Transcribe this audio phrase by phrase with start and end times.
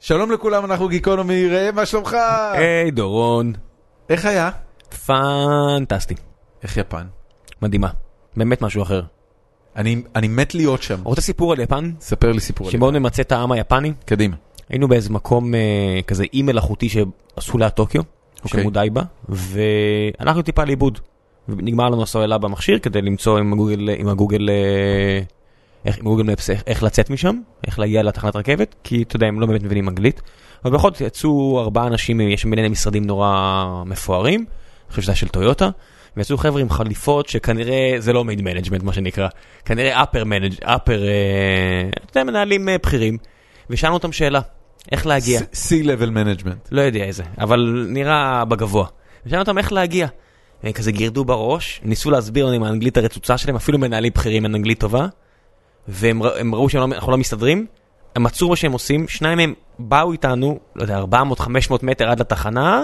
[0.00, 2.16] שלום לכולם, אנחנו גיקונומי, ראם, מה שלומך?
[2.52, 3.52] היי דורון,
[4.08, 4.50] איך היה?
[5.06, 6.14] פנטסטי,
[6.62, 7.06] איך יפן?
[7.62, 7.88] מדהימה,
[8.36, 9.02] באמת משהו אחר.
[9.76, 11.00] אני אני מת להיות שם.
[11.04, 11.92] רוצה סיפור על יפן?
[12.00, 12.66] ספר לי סיפור.
[12.66, 13.88] על שמאוד ממצה את העם היפני?
[13.88, 13.96] יפן.
[14.04, 14.36] קדימה.
[14.68, 18.02] היינו באיזה מקום אה, כזה אי מלאכותי שעשו ליד טוקיו,
[18.44, 18.60] אוקיי.
[18.60, 20.98] שמודאי בה, והלכנו טיפה לאיבוד.
[21.48, 25.20] ונגמר לנו הסוללה במכשיר כדי למצוא עם הגוגל, עם הגוגל, אה,
[25.88, 27.36] איך, עם Google Maps איך, איך לצאת משם,
[27.66, 30.22] איך להגיע לתחנת רכבת, כי אתה יודע, הם לא באמת מבינים אנגלית.
[30.64, 35.12] אבל בכל זאת יצאו ארבעה אנשים, יש שם ביניהם משרדים נורא מפוארים, אני חושב שזה
[35.12, 35.70] היה של טויוטה,
[36.16, 39.28] ויצאו חבר'ה עם חליפות שכנראה זה לא mid management מה שנקרא,
[39.64, 41.02] כנראה upper manage-, upper,
[42.10, 43.18] אתה יודע, מנהלים אה, בכירים,
[43.70, 44.40] ושאלנו אותם שאלה,
[44.92, 45.40] איך להגיע?
[45.40, 46.68] C-Level Management.
[46.70, 48.86] לא יודע איזה, אבל נראה בגבוה.
[49.26, 50.06] ושאלנו אותם איך להגיע.
[50.62, 54.54] הם כזה גירדו בראש, ניסו להסביר לנו עם האנגלית הרצוצה שלהם, אפילו מנהלים בכירים עם
[54.54, 55.06] אנגלית טובה,
[55.88, 57.66] והם ראו שאנחנו לא מסתדרים,
[58.16, 61.02] הם מצאו מה שהם עושים, שניים מהם באו איתנו, לא יודע,
[61.40, 61.44] 400-500
[61.82, 62.82] מטר עד לתחנה,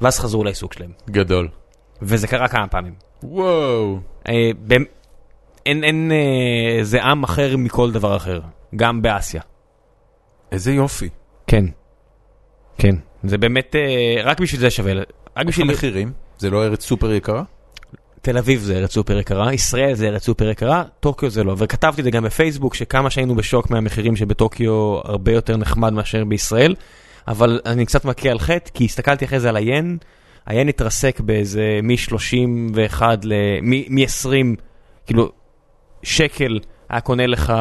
[0.00, 0.90] ואז חזרו לעיסוק שלהם.
[1.10, 1.48] גדול.
[2.02, 2.94] וזה קרה כמה פעמים.
[3.22, 3.98] וואו.
[4.28, 4.84] אה, במ-
[5.66, 8.40] אין, אין, אה, זה עם אחר מכל דבר אחר,
[8.76, 9.42] גם באסיה.
[10.52, 11.08] איזה יופי.
[11.46, 11.64] כן.
[12.78, 12.96] כן.
[13.24, 15.70] זה באמת, אה, רק בשביל זה שווה, רק איך בשביל...
[15.70, 16.12] המחירים?
[16.38, 17.42] זה לא ארץ סופר יקרה?
[18.24, 21.54] תל אביב זה ארץ סופר יקרה, ישראל זה ארץ סופר יקרה, טוקיו זה לא.
[21.58, 26.74] וכתבתי את זה גם בפייסבוק, שכמה שהיינו בשוק מהמחירים שבטוקיו הרבה יותר נחמד מאשר בישראל,
[27.28, 29.98] אבל אני קצת מכה על חטא, כי הסתכלתי אחרי זה על היין,
[30.46, 33.34] היין התרסק באיזה מ-31 ל...
[33.62, 34.60] מ-20,
[35.06, 35.32] כאילו,
[36.02, 36.58] שקל
[36.88, 37.52] היה קונה לך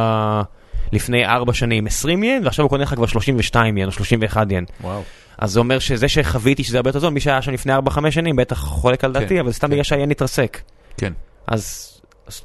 [0.91, 4.65] לפני 4 שנים 20 ין, ועכשיו הוא קונה לך כבר 32 ין או 31 ין.
[4.81, 5.01] וואו.
[5.37, 8.35] אז זה אומר שזה שחוויתי שזה הרבה יותר זול, מי שהיה שם לפני 4-5 שנים
[8.35, 9.71] בטח חולק על כן, דעתי, אבל זה סתם כן.
[9.71, 10.61] בגלל שהיין התרסק.
[10.97, 11.13] כן.
[11.47, 11.93] אז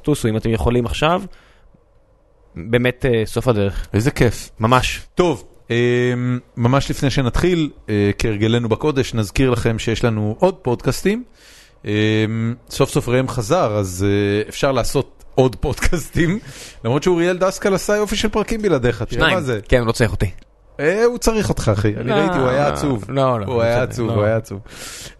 [0.01, 1.21] טוסו אם אתם יכולים עכשיו,
[2.55, 4.49] באמת אה, סוף הדרך, איזה כיף.
[4.59, 5.01] ממש.
[5.15, 11.23] טוב, אמ, ממש לפני שנתחיל, אה, כהרגלנו בקודש, נזכיר לכם שיש לנו עוד פודקאסטים.
[12.69, 16.39] סוף סוף ראם חזר, אז אה, אפשר לעשות עוד פודקאסטים,
[16.83, 19.59] למרות שאוריאל דסקל עשה יופי של פרקים בלעדיך, תראה מה זה.
[19.67, 20.31] כן, הוא לא צריך אותי.
[20.79, 23.05] אה, הוא צריך אותך אחי, אני לא, ראיתי, הוא היה לא, עצוב.
[23.09, 24.13] לא, לא, הוא היה בסדר, עצוב, לא.
[24.13, 24.59] הוא היה עצוב.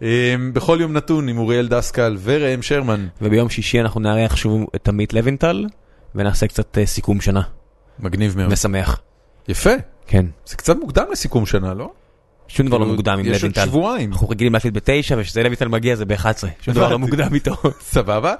[0.02, 0.06] אמ,
[0.52, 3.06] בכל יום נתון עם אוריאל דסקל וראם שרמן.
[3.22, 5.66] וביום שישי אנחנו נארח שוב את עמית לוינטל,
[6.14, 7.42] ונעשה קצת אה, סיכום שנה,
[8.00, 8.52] מגניב מאוד.
[8.52, 9.00] ושמח.
[9.48, 9.70] יפה,
[10.06, 10.26] כן.
[10.46, 11.90] זה קצת מוקדם לסיכום שנה, לא?
[12.48, 13.66] שום דבר לא כאילו, מוקדם עם יש עוד לוינטל.
[13.66, 14.12] שבועיים.
[14.12, 16.46] אנחנו רגילים להקליט בתשע, וכשזה לוינטל מגיע זה ב-11.
[16.60, 16.98] שום דבר לא.
[16.98, 17.56] מוקדם איתו.
[17.94, 18.34] סבבה.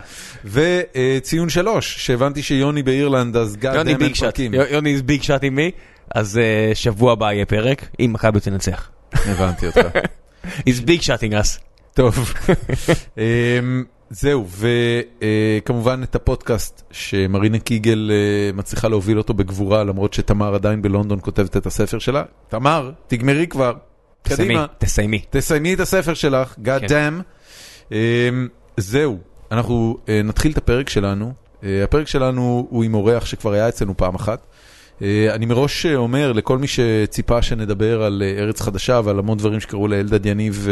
[0.45, 4.39] וציון שלוש, שהבנתי שיוני באירלנד, אז יוני ביג שאט,
[4.71, 5.71] יוני ביג שאט עם מי?
[6.15, 8.91] אז אה, שבוע הבא יהיה פרק, אם מכבי תנצח.
[9.13, 9.81] הבנתי אותך.
[10.47, 11.61] He's big shotting us.
[11.95, 12.35] טוב.
[13.19, 14.47] אמ, זהו,
[15.61, 21.57] וכמובן את הפודקאסט שמרינה קיגל אה, מצליחה להוביל אותו בגבורה, למרות שתמר עדיין בלונדון כותבת
[21.57, 22.23] את הספר שלה.
[22.49, 23.73] תמר, תגמרי כבר.
[24.23, 24.67] תסיימי, קדימה.
[24.79, 25.23] תסיימי.
[25.31, 27.15] תסיימי את הספר שלך, God כן.
[27.19, 27.23] damn.
[27.93, 29.19] אמ, זהו,
[29.53, 31.33] אנחנו אה, נתחיל את הפרק שלנו.
[31.65, 34.47] אה, הפרק שלנו הוא עם אורח שכבר היה אצלנו פעם אחת.
[35.03, 39.39] אה, אני מראש אה, אומר לכל מי שציפה שנדבר על אה, ארץ חדשה ועל המון
[39.39, 40.69] דברים שקרו לאלדד יניב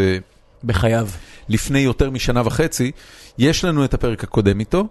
[0.65, 1.09] בחייו.
[1.49, 2.91] לפני יותר משנה וחצי,
[3.39, 4.89] יש לנו את הפרק הקודם איתו.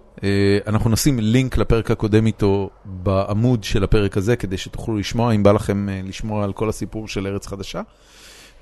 [0.68, 5.52] אנחנו נשים לינק לפרק הקודם איתו בעמוד של הפרק הזה, כדי שתוכלו לשמוע, אם בא
[5.52, 7.82] לכם לשמוע על כל הסיפור של ארץ חדשה.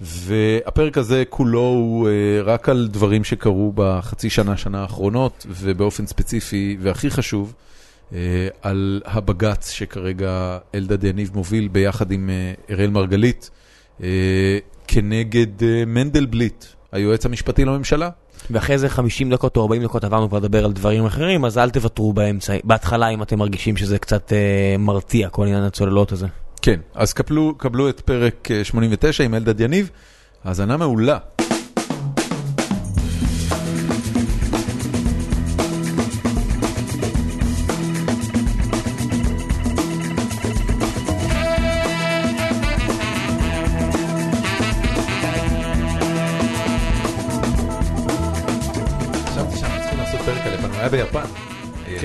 [0.02, 2.10] והפרק הזה כולו הוא
[2.44, 7.54] רק על דברים שקרו בחצי שנה, שנה האחרונות, ובאופן ספציפי, והכי חשוב,
[8.62, 13.50] על הבג"ץ שכרגע אלדד יניב מוביל ביחד עם אה, אראל מרגלית,
[14.04, 14.58] אה,
[14.88, 18.10] כנגד אה, מנדלבליט, היועץ המשפטי לממשלה.
[18.52, 21.70] ואחרי זה 50 דקות או 40 דקות עברנו כבר לדבר על דברים אחרים, אז אל
[21.70, 26.28] תוותרו באמצע, בהתחלה אם אתם מרגישים שזה קצת אה, מרתיע, כל עניין הצוללות הזה.
[26.62, 29.90] כן, אז קבלו, קבלו את פרק אה, 89 עם אלדד יניב,
[30.44, 31.18] האזנה מעולה.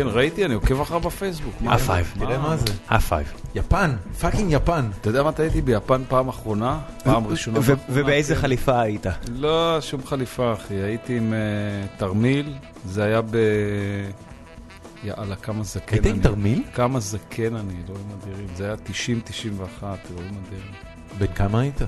[0.01, 1.55] כן, ראיתי, אני עוקב אחריו בפייסבוק.
[1.63, 2.19] five.
[2.19, 2.65] תראה מה זה.
[2.89, 3.41] Five.
[3.55, 4.91] יפן, fucking יפן.
[5.01, 6.81] אתה יודע מתי הייתי ביפן פעם אחרונה?
[7.05, 7.61] פעם ראשונה.
[7.89, 8.37] ובאיזה.
[8.37, 9.07] חליפה היית?
[9.29, 10.75] לא, שום חליפה, אחי.
[10.75, 11.39] הייתי עם אה,
[11.97, 12.55] תרמיל,
[12.85, 13.37] זה היה ב...
[15.05, 16.23] יאללה, כמה זקן היית עם אני.
[16.23, 16.63] תרמיל?
[16.75, 18.47] כמה זקן אני, אלוהים אדירים.
[18.57, 20.73] זה היה 90-91, אלוהים אדירים.
[21.19, 21.81] בן כמה היית?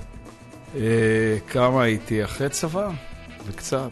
[0.75, 0.81] אה,
[1.47, 2.23] כמה הייתי?
[2.23, 2.89] אחרי צבא?
[3.47, 3.91] וקצת.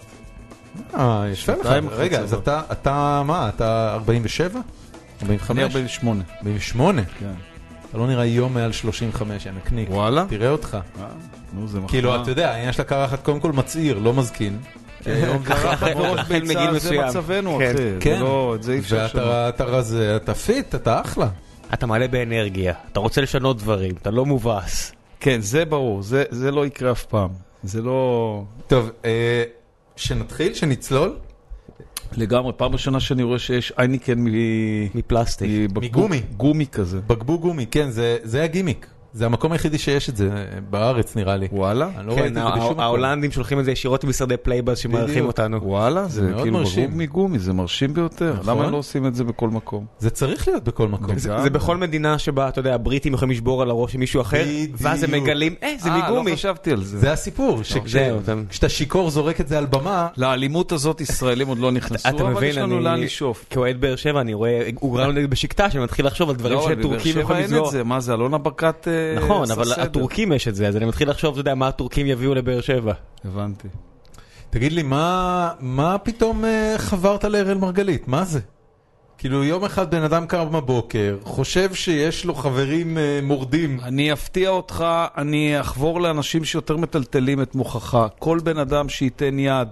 [0.97, 1.67] אה, יפה לך.
[1.91, 2.33] רגע, אז.
[2.33, 4.59] אתה, אתה מה, אתה 47?
[5.21, 5.51] 45?
[5.57, 7.01] אני 48, 48?
[7.19, 7.25] כן.
[7.89, 9.89] אתה לא נראה יום מעל 35, יא נקניק.
[9.89, 10.25] וואלה?
[10.29, 10.77] תראה אותך.
[10.99, 11.05] אה,
[11.53, 11.89] נו, זה מחמאה.
[11.89, 14.57] כאילו, אתה יודע, העניין של הקרחת קודם כל מצעיר, לא מזקין.
[15.05, 17.07] היום אחרי- קרחת אחרי- בראש החל ביצה, מגיל זה מסוים.
[17.07, 17.71] מצבנו, כן.
[17.75, 17.83] אחי.
[17.99, 18.17] כן.
[18.17, 19.07] זה לא, את זה אי אפשר.
[19.13, 21.27] ואתה אתה רזה, אתה fit, אתה אחלה.
[21.73, 24.91] אתה מלא באנרגיה, אתה רוצה לשנות דברים, אתה לא מובס.
[25.19, 27.29] כן, זה ברור, זה- זה לא יקרה אף פעם.
[27.63, 28.43] זה לא...
[28.67, 29.43] טוב, אה,
[30.01, 31.15] שנתחיל, שנצלול?
[32.17, 34.27] לגמרי, פעם ראשונה שאני רואה שיש הייניקן מ-
[34.97, 35.49] מפלסטיק.
[35.75, 36.21] מגומי.
[36.37, 36.99] גומי כזה.
[37.07, 38.87] בקבוק גומי, כן, זה- זה הגימיק.
[39.13, 41.47] זה המקום היחידי שיש את זה אה, בארץ, נראה לי.
[41.51, 41.89] וואלה?
[41.97, 42.79] אני לא ראיתי כן, את זה בשום מקום.
[42.79, 45.25] ההולנדים שולחים את זה ישירות למשרדי Playbuzz שמארחים.
[45.25, 45.59] אותנו.
[45.63, 46.97] וואלה, זה כאילו מרשים.
[46.97, 48.33] מגומי, זה מרשים ביותר.
[48.39, 48.57] נכון.
[48.57, 49.85] למה לא עושים את זה בכל מקום?
[49.99, 51.17] זה צריך להיות בכל מקום.
[51.17, 54.43] זה- בכל מדינה שבה, אתה יודע, הבריטים יכולים לשבור על הראש של מישהו אחר.
[54.77, 56.31] ואז הם מגלים, אה, זה אה, מגומי.
[56.31, 56.99] לא חשבתי על זה.
[56.99, 61.57] זה הסיפור, זהו, אתה- שכשאתה שיכור זורק את זה על במה, לאלימות הזאת ישראלים עוד
[61.57, 63.45] לא נכנסו, אתה אבל מבין, יש לנו לאן לשאוף.
[63.49, 67.11] כאוהד באר שבע, אני רואה עוגרן בשקטה שמתחיל לחשוב על דברים לא, אבל בבאר שטורקים
[67.13, 67.71] שבע יכולים אין את לסגור.
[67.71, 69.81] זה, מה זה, אלונה ברקת אה, נכון, אבל סדר.
[69.81, 72.93] הטורקים יש את זה, אז אני מתחיל לחשוב, אתה יודע, מה הטורקים יביאו לבאר שבע.
[73.25, 73.67] הבנתי.
[74.49, 78.07] תגיד לי, מה, מה פתאום אה, חברת לאראל מרגלית?
[78.07, 78.39] מה זה?
[79.17, 83.79] כאילו יום אחד בן אדם קם בבוקר, חושב שיש לו חברים אה, מורדים.
[83.83, 84.85] אני אפתיע אותך,
[85.17, 88.07] אני אחבור לאנשים שיותר מטלטלים את מוחך.
[88.19, 89.67] כל בן אדם שייתן יד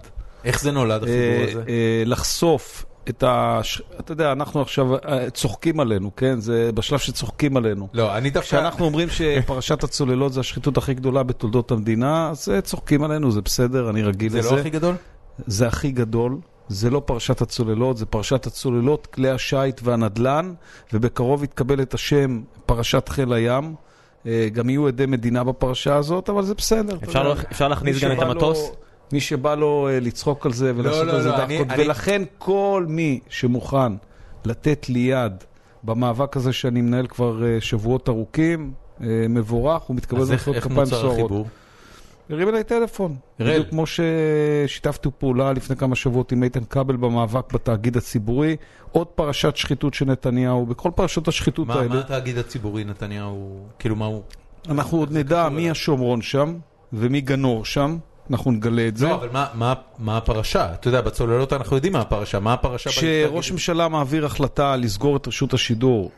[0.46, 1.64] איך זה נולד החיבור אה, הזה?
[1.70, 3.59] אה, לחשוף את ה...
[4.00, 6.39] אתה יודע, אנחנו עכשיו אה, צוחקים עלינו, כן?
[6.39, 7.88] זה בשלב שצוחקים עלינו.
[7.94, 8.47] לא, אני דווקא...
[8.47, 13.41] כשאנחנו אומרים שפרשת הצוללות זה השחיתות הכי גדולה בתולדות המדינה, אז אה, צוחקים עלינו, זה
[13.41, 14.51] בסדר, אני רגיל זה לזה.
[14.56, 14.95] לא הכי גדול?
[15.47, 20.53] זה הכי גדול, זה לא פרשת הצוללות, זה פרשת הצוללות, כלי השיט והנדלן,
[20.94, 23.75] ובקרוב יתקבל את השם פרשת חיל הים.
[24.25, 26.97] אה, גם יהיו עדי מדינה בפרשה הזאת, אבל זה בסדר.
[27.03, 27.23] אפשר.
[27.23, 28.71] לא- אפשר להכניס גם את לו- המטוס?
[29.11, 32.21] מי שבא לו אה, לצחוק על זה ולעשות לא, על זה לא, דחקות, אני- ולכן
[32.38, 33.91] כל מי שמוכן
[34.45, 35.33] לתת לי יד
[35.83, 38.71] במאבק הזה שאני מנהל כבר אה, שבועות ארוכים,
[39.01, 41.19] אה, מבורך, הוא מתקבל אז איך במחיאות איך כפיים נוצר סוערות.
[41.19, 41.47] החיבור?
[42.29, 43.15] הרים אליי טלפון.
[43.39, 43.83] בדיוק כמו
[44.67, 48.56] ששיתפתי פעולה לפני כמה שבועות עם איתן כבל במאבק בתאגיד הציבורי.
[48.91, 52.00] עוד פרשת שחיתות של נתניהו, בכל פרשות השחיתות מה מה האלה.
[52.00, 54.21] התאגיד הציבורי נתניהו, כאילו מה הוא?
[54.69, 56.56] אנחנו עוד נדע מי השומרון שם
[56.94, 57.97] ומי גנור שם,
[58.31, 59.08] אנחנו נגלה את זה.
[59.08, 60.74] לא, אבל מה- מה- מה הפרשה?
[60.74, 62.90] אתה יודע, בצוללות אנחנו יודעים מה הפרשה, מה הפרשה?
[62.90, 63.52] כשראש?
[63.52, 66.12] ממשלה מעביר החלטה לסגור את רשות השידור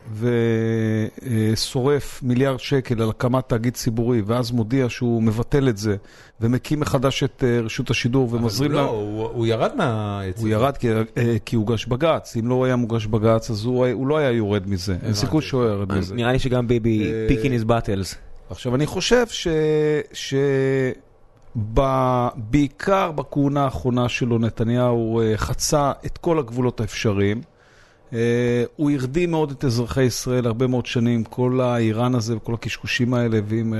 [1.53, 5.95] ושורף מיליארד שקל על הקמת תאגיד ציבורי ואז מודיע שהוא מבטל את זה
[6.41, 8.87] ומקים מחדש את אה, רשות השידור אבל ומזרים לא, לה...
[8.87, 10.39] הוא הוא ירד מהעץ.
[10.39, 11.01] הוא ירד כי, אה,
[11.45, 14.95] כי הוגש בג"ץ, אם לא היה מוגש בג"ץ אז הוא, הוא לא היה יורד מזה,
[15.03, 16.15] אין סיכוי שהוא היה יורד מזה.
[16.15, 18.15] נראה לי שגם ביבי אה, פיקין איז באטלס.
[18.49, 19.47] עכשיו אני חושב ש...
[20.13, 20.33] ש...
[21.73, 21.81] ב...
[22.35, 27.41] בעיקר בכהונה האחרונה שלו נתניהו אה, חצה את כל הגבולות האפשריים.
[28.13, 33.13] אה, הוא הרדים מאוד את אזרחי ישראל הרבה מאוד שנים, כל האיראן הזה וכל הקשקושים
[33.13, 33.79] האלה, ועם אה,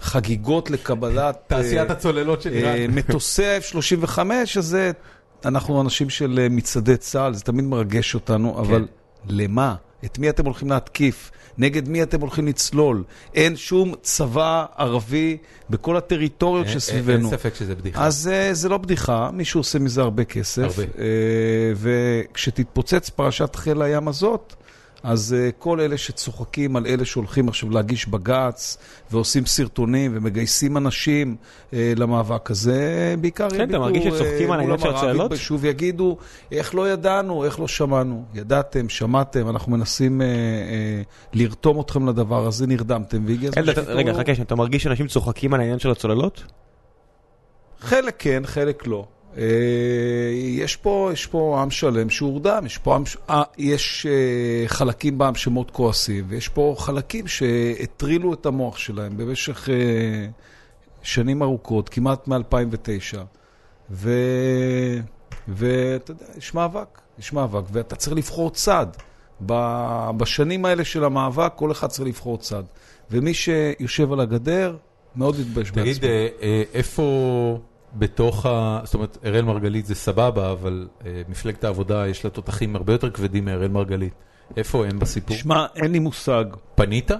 [0.00, 1.36] חגיגות לקבלת...
[1.46, 2.90] תעשיית הצוללות של איראן.
[2.90, 4.18] מטוסי ה-F-35,
[4.58, 4.76] אז
[5.44, 8.86] אנחנו אנשים של מצעדי צה"ל, זה תמיד מרגש אותנו, אבל
[9.28, 9.74] למה?
[10.04, 11.30] את מי אתם הולכים להתקיף?
[11.58, 13.04] נגד מי אתם הולכים לצלול?
[13.34, 15.36] אין שום צבא ערבי
[15.70, 17.28] בכל הטריטוריות אין- שסביבנו.
[17.30, 18.04] אין ספק שזה בדיחה.
[18.06, 20.62] אז uh, זה לא בדיחה, מישהו עושה מזה הרבה כסף.
[20.62, 20.82] הרבה.
[20.82, 20.96] Uh,
[21.76, 24.54] וכשתתפוצץ פרשת חיל הים הזאת,
[25.04, 28.78] אז uh, כל אלה שצוחקים על אלה שהולכים עכשיו להגיש בג"ץ,
[29.10, 31.36] ועושים סרטונים ומגייסים אנשים
[31.70, 35.24] uh, למאבק הזה, בעיקר כן, אתה מרגיש שצוחקים על העניין של הצוללות?
[35.24, 36.16] יתביישו ויגידו,
[36.52, 38.24] איך לא ידענו, איך לא שמענו.
[38.34, 43.96] ידעתם, שמעתם, אנחנו מנסים uh, uh, לרתום אתכם לדבר הזה, נרדמתם, והגיע הזמן שתתעוררו.
[43.98, 46.44] רגע, חכה, אתה מרגיש שאנשים צוחקים על העניין של הצוללות?
[47.80, 49.06] חלק כן, חלק לא.
[49.38, 55.18] אה, יש פה, יש פה עם שלם שהורדם, יש פה עם, אה, יש אה, חלקים
[55.18, 59.68] בעם שמאוד כועסים, ויש פה חלקים שהטרילו את המוח שלהם במשך
[61.02, 63.18] שנים ארוכות, כמעט מ-2009.
[63.90, 64.10] ו...
[65.48, 68.86] ואתה יודע, יש מאבק, יש מאבק, ואתה צריך לבחור צד.
[70.16, 72.62] בשנים האלה של המאבק, כל אחד צריך לבחור צד.
[73.10, 74.76] ומי שיושב על הגדר,
[75.16, 75.82] מאוד מתבייש בעצמו.
[75.82, 76.04] תגיד,
[76.74, 77.58] איפה
[77.94, 78.80] בתוך ה...
[78.84, 83.10] זאת אומרת, אראל מרגלית זה סבבה, אבל אה, מפלגת העבודה יש לה תותחים הרבה יותר
[83.10, 84.12] כבדים מאראל מרגלית.
[84.56, 85.36] איפה הם בסיפור?
[85.36, 86.44] שמע, אין לי מושג.
[86.74, 87.10] פנית?
[87.10, 87.16] אה,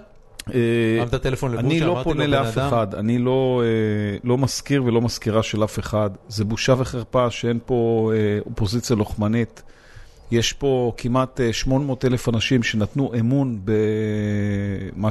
[1.00, 4.18] הרמת טלפון לבושה, אני לא אמרתי פונה לו, לאף בן אדם- אחד, אני לא, אה,
[4.24, 6.10] לא מזכיר ולא מזכירה של אף אחד.
[6.28, 9.62] זה בושה וחרפה שאין פה אה, אופוזיציה לוחמנית.
[10.30, 15.08] יש פה כמעט אה, 800 אלף אנשים שנתנו אמון במה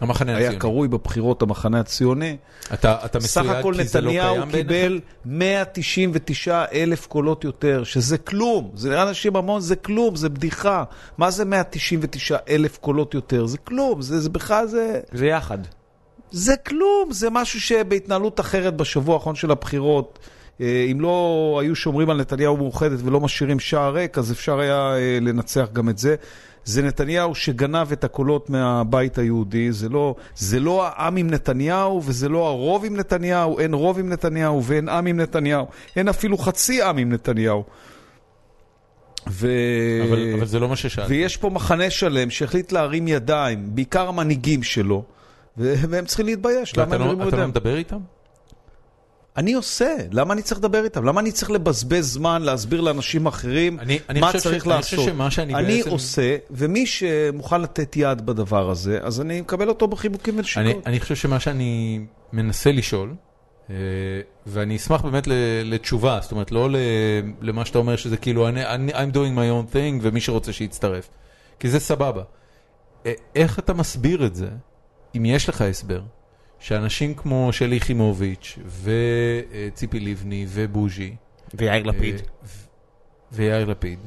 [0.00, 0.58] המחנה היה הציוני.
[0.60, 2.36] קרוי בבחירות המחנה הציוני.
[2.74, 4.68] אתה אתה סך מסויג הכל כי זה לא נתניהו קיים בעיניך?
[4.68, 8.70] קיבל 199 אלף קולות יותר, שזה כלום.
[8.74, 10.84] זה נראה לאנשים המון, זה כלום, זה בדיחה.
[11.18, 13.46] מה זה 199 אלף קולות יותר?
[13.46, 15.00] זה כלום, זה, זה בכלל זה...
[15.12, 15.58] זה יחד.
[16.30, 20.18] זה כלום, זה משהו שבהתנהלות אחרת בשבוע האחרון של הבחירות,
[20.60, 24.94] אה, אם לא היו שומרים על נתניהו מאוחדת ולא משאירים שער ריק, אז אפשר היה
[24.96, 26.16] אה, לנצח גם את זה.
[26.64, 32.28] זה נתניהו שגנב את הקולות מהבית היהודי, זה לא, זה לא העם עם נתניהו וזה
[32.28, 35.66] לא הרוב עם נתניהו, אין רוב עם נתניהו ואין עם עם נתניהו,
[35.96, 37.64] אין אפילו חצי עם עם נתניהו.
[39.30, 39.48] ו...
[40.08, 41.12] אבל אבל זה לא מה ששאלתי.
[41.12, 45.04] ויש פה מחנה שלם שהחליט להרים ידיים, בעיקר המנהיגים שלו,
[45.56, 46.76] והם צריכים להתבייש.
[46.78, 47.46] למה ואתה הם לא- אתה לא?
[47.46, 47.98] מדבר איתם?
[49.36, 51.04] אני עושה, למה אני צריך לדבר איתם?
[51.04, 55.04] למה אני צריך לבזבז זמן להסביר לאנשים אחרים אני- אני מה צריך ש- אני לעשות?
[55.04, 59.88] שמה שאני אני בעצם- עושה, ומי שמוכן לתת יד בדבר הזה, אז אני מקבל אותו
[59.88, 60.86] בחיבוקים אני, ונשיקות.
[60.86, 62.00] אני חושב שמה שאני
[62.32, 63.14] מנסה לשאול,
[63.70, 63.74] אה,
[64.46, 65.28] ואני אשמח באמת
[65.64, 66.68] לתשובה, זאת אומרת לא
[67.40, 71.08] למה שאתה אומר שזה כאילו אני, אני, I'm doing my own thing ומי שרוצה שיצטרף,
[71.60, 72.22] כי זה סבבה.
[73.06, 74.48] אה, איך אתה מסביר את זה,
[75.16, 76.00] אם יש לך הסבר,
[76.58, 81.14] שאנשים כמו שלי יחימוביץ' וציפי לבני ובוז'י,
[81.54, 82.14] ויאיר לפיד.
[82.14, 82.64] אה, ו-
[83.32, 83.98] ויאיר לפיד,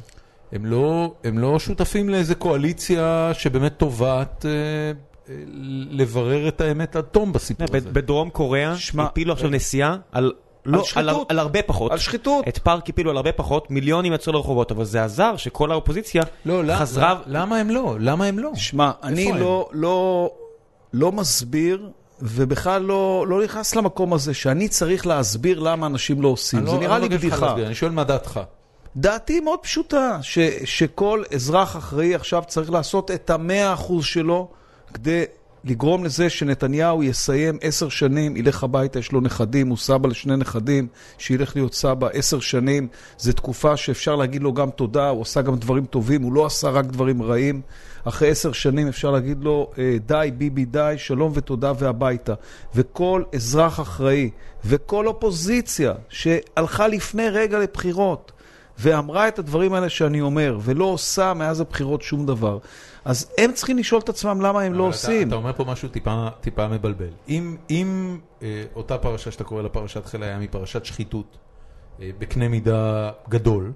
[0.52, 4.52] הם לא, הם לא שותפים לאיזה קואליציה שבאמת תובעת אה,
[5.30, 5.36] אה,
[5.90, 7.90] לברר את האמת עד תום בסיפור הזה.
[7.92, 10.34] בדרום קוריאה הפילו עכשיו נסיעה על...
[10.66, 11.32] לא, על, שחיתות.
[11.32, 11.92] על הרבה פחות.
[11.92, 12.48] על שחיתות.
[12.48, 16.64] את פארק הפילו על הרבה פחות, מיליונים יצאו לרחובות, אבל זה עזר שכל האופוזיציה לא,
[16.64, 17.14] לא, חזרה...
[17.14, 17.96] לא, למה הם לא?
[18.00, 18.52] למה הם לא?
[18.56, 19.32] שמע, אני?
[19.40, 20.30] לא, לא,
[20.94, 21.90] לא מסביר,
[22.22, 26.66] ובכלל לא, לא נכנס למקום הזה שאני צריך להסביר למה אנשים לא עושים.
[26.66, 27.56] זה לא- נראה לי לא ממך בדיחה.
[27.56, 28.40] אני שואל מה דעתך.
[28.96, 34.48] דעתי מאוד פשוטה, ש, שכל אזרח אחראי עכשיו צריך לעשות את המאה אחוז שלו
[34.94, 35.24] כדי
[35.64, 40.88] לגרום לזה שנתניהו יסיים עשר שנים, ילך הביתה, יש לו נכדים, הוא סבא לשני נכדים,
[41.18, 42.88] שילך להיות סבא עשר שנים.
[43.18, 46.70] זו תקופה שאפשר להגיד לו גם תודה, הוא עשה גם דברים טובים, הוא לא עשה
[46.70, 47.62] רק דברים רעים.
[48.08, 52.34] אחרי עשר שנים אפשר להגיד לו, אה, די, ביבי, די, שלום ותודה והביתה.
[52.76, 54.30] וכל אזרח אחראי,
[54.66, 58.32] וכל אופוזיציה שהלכה לפני רגע לבחירות,
[58.80, 62.58] ואמרה את הדברים האלה שאני אומר, ולא עושה מאז הבחירות שום דבר,
[63.06, 65.22] אז הם צריכים לשאול את עצמם למה הם לא אבל עושים.
[65.22, 67.10] אתה, אתה אומר פה משהו טיפה, טיפה מבלבל.
[67.30, 71.38] אם, אם אה, אותה פרשה שאתה קורא לה פרשת חיל הים היא פרשת שחיתות
[72.02, 73.72] אה, בקנה מידה גדול,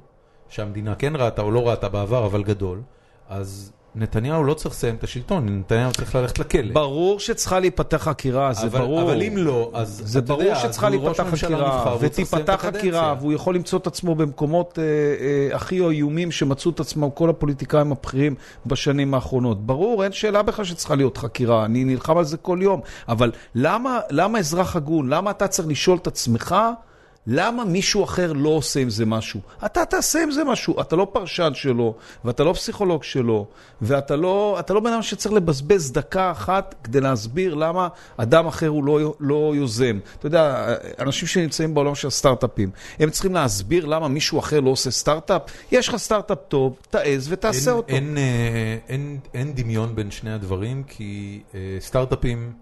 [0.49, 2.81] שהמדינה כן ראתה או לא ראתה בעבר, אבל גדול,
[3.29, 6.73] אז נתניהו לא צריך לסיים את השלטון, נתניהו צריך ללכת לכלא.
[6.73, 9.01] ברור שצריכה להיפתח חקירה, זה אבל, ברור.
[9.01, 13.15] אבל אם לא, אז זה אתה ברור יודע, שצריכה להיפתח חקירה, ותיפתח חקירה.
[13.19, 17.91] והוא יכול למצוא את עצמו במקומות אה, אה, הכי איומים שמצאו את עצמם כל הפוליטיקאים
[17.91, 19.65] הבכירים בשנים האחרונות.
[19.65, 22.81] ברור, אין שאלה בכלל שצריכה להיות חקירה, אני נלחם על זה כל יום.
[23.07, 26.55] אבל למה, למה אזרח הגון, למה אתה צריך לשאול את עצמך,
[27.27, 29.41] למה מישהו אחר לא עושה עם זה משהו?
[29.65, 33.47] אתה תעשה עם זה משהו, אתה לא פרשן שלו, ואתה לא פסיכולוג שלו,
[33.81, 37.87] ואתה לא, לא בן אדם שצריך לבזבז דקה אחת כדי להסביר למה
[38.17, 39.99] אדם אחר הוא לא, לא יוזם.
[40.19, 44.91] אתה יודע, אנשים שנמצאים בעולם של הסטארט-אפים, הם צריכים להסביר למה מישהו אחר לא עושה
[44.91, 45.41] סטארט-אפ?
[45.71, 47.93] יש לך סטארט-אפ טוב, תעז ותעשה אין, אותו.
[47.93, 52.53] אין, אה, אין, אין דמיון בין שני הדברים, כי אה, סטארט-אפים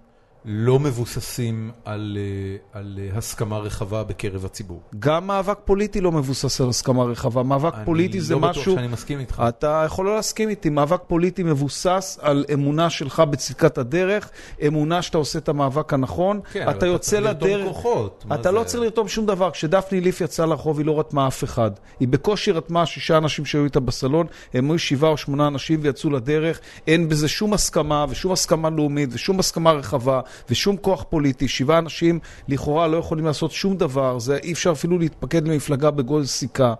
[0.45, 4.81] לא מבוססים על, אה, על אה, הסכמה רחבה בקרב הציבור.
[4.99, 7.43] גם מאבק פוליטי לא מבוסס על הסכמה רחבה.
[7.43, 8.61] מאבק פוליטי זה אני לא משהו...
[8.61, 9.43] בטוח שאני מסכים איתך.
[9.49, 14.29] אתה יכול לא להסכים איתי, מאבק פוליטי מבוסס על אמונה שלך בצדקת הדרך,
[14.67, 18.63] אמונה שאתה עושה את המאבק הנכון, כן, אבל אתה יוצא צריך לרתום כוחות, אתה לא
[18.63, 18.69] זה?
[18.69, 22.51] צריך לרתום שום דבר, כשדפני ליף יצאה לרחוב היא לא רתמה אף אחד, היא בקושי
[22.51, 27.09] רתמה שישה אנשים שהיו איתה בסלון, הם היו שבעה או שמונה אנשים ויצאו לדרך, אין
[27.09, 32.87] בזה שום הסכמה ושום הסכמה לאומית ושום הסכמה רחבה ושום כוח פוליטי, שבעה אנשים לכאורה
[32.87, 36.73] לא יכולים לעשות שום דבר, זה אי אפשר אפילו להתפקד למפלגה בגודל סיכה.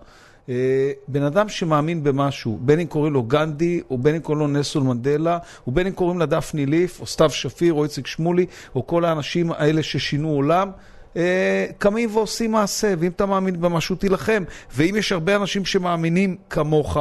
[0.48, 4.60] אה, בן אדם שמאמין במשהו, בין אם קוראים לו גנדי, או בין אם קוראים לו
[4.60, 8.46] נסון מנדלה, או בין אם קוראים לה דפני ליף, או סתיו שפיר, או איציק שמולי,
[8.74, 10.70] או כל האנשים האלה ששינו עולם,
[11.16, 14.44] אה, קמים ועושים מעשה, ואם אתה מאמין במשהו, תילחם.
[14.74, 16.96] ואם יש הרבה אנשים שמאמינים כמוך,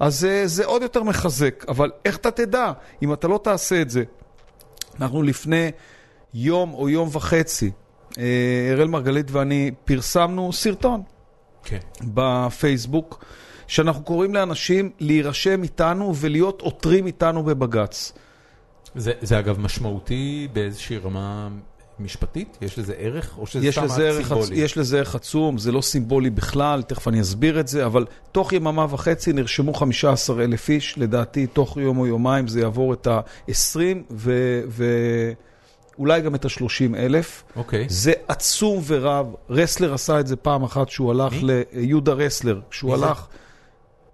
[0.00, 1.64] אז אה, זה עוד יותר מחזק.
[1.68, 4.02] אבל איך אתה תדע אם אתה לא תעשה את זה?
[5.00, 5.70] אנחנו לפני
[6.34, 7.70] יום או יום וחצי,
[8.18, 8.24] אה,
[8.72, 11.02] אראל מרגלית ואני פרסמנו סרטון.
[11.64, 11.78] כן.
[12.04, 13.24] בפייסבוק,
[13.66, 18.12] שאנחנו קוראים לאנשים להירשם איתנו ולהיות עותרים איתנו בבג"ץ.
[18.94, 21.48] זה, זה אגב משמעותי באיזושהי רמה
[21.98, 22.58] משפטית?
[22.60, 23.38] יש לזה ערך?
[23.38, 24.56] או שזה יש סתם סימבולי?
[24.56, 28.52] יש לזה ערך עצום, זה לא סימבולי בכלל, תכף אני אסביר את זה, אבל תוך
[28.52, 34.12] יממה וחצי נרשמו 15 אלף איש, לדעתי תוך יום או יומיים זה יעבור את ה-20
[35.98, 37.42] ואולי גם את ה-30 אלף.
[37.56, 37.86] אוקיי.
[37.88, 41.64] זה עצום ורב, רסלר עשה את זה פעם אחת שהוא הלך מי?
[41.72, 43.06] ליהודה רסלר, כשהוא מי זה?
[43.06, 43.26] הלך,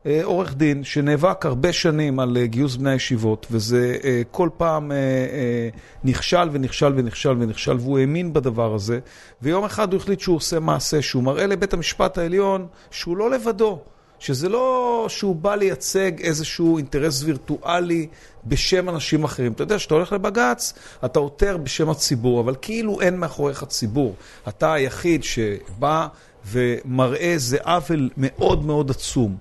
[0.07, 4.93] אה, עורך דין שנאבק הרבה שנים על אה, גיוס בני הישיבות, וזה אה, כל פעם
[4.93, 5.69] אה, אה,
[6.05, 8.99] נכשל ונכשל ונכשל ונכשל, והוא האמין בדבר הזה,
[9.43, 13.79] ויום אחד הוא החליט שהוא עושה מעשה, שהוא מראה לבית המשפט העליון שהוא לא לבדו.
[14.21, 18.07] שזה לא שהוא בא לייצג איזשהו אינטרס וירטואלי
[18.47, 19.53] בשם אנשים אחרים.
[19.53, 20.75] אתה יודע, כשאתה הולך לבג"ץ,
[21.05, 24.15] אתה עותר בשם הציבור, אבל כאילו אין מאחוריך ציבור.
[24.49, 26.07] אתה היחיד שבא
[26.47, 29.37] ומראה איזה עוול מאוד מאוד עצום.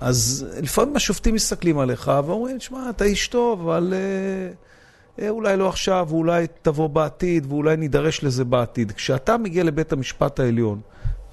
[0.00, 5.68] אז לפעמים השופטים מסתכלים עליך ואומרים, שמע, אתה איש טוב, אבל אה, אה, אולי לא
[5.68, 8.92] עכשיו, ואולי תבוא בעתיד, ואולי נידרש לזה בעתיד.
[8.92, 10.80] כשאתה מגיע לבית המשפט העליון,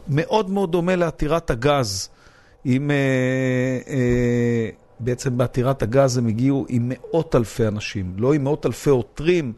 [0.08, 2.10] מאוד מאוד דומה לעתירת הגז,
[2.66, 2.92] עם...
[2.92, 2.96] אה,
[3.88, 4.70] אה,
[5.04, 9.54] בעצם בעתירת הגז הם הגיעו עם מאות אלפי אנשים, לא עם מאות אלפי עותרים,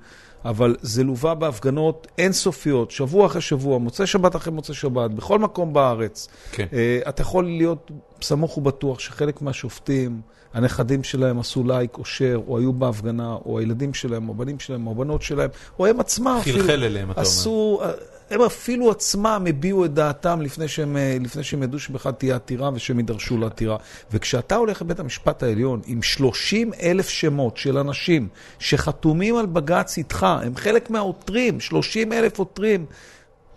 [0.46, 5.74] אבל זה לווה בהפגנות אינסופיות, שבוע אחרי שבוע, מוצאי שבת אחרי מוצאי שבת, בכל מקום
[5.74, 6.28] בארץ.
[6.52, 6.66] כן.
[6.74, 7.92] אה, אתה יכול להיות
[8.22, 10.22] סמוך ובטוח שחלק מהשופטים,
[10.54, 14.88] הנכדים שלהם עשו לייק או שייר, או היו בהפגנה, או הילדים שלהם, או הבנים שלהם,
[14.88, 17.30] או הבנות שלהם, או הם עצמם חלחל אליהם, אתה אומר.
[17.30, 17.82] עשו,
[18.30, 22.70] הם אפילו עצמם הביעו את דעתם לפני שהם, אה, לפני שהם ידעו שבכלל תהיה עתירה
[22.74, 23.78] ושהם יידרשו לעתירה.
[24.12, 28.28] וכשאתה הולך לבית המשפט העליון עם 30 אלף שמות של אנשים
[28.60, 32.86] שחתומים על בג"ץ איתך, הם חלק מהעותרים, 30 אלף עותרים,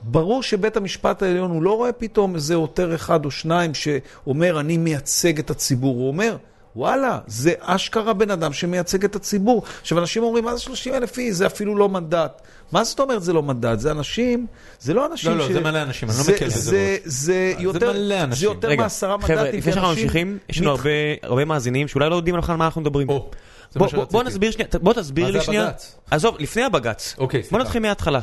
[0.03, 4.77] ברור שבית המשפט העליון, הוא לא רואה פתאום איזה עותר אחד או שניים שאומר, אני
[4.77, 5.97] מייצג את הציבור.
[5.97, 6.37] הוא אומר,
[6.77, 9.63] וואלה, זה אשכרה בן אדם שמייצג את הציבור.
[9.81, 11.35] עכשיו, אנשים אומרים, מה זה 30 אלף איש?
[11.35, 12.43] זה אפילו לא מנדט.
[12.73, 13.79] מה זאת אומרת זה לא מנדט?
[13.79, 14.47] זה אנשים,
[14.81, 15.53] זה לא אנשים לא, לא, ש...
[15.53, 16.71] זה מלא אנשים, אני לא זה- מקל בזה זה.
[16.71, 18.41] זה זה יותר, מלא אנשים.
[18.41, 19.59] זה יותר רגע, מעשרה חבר'ה, מנדטים.
[19.61, 20.91] לפני שאנחנו ממשיכים, יש לנו הרבה,
[21.23, 23.09] הרבה מאזינים שאולי לא יודעים על מה אנחנו מדברים.
[23.09, 23.31] או,
[23.73, 24.23] זה בוא, מה בוא, בוא.
[24.23, 25.63] נסביר שנייה, בוא תסביר מה לי זה שנייה.
[25.67, 25.97] הבג"ץ?
[26.11, 27.15] עזוב, לפני הבג"ץ.
[27.19, 27.65] אוקיי, בוא סליחה.
[27.65, 28.21] נתחיל מההתחלה.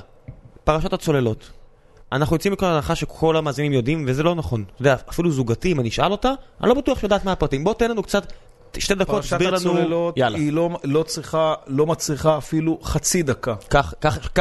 [0.63, 1.49] פרשת הצוללות.
[2.13, 4.63] אנחנו יוצאים מכל הנחה שכל המאזינים יודעים, וזה לא נכון.
[4.73, 7.63] אתה יודע, אפילו זוגתי, אם אני אשאל אותה, אני לא בטוח שיודעת מה הפרטים.
[7.63, 8.33] בוא תן לנו קצת,
[8.77, 9.57] שתי דקות, פרשת תסביר לנו.
[9.57, 13.55] הצוללות יאללה, היא לא, לא צריכה, לא מצריכה אפילו חצי דקה.
[13.69, 13.93] קח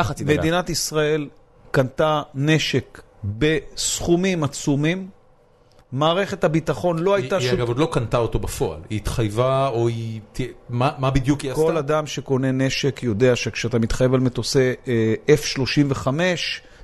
[0.02, 0.34] חצי דקה.
[0.34, 1.28] מדינת ישראל
[1.70, 5.08] קנתה נשק בסכומים עצומים.
[5.92, 7.58] מערכת הביטחון לא היא הייתה היא שום...
[7.58, 10.20] אגב עוד לא קנתה אותו בפועל, היא התחייבה או היא...
[10.70, 11.62] מה בדיוק היא עשתה?
[11.62, 16.06] כל אדם שקונה נשק יודע שכשאתה מתחייב על מטוסי אה, F-35,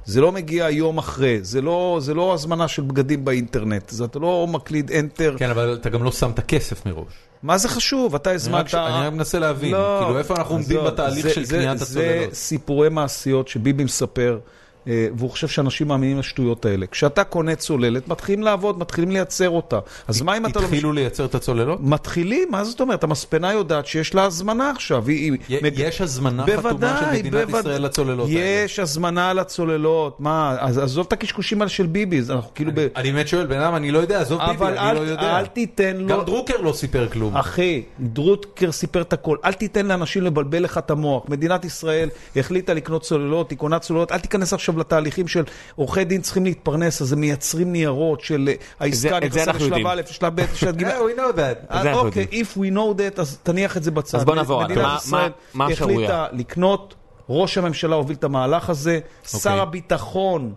[0.08, 4.18] זה לא מגיע יום אחרי, זה לא, זה לא הזמנה של בגדים באינטרנט, זה אתה
[4.18, 5.38] לא מקליד Enter.
[5.38, 7.12] כן, אבל אתה גם לא שם את הכסף מראש.
[7.42, 8.14] מה זה חשוב?
[8.14, 8.74] אתה הזמנת...
[8.74, 11.84] אני רק מנסה להבין, לא, כאילו איפה אנחנו עומדים בתהליך זה- של זה- קניית זה
[11.84, 12.34] הצוללות.
[12.34, 14.38] סיפורי מעשיות שביבי מספר,
[14.86, 16.86] והוא חושב שאנשים מאמינים לשטויות האלה.
[16.86, 19.78] כשאתה קונה צוללת, מתחילים לעבוד, מתחילים לייצר אותה.
[20.08, 20.64] אז מה אם אתה לא...
[20.64, 21.78] התחילו לייצר את הצוללות?
[21.82, 22.48] מתחילים?
[22.50, 23.04] מה זאת אומרת?
[23.04, 25.04] המספנה יודעת שיש לה הזמנה עכשיו.
[25.48, 27.48] יש הזמנה חתומה של מדינת.
[27.48, 28.40] ישראל לצוללות האלה.
[28.40, 30.20] יש הזמנה לצוללות.
[30.20, 32.86] מה, עזוב את הקשקושים האלה של ביבי, אנחנו כאילו ב...
[32.96, 35.38] אני באמת שואל, בן אדם, אני לא יודע, עזוב ביבי, אבל אני לא יודע.
[35.38, 36.08] אל תיתן לו...
[36.08, 37.36] גם דרוקר לא סיפר כלום.
[37.36, 39.36] אחי, דרוטקר סיפר את הכל.
[39.44, 41.22] אל תיתן לאנשים לבלבל לך את המוח.
[41.28, 44.12] מדינת ישראל החליטה לקנות צוללות, היא קונה צוללות.
[44.12, 45.44] אל תיכנס עכשיו לתהליכים של
[45.76, 49.86] עורכי דין צריכים להתפרנס, אז הם מייצרים ניירות של אה, העסקה נכנסה אנחנו לשלב.
[49.86, 50.82] א', לשלב ב', לשלב ג'.
[50.88, 51.72] Yeah, we know that.
[51.82, 54.18] זה אנחנו אוקיי, if we know that, אז תניח את זה בצד.
[54.18, 54.64] אז בוא נעבור.
[54.64, 55.22] מדינת מה- ישראל
[55.54, 56.14] מה- מה השערורייה?
[56.22, 56.94] החליטה לקנות,
[57.28, 59.40] ראש הממשלה הוביל את המהלך הזה, אוקיי.
[59.40, 60.52] שר הביטחון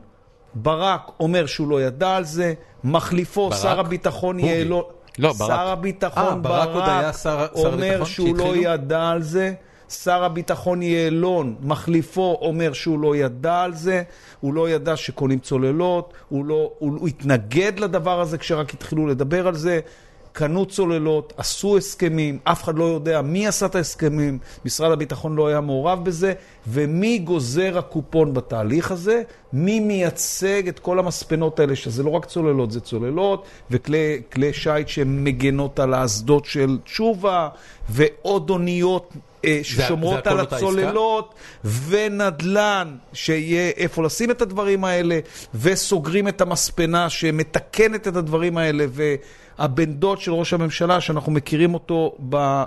[0.54, 2.54] ברק אומר שהוא לא ידע על זה,
[2.84, 3.60] מחליפו ברק?
[3.62, 4.40] שר הביטחון.
[4.40, 4.84] יעלון.
[5.20, 5.48] לא, ברק.
[5.48, 8.54] שר אה, הביטחון ברק עוד היה ברק שר אומר שהוא לא?
[8.56, 9.54] ידע על זה.
[9.92, 14.04] שר הביטחון יעלון, מחליפו, אומר שהוא לא ידע על זה,
[14.40, 19.48] הוא לא ידע שקונים צוללות, הוא, לא, הוא, הוא התנגד לדבר הזה כשרק התחילו לדבר
[19.48, 19.80] על זה.
[20.34, 25.48] קנו צוללות, עשו הסכמים, אף אחד לא יודע מי עשה את ההסכמים, משרד הביטחון לא
[25.48, 26.34] היה מעורב בזה,
[26.68, 29.22] ומי גוזר הקופון בתהליך הזה,
[29.54, 34.88] מי מייצג את כל המספנות האלה, שזה לא רק צוללות, זה צוללות, וכלי כלי שיט
[34.88, 37.50] שהן מגנות על האסדות של תשובה,
[37.90, 39.14] ועוד אוניות
[39.64, 41.36] ששומרות זה על הצוללות,
[41.88, 45.20] ונדל"ן, שיהיה איפה לשים את הדברים האלה,
[45.56, 52.16] וסוגרים את המספנה שמתקנת את הדברים האלה, והבן דוד של ראש הממשלה, שאנחנו מכירים אותו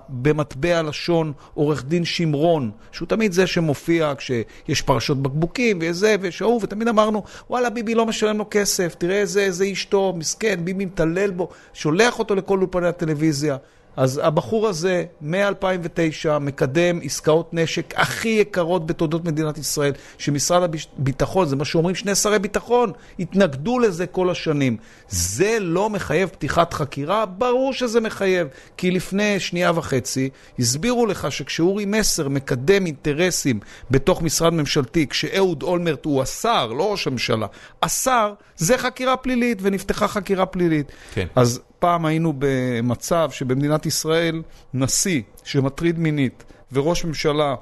[0.09, 6.61] במטבע לשון, עורך דין שמרון, שהוא תמיד זה שמופיע כשיש פרשות בקבוקים, וזה, ויש ההוא,
[6.63, 10.85] ותמיד אמרנו, וואלה, ביבי לא משלם לו כסף, תראה איזה, איזה איש טוב, מסכן, ביבי
[10.85, 13.57] מתעלל בו, שולח אותו לכל אולפני הטלוויזיה.
[13.97, 20.63] אז הבחור הזה, מ-2009, מקדם עסקאות נשק הכי יקרות בתולדות מדינת ישראל, שמשרד
[20.99, 24.77] הביטחון, זה מה שאומרים שני שרי ביטחון, התנגדו לזה כל השנים.
[25.09, 27.27] זה לא מחייב פתיחת חקירה?
[27.27, 34.53] ברור שזה מחייב, כי לפני שנייה וחצי הסבירו לך שכשאורי מסר מקדם אינטרסים בתוך משרד
[34.53, 37.47] ממשלתי, כשאהוד אולמרט הוא השר, לא ראש הממשלה,
[37.83, 40.93] השר, זה חקירה פלילית, ונפתחה חקירה פלילית.
[41.15, 41.27] כן.
[41.37, 44.43] אז פעם היינו במצב שבמדינת ישראל
[44.75, 47.55] נשיא שמטריד מינית וראש ממשלה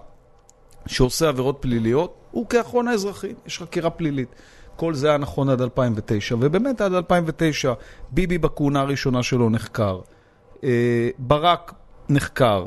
[0.86, 4.28] שעושה עבירות פליליות, הוא כאחרון האזרחים, יש חקירה פלילית.
[4.76, 7.72] כל זה היה נכון עד 2009, ובאמת עד 2009
[8.10, 10.00] ביבי בכהונה הראשונה שלו נחקר,
[10.64, 11.72] אה, ברק
[12.08, 12.66] נחקר,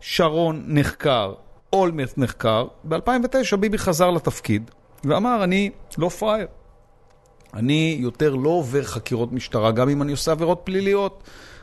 [0.00, 1.34] שרון נחקר,
[1.72, 4.70] אולמרט נחקר, ב-2009 ביבי חזר לתפקיד
[5.04, 6.46] ואמר, אני לא פראייר.
[7.54, 11.22] אני יותר לא עובר חקירות משטרה, גם אם אני עושה עבירות פליליות.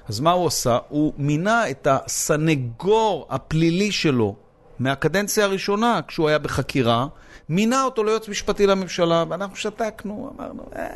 [0.09, 0.77] אז מה הוא עשה?
[0.89, 4.35] הוא מינה את הסנגור הפלילי שלו
[4.79, 7.07] מהקדנציה הראשונה, כשהוא היה בחקירה,
[7.53, 10.87] מינה אותו ליועץ משפטי לממשלה, ואנחנו שתקנו, אמרנו, אה,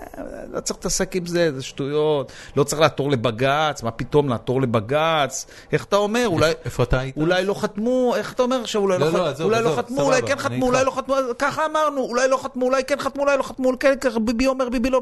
[0.52, 5.46] לא צריך להתעסק עם זה, זה שטויות, לא צריך לעתור לבג"ץ, מה פתאום לעתור לבג"ץ?
[5.72, 6.52] איך אתה אומר, אולי...
[6.66, 7.18] איפה אתה היית?
[7.18, 9.80] אולי לא חתמו, איך אתה אומר עכשיו, אולי לא, לא, לא, עזוב, אולי לא עזוב,
[9.80, 10.86] חתמו, אולי כן חתמו, אולי.
[10.86, 14.20] לא חתמו, ככה אמרנו, אולי לא חתמו, אולי כן חתמו, אולי לא חתמו, כן, ככה,
[14.20, 15.02] ביבי אומר, ביבי לא...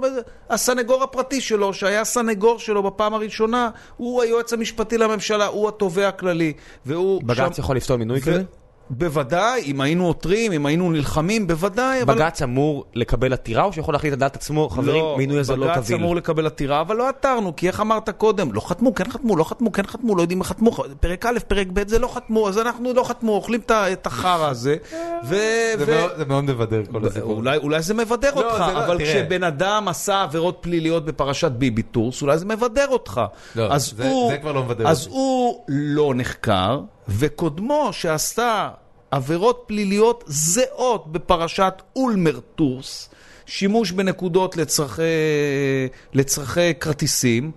[0.49, 6.53] הסנגור הפרטי שלו, שהיה סנגור שלו בפעם הראשונה, הוא היועץ המשפטי לממשלה, הוא התובע הכללי,
[6.85, 7.23] והוא...
[7.23, 8.43] בג"ץ יכול לפסול מינוי כזה?
[8.89, 12.15] בוודאי, אם היינו עותרים, אם היינו נלחמים, בוודאי, אבל...
[12.15, 15.85] בג"ץ אמור לקבל עתירה או שיכול להחליט על דעת עצמו, חברים, מינוי הזה לא בג"ץ
[15.85, 15.97] קביל?
[15.97, 18.53] אמור לקבל עתירה, אבל לא עתרנו, כי איך אמרת קודם?
[18.53, 21.67] לא חתמו, כן חתמו, לא חתמו, כן חתמו, לא יודעים מה חתמו, פרק א', פרק
[21.73, 24.75] ב', זה לא חתמו, אז אנחנו לא חתמו, אוכלים את החרא הזה,
[25.25, 25.35] ו...
[25.77, 27.31] זה ו- מאוד- זה מאוד מבדר כל הסיפור.
[27.35, 29.07] אולי, אולי זה מבדר לא, אותך, זה לא, אבל תראה.
[29.25, 33.21] כשבן אדם עשה עבירות פליליות בפרשת ביבי טורס, אולי זה מבדר אותך.
[33.55, 35.09] לא, אז זה- הוא, זה כבר לא מבדר אז אותי.
[35.15, 38.69] הוא לא נחקר, וקודמו שעשה
[39.11, 43.09] עבירות פליליות זהות בפרשת אולמרט טורס,
[43.45, 45.01] שימוש בנקודות לצרכי,
[46.13, 47.51] לצרכי כרטיסים,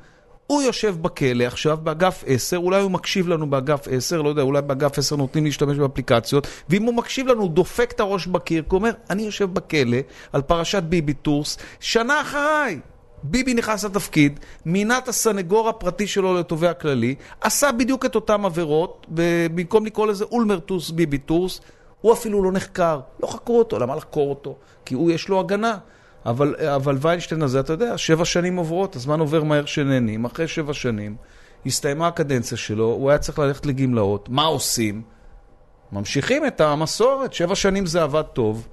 [0.46, 4.62] הוא יושב בכלא עכשיו באגף 10, אולי הוא מקשיב לנו באגף 10, לא יודע, אולי
[4.62, 8.68] באגף 10 נותנים להשתמש באפליקציות, ואם הוא מקשיב לנו, הוא דופק את הראש בקיר, כי
[8.70, 9.98] הוא אומר, אני יושב בכלא
[10.32, 12.80] על פרשת ביבי טורס, שנה אחריי.
[13.22, 19.06] ביבי נכנס לתפקיד, מינה את הסנגור הפרטי שלו לתובע כללי, עשה בדיוק את אותן עבירות,
[19.10, 21.60] ובמקום לקרוא לזה אולמרט טורס, ביבי טורס,
[22.00, 24.56] הוא אפילו לא נחקר, לא חקרו אותו, למה לחקור אותו?
[24.84, 25.78] כי הוא יש לו הגנה.
[26.26, 30.74] אבל, אבל ויינשטיין הזה, אתה יודע, שבע שנים עוברות, הזמן עובר מהר שנהנים, אחרי שבע
[30.74, 31.16] שנים,
[31.66, 35.02] הסתיימה הקדנציה שלו, הוא היה צריך ללכת לגמלאות, מה עושים?
[35.92, 38.68] ממשיכים את המסורת, שבע שנים זה עבד טוב,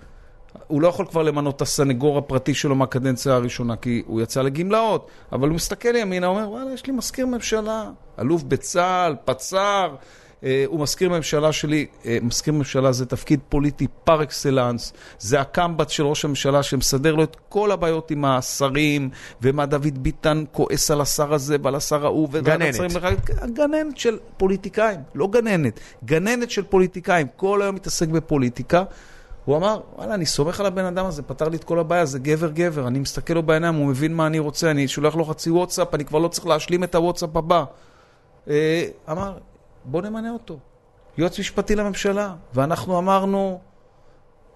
[0.68, 5.08] הוא לא יכול כבר למנות את הסנגור הפרטי שלו מהקדנציה הראשונה, כי הוא יצא לגמלאות,
[5.32, 7.89] אבל הוא מסתכל ימינה, אומר, וואלה, יש לי מזכיר ממשלה,
[8.20, 9.96] אלוף בצה"ל, פצ"ר,
[10.44, 15.91] אה, הוא מזכיר ממשלה שלי, אה, מזכיר ממשלה זה תפקיד פוליטי פר אקסלנס, זה הקמב"ץ
[15.91, 19.10] של ראש הממשלה שמסדר לו את כל הבעיות עם השרים,
[19.41, 22.30] ומה דוד ביטן כועס על השר הזה ועל השר ההוא.
[22.30, 22.76] גננת.
[23.54, 28.84] גננת של פוליטיקאים, לא גננת, גננת של פוליטיקאים, כל היום מתעסק בפוליטיקה.
[29.46, 32.20] הוא אמר, וואלה, אני סומך על הבן אדם הזה, פתר לי את כל הבעיה, זה
[32.20, 35.50] גבר גבר, אני מסתכל לו בעיניים, הוא מבין מה אני רוצה, אני שולח לו חצי
[35.50, 37.64] וואטסאפ, אני כבר לא צריך להשלים את הוואטסאפ הבא.
[38.50, 39.38] אה, אמר,
[39.86, 40.58] בוא נמנה אותו.
[41.18, 42.34] יועץ משפטי לממשלה.
[42.54, 43.60] ואנחנו אמרנו,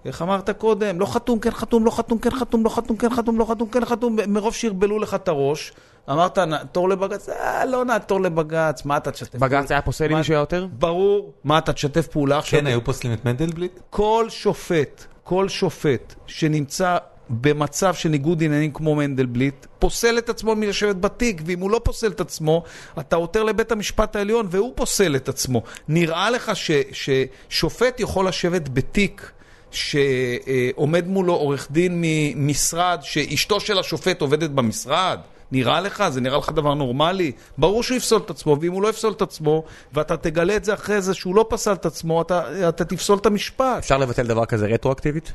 [0.04, 1.00] איך אמרת קודם?
[1.00, 3.84] לא חתום, כן חתום, לא חתום, כן חתום, לא חתום, כן חתום, לא חתום, כן
[3.84, 5.72] חתום, מרוב שערבלו לך את הראש,
[6.10, 10.34] אמרת, נעתור לבג"ץ, אה, לא נעתור לבג"ץ, מה אתה תשתף בג"ץ היה פוסל עם מישהו
[10.34, 10.66] היה יותר?
[10.72, 12.60] ברור, מה אתה תשתף פעולה עכשיו?
[12.60, 13.80] כן, היו פוסלים את מנדלבליט?
[13.90, 16.96] כל שופט, כל שופט שנמצא
[17.30, 22.10] במצב של ניגוד עניינים כמו מנדלבליט, פוסל את עצמו מלשבת בתיק, ואם הוא לא פוסל
[22.10, 22.62] את עצמו,
[23.00, 25.62] אתה עותר לבית המשפט העליון והוא פוסל את עצמו.
[25.88, 29.32] נראה לך ש, ששופט יכול לשבת בתיק
[29.70, 35.18] שעומד מולו עורך דין ממשרד שאשתו של השופט עובדת במשרד?
[35.52, 36.04] נראה לך?
[36.08, 37.32] זה נראה לך דבר נורמלי?
[37.58, 40.74] ברור שהוא יפסול את עצמו, ואם הוא לא יפסול את עצמו, ואתה תגלה את זה
[40.74, 43.78] אחרי זה שהוא לא פסל את עצמו, אתה, אתה תפסול את המשפט.
[43.78, 45.32] אפשר לבטל דבר כזה רטרואקטיבית?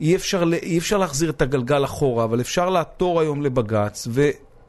[0.00, 4.08] אי אפשר, אי אפשר להחזיר את הגלגל אחורה, אבל אפשר לעתור היום לבג"ץ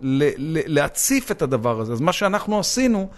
[0.02, 1.93] ולהציף את הדבר הזה.
[1.93, 3.10] אז מה שאנחנו עשינו,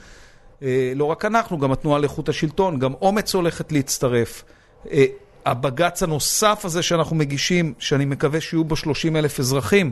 [0.62, 4.44] אה, לא רק אנחנו, גם התנועה לאיכות השלטון, גם אומץ הולכת להצטרף.
[5.46, 9.92] הבג"ץ הנוסף הזה שאנחנו מגישים, שאני מקווה שיהיו בו 30 אלף אזרחים,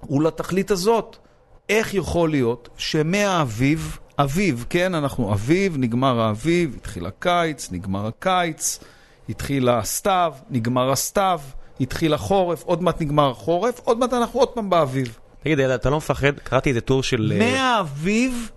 [0.00, 1.16] הוא לתכלית הזאת.
[1.68, 8.78] איך יכול להיות שמהאביב, אביב, כן, אנחנו אביב, נגמר האביב, התחיל הקיץ, נגמר הקיץ,
[9.28, 11.40] התחיל הסתיו, נגמר הסתיו,
[11.80, 15.18] התחיל החורף, עוד מעט נגמר החורף, עוד מעט אנחנו עוד פעם באביב.
[15.42, 16.38] תגיד, אתה לא מפחד?
[16.38, 17.32] קראתי איזה טור של...
[17.38, 18.50] מהאביב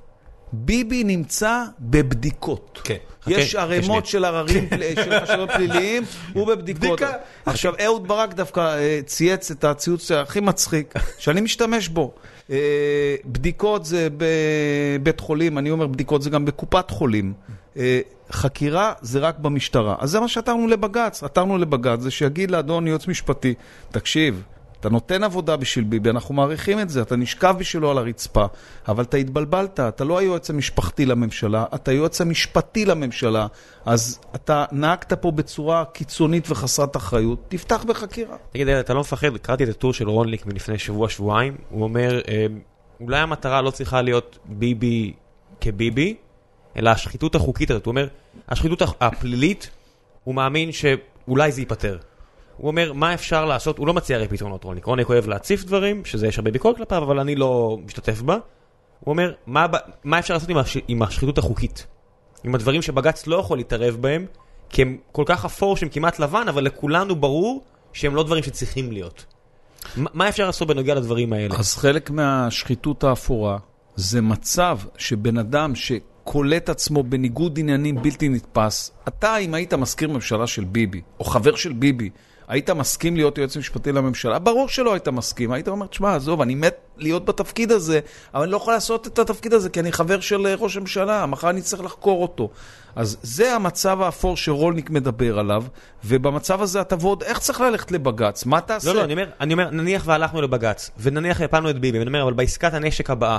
[0.54, 2.82] ביבי נמצא בבדיקות.
[2.84, 2.98] כן.
[3.28, 4.06] יש חכה, ערימות.
[4.06, 4.68] של עררים
[5.04, 7.02] של חשדות פליליים, הוא בבדיקות.
[7.46, 12.14] עכשיו, אהוד ברק דווקא אה, צייץ את הציוץ הכי מצחיק, שאני משתמש בו.
[12.52, 17.34] אה, בדיקות זה בבית חולים, אני אומר בדיקות זה גם בקופת חולים.
[17.78, 18.00] אה,
[18.32, 19.96] חקירה זה רק במשטרה.
[20.00, 21.24] אז זה מה שעתרנו לבג"ץ.
[21.24, 23.54] עתרנו לבג"ץ, זה שיגיד לאדון יועץ משפטי,
[23.92, 24.44] תקשיב,
[24.80, 28.46] אתה נותן עבודה בשביל ביבי, אנחנו מעריכים את זה, אתה נשכב בשבילו על הרצפה,
[28.88, 33.48] אבל אתה התבלבלת, אתה לא היועץ המשפחתי לממשלה, אתה היועץ המשפטי לממשלה,
[33.86, 38.38] אז אתה נהגת פה בצורה קיצונית וחסרת אחריות, תפתח בחקירה.
[38.52, 42.46] תגיד, אתה לא מפחד, קראתי את הטור של רונליק מלפני שבוע-שבועיים, הוא אומר, אה,
[43.02, 45.14] אולי המטרה לא צריכה להיות ביבי
[45.62, 46.16] כביבי,
[46.78, 47.86] אלא השחיתות החוקית הזאת.
[47.86, 48.08] הוא אומר,
[48.50, 49.70] השחיתות הפלילית,
[50.24, 51.98] הוא מאמין שאולי זה ייפתר.
[52.58, 53.78] הוא אומר, מה אפשר לעשות?
[53.78, 54.86] הוא לא מציע הרי פתרונות רונליק.
[54.86, 58.34] רונליק אוהב להציף דברים, שזה יש הרבה ביקורת כלפיו, אבל אני לא משתתף בה.
[58.34, 59.66] הוא אומר, מה,
[60.04, 61.88] מה אפשר לעשות עם, הש, עם השחיתות החוקית?
[62.44, 64.26] עם הדברים שבג"ץ לא יכול להתערב בהם,
[64.70, 68.92] כי הם כל כך אפור שהם כמעט לבן, אבל לכולנו ברור שהם לא דברים שצריכים
[68.92, 69.26] להיות.
[69.96, 71.56] מה מה אפשר לעשות בנוגע לדברים האלה?
[71.56, 73.58] אז חלק מהשחיתות האפורה
[73.96, 80.48] זה מצב שבן אדם שקולט עצמו בניגוד עניינים בלתי נתפס, אתה אם היית מזכיר ממשלה
[80.48, 82.10] של ביבי, או חבר של ביבי,
[82.48, 84.40] היית מסכים להיות יועץ משפטי לממשלה?
[84.40, 88.00] ברור שלא היית מסכים, היית אומר, תשמע, עזוב, אני מת להיות בתפקיד הזה,
[88.34, 91.26] אבל אני לא יכול לעשות את התפקיד הזה כי אני חבר של אה, ראש הממשלה,
[91.26, 92.50] מחר אני צריך לחקור אותו.
[92.96, 95.64] אז זה המצב האפור שרולניק מדבר עליו,
[96.06, 98.46] ובמצב הזה אתה ועוד איך צריך ללכת לבג"ץ?
[98.46, 98.90] מה תעשה?
[98.90, 102.24] לא, לא, אני אומר, אני אומר, נניח והלכנו לבג"ץ, ונניח הפלנו את ביבי, ואני אומר,
[102.24, 103.38] אבל בעסקת הנשק הבאה,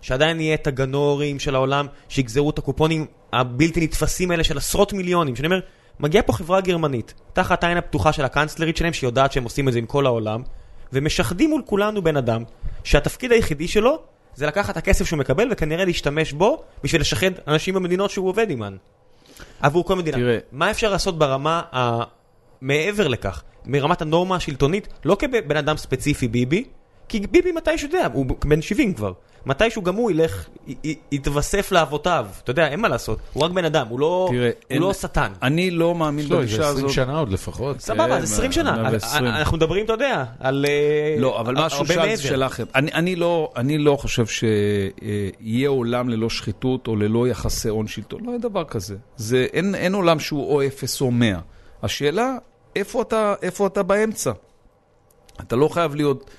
[0.00, 5.36] שעדיין יהיה את הגנורים של העולם, שיגזרו את הקופונים הבלתי נתפסים האלה של עשרות מיליונים,
[5.36, 5.60] שאני אומר,
[6.00, 9.78] מגיעה פה חברה גרמנית, תחת העין הפתוחה של הקאנצלרית שלהם, שיודעת שהם עושים את זה
[9.78, 10.42] עם כל העולם,
[10.92, 12.42] ומשחדים מול כולנו בן אדם,
[12.84, 13.98] שהתפקיד היחידי שלו,
[14.34, 18.48] זה לקחת את הכסף שהוא מקבל, וכנראה להשתמש בו, בשביל לשחד אנשים במדינות שהוא עובד
[18.48, 18.76] עימן.
[19.60, 20.16] עבור כל מדינה.
[20.16, 20.38] תראה.
[20.52, 22.02] מה אפשר לעשות ברמה ה...
[22.60, 26.64] מעבר לכך, מרמת הנורמה השלטונית, לא כבן אדם ספציפי ביבי,
[27.08, 29.12] כי ביבי מתישהו יודע, הוא בן 70 כבר.
[29.46, 30.46] מתישהו גם הוא ילך,
[31.12, 32.26] יתווסף לאבותיו.
[32.42, 33.18] אתה יודע, אין מה לעשות.
[33.32, 35.32] הוא רק בן אדם, הוא לא, תראה, הוא אין- לא שטן.
[35.42, 36.94] אני לא מאמין יש לו איזה בגישה 20 הזאת.
[36.94, 37.80] שנה עוד לפחות.
[37.80, 38.82] סבבה, כן, אז 20 שנה.
[38.82, 39.24] 120.
[39.26, 42.16] אנחנו מדברים, אתה יודע, על אה, לא, אבל משהו שאלת מעבר.
[42.16, 42.68] שאלה אחרת.
[42.74, 48.20] אני, אני, לא, אני לא חושב שיהיה עולם ללא שחיתות או ללא יחסי הון שלטון.
[48.24, 48.96] לא יהיה דבר כזה.
[49.16, 51.38] זה, אין, אין עולם שהוא או אפס או מאה.
[51.82, 52.34] השאלה,
[52.76, 54.32] איפה אתה, איפה אתה באמצע?
[55.40, 56.34] אתה לא חייב להיות אה,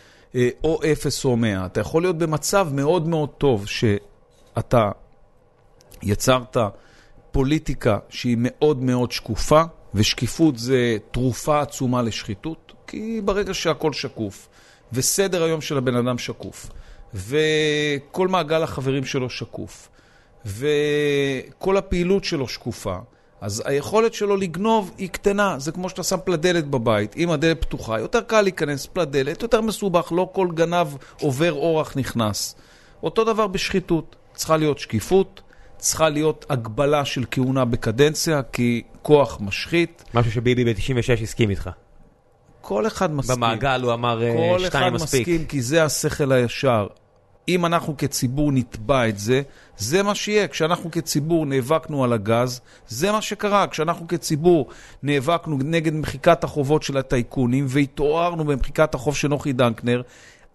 [0.64, 1.66] או אפס או מאה.
[1.66, 4.92] אתה יכול להיות במצב מאוד מאוד טוב שאתה
[6.04, 6.58] יצרת
[7.32, 9.62] פוליטיקה שהיא מאוד מאוד שקופה,
[9.94, 14.50] ושקיפות זה תרופה עצומה לשחיתות, כי ברגע שהכל שקוף,
[14.94, 16.70] וסדר היום של הבן אדם שקוף,
[17.14, 19.90] וכל מעגל החברים שלו שקוף,
[20.46, 22.98] וכל הפעילות שלו שקופה,
[23.42, 25.60] אז היכולת שלו לגנוב היא קטנה.
[25.60, 30.12] זה כמו שאתה שם פלדלת בבית, אם הדלת פתוחה, יותר קל להיכנס פלדלת, יותר מסובך,
[30.12, 30.88] לא כל גנב
[31.22, 32.56] עובר אורח נכנס.
[33.04, 35.42] אותו דבר בשחיתות, צריכה להיות שקיפות,
[35.78, 40.04] צריכה להיות הגבלה של כהונה בקדנציה, כי כוח משחית.
[40.14, 41.70] משהו שביבי ב-96 הסכים איתך.
[42.62, 43.36] כל אחד מסכים.
[43.36, 45.22] במעגל הוא אמר אה, כל אחד שתיים מספיק.
[45.22, 46.88] מסכים, כי זה השכל הישר.
[47.48, 49.42] אם אנחנו כציבור נתבע את זה,
[49.78, 50.48] זה מה שיהיה.
[50.48, 53.68] כשאנחנו כציבור נאבקנו על הגז, זה מה שקרה.
[53.68, 54.70] כשאנחנו כציבור
[55.04, 60.02] נאבקנו נגד מחיקת החובות של הטייקונים, והתעוררנו במחיקת החוב של נוחי דנקנר,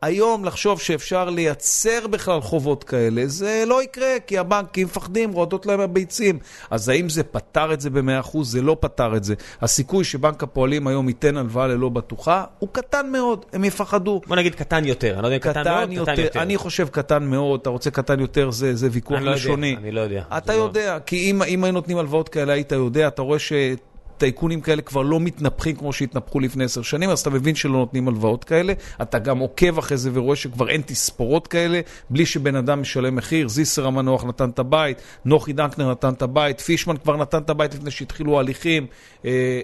[0.02, 5.80] היום לחשוב שאפשר לייצר בכלל חובות כאלה, זה לא יקרה, כי הבנקים מפחדים, רועדות להם
[5.80, 6.38] הביצים.
[6.70, 8.38] אז האם זה פתר את זה ב-100%?
[8.42, 9.34] זה לא פתר את זה.
[9.60, 14.20] הסיכוי שבנק הפועלים היום ייתן הלוואה ללא בטוחה, הוא קטן מאוד, הם יפחדו.
[14.26, 15.62] בוא נגיד קטן יותר, אני לא יודע אם קטן
[15.94, 16.42] מאוד, קטן יותר.
[16.42, 19.78] אני חושב קטן מאוד, אתה רוצה קטן יותר, זה, זה ויכוח אני לא יודע.
[19.78, 20.22] אני לא יודע.
[20.36, 23.38] אתה זה לא- יודע, כי אם, אם היו נותנים הלוואות כאלה, היית יודע, אתה רואה
[24.22, 28.08] שטייקונים כאלה כבר לא מתנפחים כמו שהתנפחו לפני עשר שנים, אז אתה מבין שלא נותנים
[28.08, 28.72] הלוואות כאלה.
[29.02, 31.80] אתה גם עוקב אחרי זה ורואה שכבר אין תספורות כאלה,
[32.10, 33.48] בלי שבן אדם משלם מחיר.
[33.48, 37.74] זיסר המנוח נתן את הבית, נוחי דנקנר נתן את הבית, פישמן כבר נתן את הבית
[37.74, 38.86] לפני שהתחילו ההליכים.
[39.24, 39.60] אה,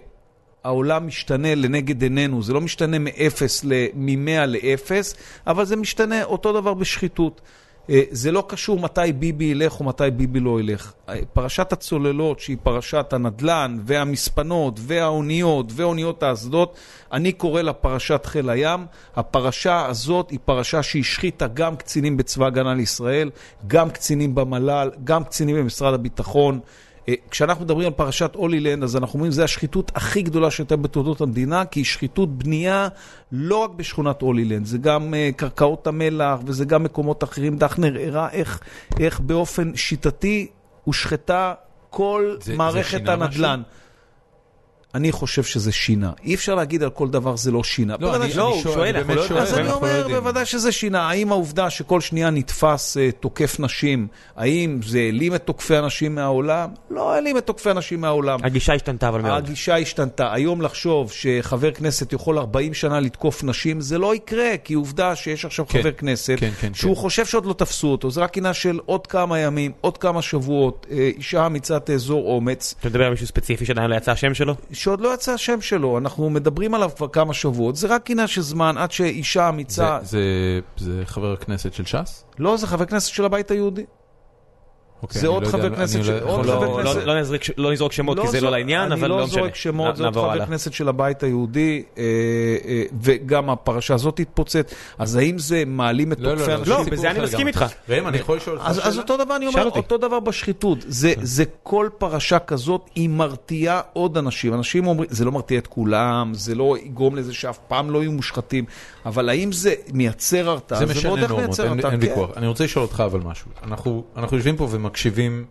[0.64, 4.90] העולם משתנה לנגד עינינו, זה לא משתנה מ-0 ל- מ-100 ל-0,
[5.46, 7.40] אבל זה משתנה אותו דבר בשחיתות.
[7.90, 10.92] אה, זה לא קשור מתי ביבי ילך או מתי ביבי לא ילך.
[11.08, 16.76] אה, פרשת הצוללות, שהיא פרשת הנדל"ן והמספנות והאוניות ואוניות האסדות,
[17.12, 18.86] אני קורא לה פרשת חיל הים.
[19.16, 23.30] הפרשה הזאת היא פרשה שהשחיתה גם קצינים בצבא הגנה לישראל,
[23.66, 26.60] גם קצינים במל"ל, גם קצינים במשרד הביטחון.
[27.08, 31.20] אה, כשאנחנו מדברים על פרשת הולילנד, אז אנחנו אומרים, זו השחיתות הכי גדולה שהייתה בתולדות
[31.20, 32.88] המדינה, כי היא שחיתות בנייה
[33.32, 37.56] לא רק בשכונת הולילנד, זה גם אה, קרקעות המלח וזה גם מקומות אחרים.
[37.56, 38.60] דחנר הראה איך,
[39.00, 40.46] איך באופן שיטתי
[40.84, 41.54] הושחתה
[41.90, 43.62] כל זה- זה מערכת שינה הנדל"ן.
[44.94, 46.12] אני חושב שזה שינה.
[46.24, 47.94] אי אפשר להגיד על כל דבר זה לא שינה.
[48.00, 49.52] לא, אני- לא, שואל, אני אנחנו לא שואל, יודעים.
[49.54, 50.08] אז אני אומר.
[50.08, 51.08] בוודאי שזה שינה.
[51.08, 56.70] האם העובדה שכל שנייה נתפס uh, תוקף נשים, האם זה העלים את תוקפי הנשים מהעולם?
[56.90, 58.38] לא העלים את תוקפי הנשים מהעולם.
[58.44, 59.44] הגישה השתנתה אבל מאוד.
[59.44, 60.32] הגישה השתנתה.
[60.32, 65.44] היום לחשוב שחבר כנסת יכול 40 שנה לתקוף נשים, זה לא יקרה, כי עובדה שיש
[65.44, 66.96] עכשיו כן, חבר כנסת, כן, כן, שהוא.
[66.96, 70.86] חושב שעוד לא תפסו אותו, זה רק עניין של עוד כמה ימים, עוד כמה שבועות,
[70.90, 74.54] אה, אישה אמיצה תאזור אומץ, אתה מדבר על מישהו ספציפי שעדיין לא יצא השם שלו?
[74.78, 78.40] שעוד לא יצא השם שלו, אנחנו מדברים עליו כבר כמה שבועות, זה רק עניין של
[78.40, 82.24] זמן עד שאישה אמיצה, זה, זה, זה חבר הכנסת של ש"ס?
[82.38, 83.84] לא, זה חבר כנסת של הבית היהודי.
[85.02, 87.50] אוקיי, זה אני עוד לא חבר כנסת אני של- לא- לא- כנסת- לא- לא נזרק-
[87.58, 89.40] לא נזרוק שמות כי זה לא לעניין, אבל אני לא לא משנה.
[89.40, 90.46] זורק שמות, זה עוד חבר הלאה.
[90.46, 92.02] כנסת של הבית היהודי, אה,
[92.68, 94.74] אה, וגם הפרשה הזאת תתפוצץ.
[94.98, 96.72] אז האם זה מעלים את לא, לא, תוקפי לא, האנשים?
[96.72, 97.46] לא, סיפור בזה אני מסכים.
[97.46, 97.64] איתך.
[97.88, 99.02] ראם, אני יכול לשאול אותך אז, אז שאלה?
[99.02, 99.68] אותו דבר אני אומר.
[99.68, 100.78] אותו דבר בשחיתות.
[100.88, 104.54] זה, זה כל פרשה כזאת, היא מרתיעה עוד אנשים.
[104.54, 108.12] אנשים אומרים, זה לא מרתיע את כולם, זה לא יגרום לזה שאף פעם לא יהיו
[108.12, 108.64] מושחתים,
[109.06, 110.78] אבל האם זה מייצר הרתעה?
[110.78, 111.98] זה משנה איך נורמות, מייצר אין הרתעה, כן.
[112.00, 112.30] ויכוח.
[112.36, 113.50] אני רוצה לשאול אותך אבל משהו.
[113.64, 115.44] אנחנו אנחנו יושבים פה ומקשיבים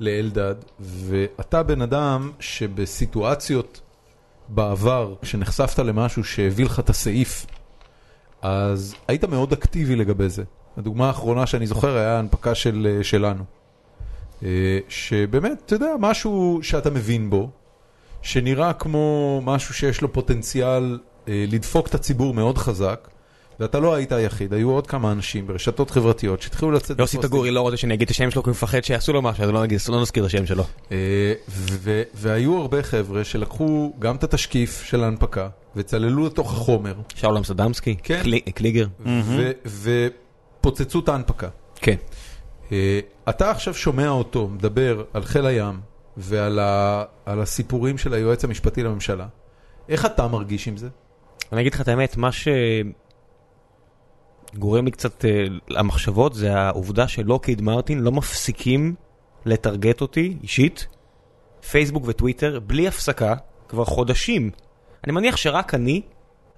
[0.00, 3.80] לאלדד, ואתה בן אדם שבסיטואציות
[4.48, 7.46] בעבר, כשנחשפת למשהו שהביא לך את הסעיף,
[8.42, 10.44] אז היית מאוד אקטיבי לגבי זה.
[10.76, 13.44] הדוגמה האחרונה שאני זוכר היה ההנפקה של, אה, שלנו.
[14.42, 17.50] אה, שבאמת, אתה יודע, משהו שאתה מבין בו,
[18.22, 23.08] שנראה כמו משהו שיש לו פוטנציאל אה, לדפוק את הציבור מאוד חזק,
[23.62, 26.98] ואתה לא היית היחיד, היו עוד כמה אנשים ברשתות חברתיות שהתחילו לצאת...
[26.98, 27.18] יוסי.
[27.18, 29.50] תגורי לא רוצה שאני אגיד את השם שלו כי הוא מפחד שיעשו לו משהו, אז
[29.50, 30.64] לא נגיד- לא נזכיר את השם שלו.
[30.92, 31.32] אה,
[32.14, 38.20] והיו הרבה חבר'ה שלקחו גם את התשקיף של ההנפקה, וצללו לתוך החומר, שאול אמסטרדמסקי, כן.
[38.22, 38.86] קלי- קליגר.
[40.60, 41.48] ופוצצו את ההנפקה.
[41.76, 41.96] כן.
[42.72, 45.80] אה, אתה עכשיו שומע אותו מדבר על חיל הים
[46.16, 46.58] ועל
[47.26, 49.26] הסיפורים של היועץ המשפטי לממשלה.
[49.88, 50.88] איך אתה מרגיש עם זה?
[51.52, 52.30] אני אגיד לך את האמת, מה
[54.54, 58.94] שגורם לי קצת אה, למחשבות זה העובדה שלוקיד מרטין לא מפסיקים
[59.46, 60.86] לטרגט אותי אישית,
[61.70, 63.34] פייסבוק וטוויטר, בלי הפסקה,
[63.68, 64.50] כבר חודשים.
[65.04, 66.02] אני מניח שרק אני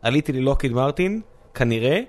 [0.02, 1.20] עליתי ללוקיד מרטין,
[1.54, 2.00] כנראה,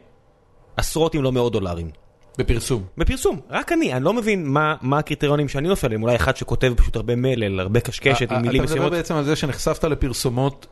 [0.78, 1.90] עשרות אם לא מאות דולרים.
[2.38, 2.84] בפרסום.
[2.98, 6.74] בפרסום, רק אני, אני לא מבין מה, מה הקריטריונים שאני נופל עליהם, אולי אחד שכותב
[6.78, 8.92] פשוט הרבה מלל, הרבה קשקשת עם מילים אתה מדבר מסוימות.
[8.92, 10.68] בעצם על זה שנחשפת לפרסומות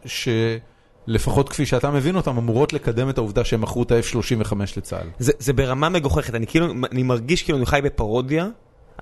[1.07, 5.07] שלפחות כפי שאתה מבין אותן, אמורות לקדם את העובדה שהם מכרו את ה-F-35 לצה"ל.
[5.19, 8.47] זה, זה ברמה מגוחכת, אני כאילו, אני מרגיש כאילו אני חי בפרודיה,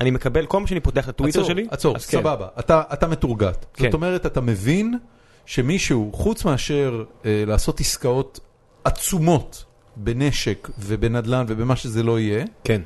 [0.02, 2.18] אני מקבל, כל פעם שאני פותח את הטוויטר עצור, שלי, עצור, אז כן.
[2.18, 3.66] סבבה, אתה, אתה מתורגת.
[3.74, 3.84] כן.
[3.84, 4.98] זאת אומרת, אתה מבין
[5.46, 8.40] שמישהו, חוץ מאשר אה, לעשות עסקאות
[8.84, 12.82] עצומות בנשק ובנדל"ן ובמה שזה לא יהיה, כן.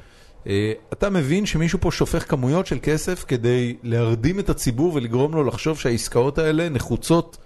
[0.47, 5.43] אה, אתה מבין שמישהו פה שופך כמויות של כסף כדי להרדים את הציבור ולגרום לו
[5.43, 7.38] לחשוב שהעסקאות האלה נחוצות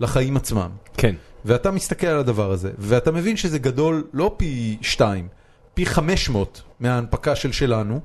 [0.00, 0.70] לחיים עצמם.
[0.96, 1.14] כן.
[1.44, 5.28] ואתה מסתכל על הדבר הזה, ואתה מבין שזה גדול לא פי שתיים,
[5.74, 8.00] פי 500 מההנפקה של שלנו,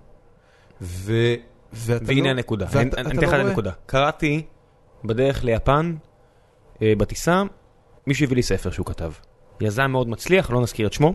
[0.81, 1.13] ו...
[1.73, 3.39] ואתה והנה לא, הנקודה, ואתה- אני אני לא אתן לך את.
[3.39, 3.71] הנקודה.
[3.85, 4.41] קראתי
[5.05, 5.95] בדרך ליפן,
[6.81, 7.43] אה, בטיסה,
[8.07, 9.11] מישהו הביא לי ספר שהוא כתב.
[9.61, 11.13] יזם מאוד מצליח, לא נזכיר את שמו.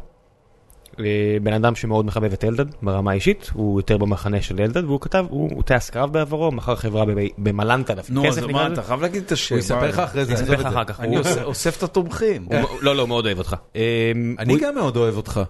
[1.01, 1.05] אה,
[1.43, 5.25] בן אדם שמאוד מחבב את אלדד ברמה האישית, הוא יותר במחנה של אלדד, והוא כתב,
[5.31, 7.05] הוא טייס קרב בעברו, מכר חברה
[7.39, 8.13] במלנטה דווקא.
[8.13, 8.67] נו, אז מה.
[8.73, 9.55] אתה חייב להגיד את השם.
[9.55, 10.67] הוא יספר לך אחרי זה, אני אספר לך.
[10.67, 11.01] אחר כך.
[11.01, 12.47] אני אוסף את התומכים.
[12.81, 13.57] לא, לא, מאוד אוהב אותך.
[13.77, 13.83] אה,
[14.39, 15.41] אני הוא- גם מאוד אוהב אותך.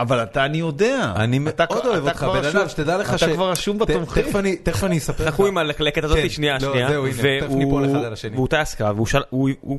[0.00, 1.12] אבל אתה, אני יודע.
[1.16, 3.22] אני אתה מאוד כבר- אוהב אתה אותך, כבר בן רשום- אדם, שתדע לך ש...
[3.22, 4.22] אתה כבר רשום בתומכים.
[4.64, 5.34] תכף אני- אספר לך.
[5.34, 6.88] חכו עם הלקלקת הזאת, כן, שנייה, לא, שנייה.
[6.88, 8.36] זהו, הנה, תכף והוא- ניפול אחד על השני.
[8.36, 9.08] והוא טייס קרב, הוא-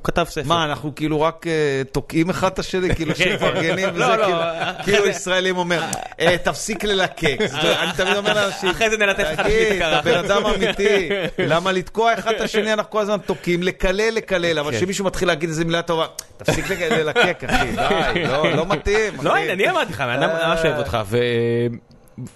[0.04, 0.48] כתב ספר.
[0.48, 1.52] מה, אנחנו כאילו רק אה,
[1.92, 5.82] תוקעים אחד את השני, כאילו שמפרגנים, לא, וזה לא, כאילו- אחרי כאילו זה- ישראלים אומר,
[6.20, 7.38] "אה, תפסיק ללקק.
[7.54, 10.02] אני תמיד אומר לאנשים, אחרי זה נלטף אחד לשני תגיד, את אתה.
[10.02, 11.10] בן אדם אמיתי,
[11.52, 14.78] למה לתקוע אחד את השני, אנחנו כל הזמן תוקעים, לקלל, לקלל, אבל כן.
[14.78, 16.06] כשמישהו מתחיל להגיד איזה מילה טובה,
[16.38, 19.14] תפסיק לק- ללקק, אחי, די, לא- לא מתאים.
[19.22, 20.98] לא, אחי." הנה, אני אמרתי לך, אני ממש אוהב אותך,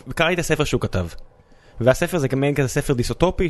[0.08, 1.08] וקראתי את הספר שהוא כתב.
[1.82, 3.50] והספר זה מעין כזה ספר דיסוטופי,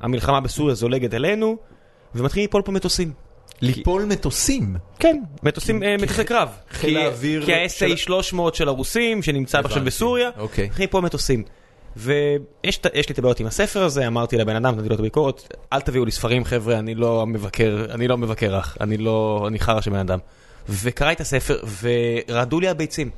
[0.00, 1.56] שהמלחמה בסוריה זולגת אלינו,
[2.14, 3.12] ומתחילים ליפול פה מטוסים.
[3.60, 4.76] ליפול מטוסים.
[4.98, 6.48] כן, מטוסים, אה, מטוסי קרב.
[6.70, 10.64] חיל כי- האוויר כי ה-SA 300 של הרוסים, שנמצא עכשיו בסוריה, אוקיי.
[10.66, 11.44] מתחילים ליפול מטוסים.
[11.96, 15.80] ויש לי את הבעיות עם הספר הזה, אמרתי לבן אדם, נתתי לו את הביקורת, אל
[15.80, 19.80] תביאו לי ספרים חבר'ה, אני לא מבקר, אני לא מבקר אח, אני לא, אני חרא
[19.80, 20.18] של בן אדם.
[20.68, 23.10] וקראתי את הספר, ורעדו לי הביצים.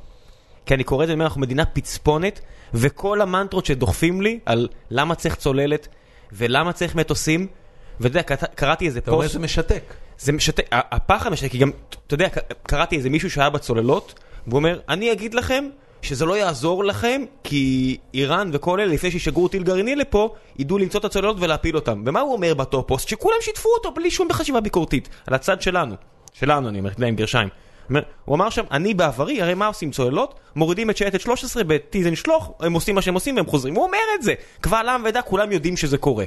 [0.65, 2.39] כי אני קורא את זה, אני אומר, אנחנו מדינה פצפונת,
[2.73, 5.87] וכל המנטרות שדוחפים לי על למה צריך צוללת,
[6.31, 7.47] ולמה צריך מטוסים,
[7.99, 9.83] ואתה יודע, קראת- קראתי איזה אתה אומר פוסט, זה משתק.
[10.19, 11.71] זה משתק, הפחד משתק, כי גם,
[12.07, 12.27] אתה יודע,
[12.63, 15.65] קראתי איזה מישהו שהיה בצוללות, והוא אומר, אני אגיד לכם
[16.01, 20.99] שזה לא יעזור לכם, כי איראן וכל אלה, לפני שישגרו טיל גרעיני לפה, ידעו למצוא
[20.99, 22.03] את הצוללות ולהפיל אותם.
[22.05, 23.07] ומה הוא אומר באותו פוסט?
[23.07, 25.95] שכולם שיתפו אותו בלי שום חשיבה ביקורתית, על הצד שלנו.
[26.39, 27.49] שלנו, אני אומר, אתה יודע, עם גרשיים.
[28.25, 30.39] הוא אמר שם, אני בעברי, הרי מה עושים צוללות?
[30.55, 33.75] מורידים את שייטת 13 בטיזן שלוח, הם עושים מה שהם עושים והם חוזרים.
[33.75, 34.33] הוא אומר את זה!
[34.61, 36.25] קבל עם ועדה, כולם יודעים שזה קורה.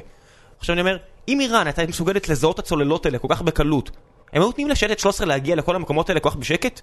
[0.59, 0.97] עכשיו אני אומר,
[1.27, 3.89] אם איראן הייתה מסוגלת לזהות את הצוללות האלה כל כך בקלות,
[4.33, 6.81] הם היו נותנים לשייטת 13 להגיע לכל המקומות האלה כל כך בשקט?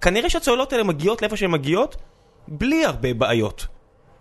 [0.00, 1.96] כנראה שהצוללות האלה מגיעות לאיפה שהן מגיעות,
[2.48, 3.66] בלי הרבה בעיות.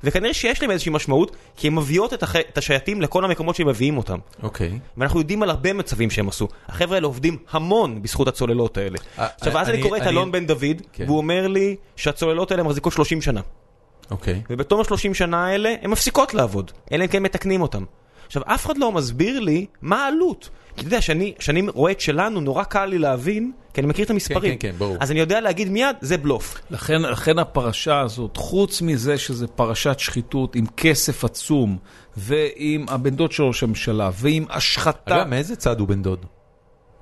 [0.03, 2.35] וכנראה שיש להם איזושהי משמעות, כי הן מביאות את, הח...
[2.35, 4.17] את השייטים לכל המקומות שהם מביאים אותם.
[4.43, 4.79] אוקיי.
[4.97, 6.47] ואנחנו יודעים על הרבה מצבים שהם עשו.
[6.67, 8.97] החבר'ה האלה עובדים המון בזכות הצוללות האלה.
[9.19, 10.61] אה, עכשיו, אז אני- אני קורא את אני- אלון בן דוד,
[10.93, 11.03] כן.
[11.05, 13.41] והוא אומר לי שהצוללות האלה מחזיקות 30 שנה.
[14.11, 14.41] אוקיי.
[14.49, 17.83] ובתום ה-30 שנה האלה, הן מפסיקות לעבוד, אלא אם כן מתקנים אותן.
[18.27, 20.49] עכשיו, אף אחד לא מסביר לי מה העלות.
[20.75, 24.05] כי אתה יודע, שאני שאני רואה את שלנו, נורא קל לי להבין, כי אני מכיר
[24.05, 24.57] את המספרים.
[24.57, 24.97] כן, כן, ברור.
[24.99, 26.57] אז אני יודע להגיד מיד, זה בלוף.
[26.71, 31.77] לכן, לכן הפרשה הזאת, חוץ מזה שזה פרשת שחיתות עם כסף עצום,
[32.17, 35.15] ועם הבן דוד של ראש הממשלה, ועם השחתה...
[35.15, 36.25] אגב, מאיזה צד הוא בן דוד?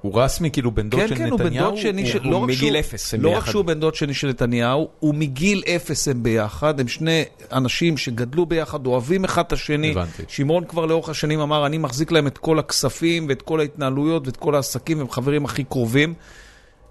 [0.01, 1.69] הוא רסמי כאילו בן דוד כן, של כן, הוא בן נתניהו?
[1.69, 2.23] דוד שני הוא- של...
[2.23, 3.51] הוא לא רק מגיל שהוא- אפס, הם לא רק ביחד.
[3.51, 8.45] שהוא בן דוד שני של נתניהו, הוא מגיל אפס הם ביחד, הם שני אנשים שגדלו
[8.45, 9.91] ביחד, אוהבים אחד את השני.
[9.91, 10.23] הבנתי.
[10.27, 14.37] שמעון כבר לאורך השנים אמר, אני מחזיק להם את כל הכספים ואת כל ההתנהלויות ואת
[14.37, 16.13] כל העסקים, הם חברים הכי קרובים.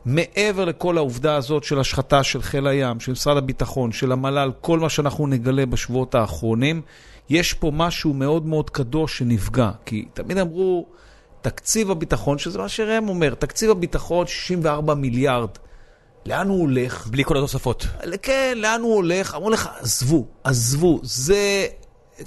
[0.04, 4.78] מעבר לכל העובדה הזאת של השחתה של חיל הים, של משרד הביטחון, של המל"ל, כל
[4.78, 6.82] מה שאנחנו נגלה בשבועות האחרונים,
[7.30, 9.70] יש פה משהו מאוד מאוד קדוש שנפגע.
[9.86, 10.86] כי תמיד אמרו,
[11.42, 15.50] תקציב הביטחון, שזה מה שראם אומר, תקציב הביטחון 64 מיליארד.
[16.26, 17.06] לאן הוא הולך?
[17.06, 17.86] בלי כל התוספות.
[18.22, 19.34] כן, לאן הוא הולך?
[19.34, 21.66] אמרו לך, עזבו, עזבו, זה...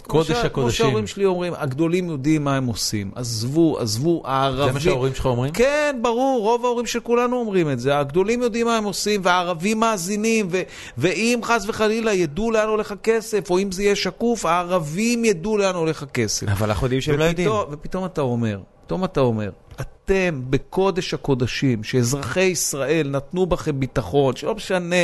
[0.01, 0.71] קודש שה- כמו הקודשים.
[0.85, 3.11] שההורים שלי אומרים, הגדולים יודעים מה הם עושים.
[3.15, 4.67] עזבו, עזבו, הערבים...
[4.67, 5.53] זה מה שההורים שלך אומרים?
[5.53, 7.97] כן, ברור, רוב ההורים של כולנו אומרים את זה.
[7.99, 10.61] הגדולים יודעים מה הם עושים, והערבים מאזינים, ו-
[10.97, 15.75] ואם חס וחלילה ידעו לאן הולך הכסף, או אם זה יהיה שקוף, הערבים ידעו לאן
[15.75, 16.47] הולך הכסף.
[16.49, 17.49] אבל אנחנו יודעים שהם לא יודעים.
[17.71, 19.49] ופתאום אתה אומר, פתאום אתה אומר,
[19.81, 24.95] אתם בקודש הקודשים, שאזרחי ישראל נתנו בכם ביטחון, שלא משנה,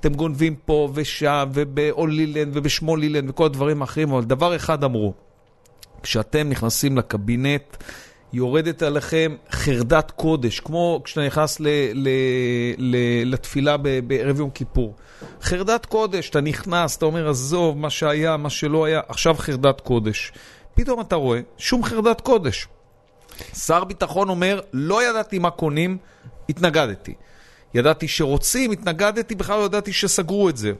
[0.00, 5.12] אתם גונבים פה ושם, ובאולילנד ובשמולילנד וכל הדברים האחרים, אבל דבר אחד אמרו,
[6.02, 7.76] כשאתם נכנסים לקבינט,
[8.32, 12.08] יורדת עליכם חרדת קודש, כמו כשאתה נכנס ל, ל,
[12.78, 12.96] ל,
[13.32, 14.94] לתפילה ב, בערב יום כיפור.
[15.42, 20.32] חרדת קודש, אתה נכנס, אתה אומר, עזוב, מה שהיה, מה שלא היה, עכשיו חרדת קודש.
[20.74, 22.66] פתאום אתה רואה, שום חרדת קודש.
[23.54, 25.98] שר ביטחון אומר, לא ידעתי מה קונים,
[26.48, 27.14] התנגדתי.
[27.74, 30.72] ידעתי שרוצים, התנגדתי, בכלל לא ידעתי שסגרו את זה.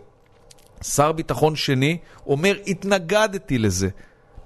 [0.82, 3.88] שר ביטחון שני אומר, התנגדתי לזה.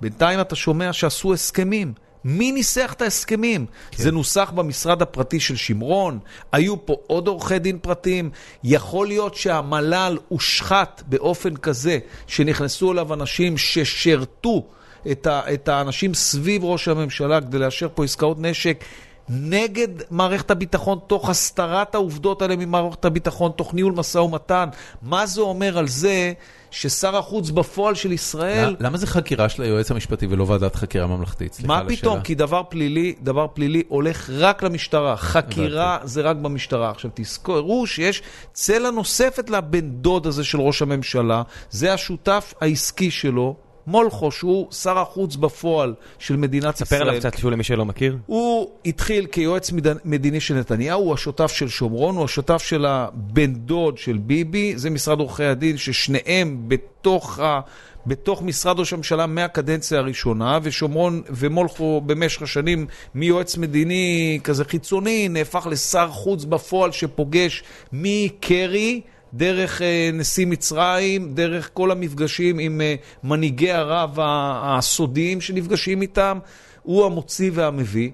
[0.01, 1.93] בינתיים אתה שומע שעשו הסכמים.
[2.25, 3.67] מי ניסח את ההסכמים?
[3.91, 4.03] כן.
[4.03, 6.19] זה נוסח במשרד הפרטי של שמרון,
[6.53, 8.31] היו פה עוד עורכי דין פרטיים.
[8.65, 14.69] יכול להיות שהמל"ל הושחת באופן כזה שנכנסו אליו אנשים ששירתו
[15.13, 18.85] את, ה, את האנשים סביב ראש הממשלה כדי לאשר פה עסקאות נשק
[19.29, 24.69] נגד מערכת הביטחון, תוך הסתרת העובדות האלה ממערכת הביטחון, תוך ניהול משא ומתן.
[25.03, 26.33] מה זה אומר על זה
[26.71, 28.77] ששר החוץ בפועל של ישראל...
[28.81, 31.55] למה זה חקירה של היועץ המשפטי ולא ועדת חקירה ממלכתית?
[31.55, 31.99] סליחה מה על השאלה.
[31.99, 32.21] פתאום?
[32.21, 35.17] כי דבר פלילי, דבר פלילי הולך רק למשטרה.
[35.17, 36.91] חקירה זה רק במשטרה.
[36.91, 43.57] עכשיו תזכרו שיש צלע נוספת לבן דוד הזה של ראש הממשלה, זה השותף העסקי שלו,
[43.87, 47.09] מולכו, שהוא שר החוץ בפועל של מדינת ספר ישראל.
[47.09, 48.17] עליו קצת, שהוא למי שלא מכיר.
[48.27, 53.55] הוא התחיל כיועץ מד- מדיני של נתניהו, הוא השותף של שומרון, הוא השותף של הבן
[53.55, 57.61] דוד של ביבי, זה משרד עורכי הדין ששניהם בתוך, ה,
[58.07, 65.67] בתוך משרד ראש הממשלה מהקדנציה הראשונה, ושומרון ומולכו במשך השנים מיועץ מדיני כזה חיצוני, נהפך
[65.71, 67.63] לשר חוץ בפועל שפוגש
[67.93, 69.01] מקרי.
[69.35, 76.39] דרך אה, נשיא מצרים, דרך כל המפגשים עם אה, מנהיגי ערב הסודיים שנפגשים איתם,
[76.83, 78.11] הוא המוציא והמביא.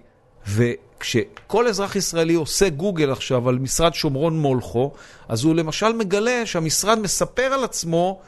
[0.46, 4.92] וכשכל אזרח ישראלי עושה גוגל עכשיו על משרד שומרון מולכו,
[5.28, 8.20] אז הוא למשל מגלה שהמשרד מספר על עצמו,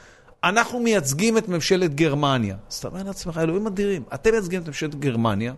[0.44, 2.56] אנחנו מייצגים את ממשלת גרמניה.
[2.70, 5.54] אז אתה אומר לעצמך, אלוהים אדירים, אתם מייצגים את ממשלת גרמניה,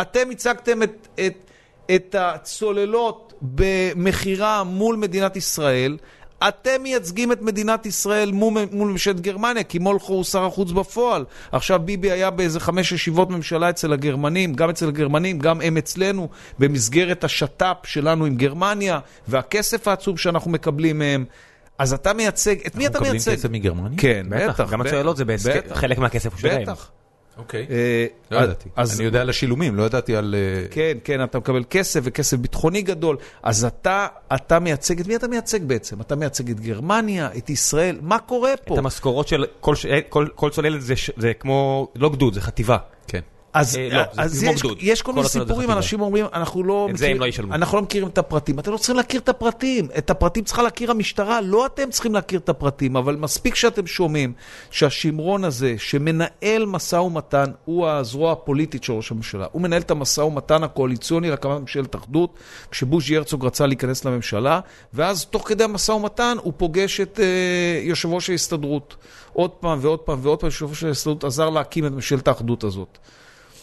[0.00, 1.50] אתם הצגתם את, את,
[1.94, 5.96] את הצוללות במכירה מול מדינת ישראל,
[6.48, 11.24] אתם מייצגים את מדינת ישראל מול, מול ממשלת גרמניה, כי מולכו הוא שר החוץ בפועל.
[11.52, 16.28] עכשיו ביבי היה באיזה חמש ישיבות ממשלה אצל הגרמנים, גם אצל הגרמנים, גם הם אצלנו,
[16.58, 21.24] במסגרת השת"פ שלנו עם גרמניה, והכסף העצום שאנחנו מקבלים מהם.
[21.78, 23.30] אז אתה מייצג, את מי אתה אנחנו מייצג?
[23.30, 23.98] מקבלים כסף מגרמניה?
[23.98, 24.70] כן, בטח.
[24.70, 25.60] גם הצוללות זה בהסכם.
[25.74, 26.62] חלק מהכסף הוא שלהם.
[26.62, 26.90] בטח.
[27.38, 27.66] אוקיי.
[27.70, 28.68] אה, לא ידעתי.
[28.76, 30.34] אני יודע על השילומים, לא ידעתי על...
[30.38, 33.16] אה, כן, כן, אתה מקבל כסף וכסף ביטחוני גדול.
[33.42, 36.00] אז אתה, אתה מייצג, את מי אתה מייצג בעצם?
[36.00, 38.74] אתה מייצג את גרמניה, את ישראל, מה קורה פה?
[38.74, 40.80] את המשכורות של כל ש- כל- כל צוללת
[41.16, 42.76] זה כמו, לא גדוד, זה חטיבה.
[43.08, 43.20] כן.
[43.58, 44.62] אז, אה, לא, אז כמו יש.
[44.80, 45.70] יש כל מיני סיפורים.
[45.70, 47.54] אנשים אומרים, אנחנו לא, את הם לא.
[47.54, 48.58] אנחנו לא מכירים את הפרטים.
[48.58, 49.88] אתם לא צריכים להכיר את הפרטים.
[49.98, 54.32] את הפרטים צריכה להכיר המשטרה, לא אתם צריכים להכיר את הפרטים, אבל מספיק שאתם שומעים
[54.70, 59.46] שהשמרון הזה, שמנהל משא ומתן, הוא הזרוע הפוליטית של ראש הממשלה.
[59.52, 62.34] הוא מנהל את המשא ומתן הקואליציוני להקמת ממשלת אחדות,
[62.70, 64.60] כשבוז'י הרצוג רצה להיכנס לממשלה,
[64.94, 68.96] ואז תוך כדי המשא ומתן הוא פוגש את אה, יושב ראש ההסתדרות.
[69.32, 72.98] עוד פעם ועוד פעם ועוד פעם, יושב ראש ההסתדרות עזר להקים את ממשלת האחדות הזאת.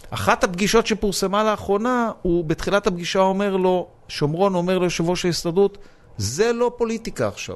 [0.10, 5.78] אחת הפגישות שפורסמה לאחרונה, הוא בתחילת הפגישה אומר לו, שומרון אומר ליושב ראש ההסתדרות,
[6.18, 7.56] זה לא פוליטיקה עכשיו.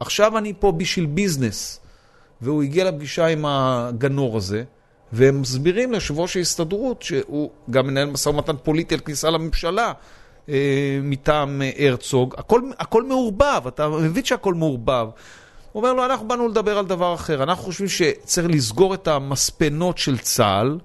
[0.00, 1.80] עכשיו אני פה בשביל ביזנס.
[2.40, 4.64] והוא הגיע לפגישה עם הגנור הזה,
[5.12, 9.92] והם מסבירים ליושב ראש ההסתדרות, שהוא גם מנהל משא ומתן פוליטי על כניסה לממשלה,
[10.48, 12.34] אה, מטעם הרצוג.
[12.38, 15.08] הכל, הכל מעורבב, אתה מבין שהכל מעורבב.
[15.72, 17.42] הוא אומר לו, אנחנו באנו לדבר על דבר אחר.
[17.42, 20.78] אנחנו חושבים שצריך לסגור את המספנות של צה"ל.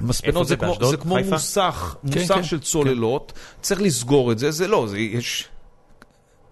[0.00, 0.90] מספנות זה, זה כמו?
[0.90, 1.30] זה כמו חיפה?
[1.30, 5.48] מוסך, כן, מוסך כן, של צוללות, צריך לסגור את זה, זה לא, זה, יש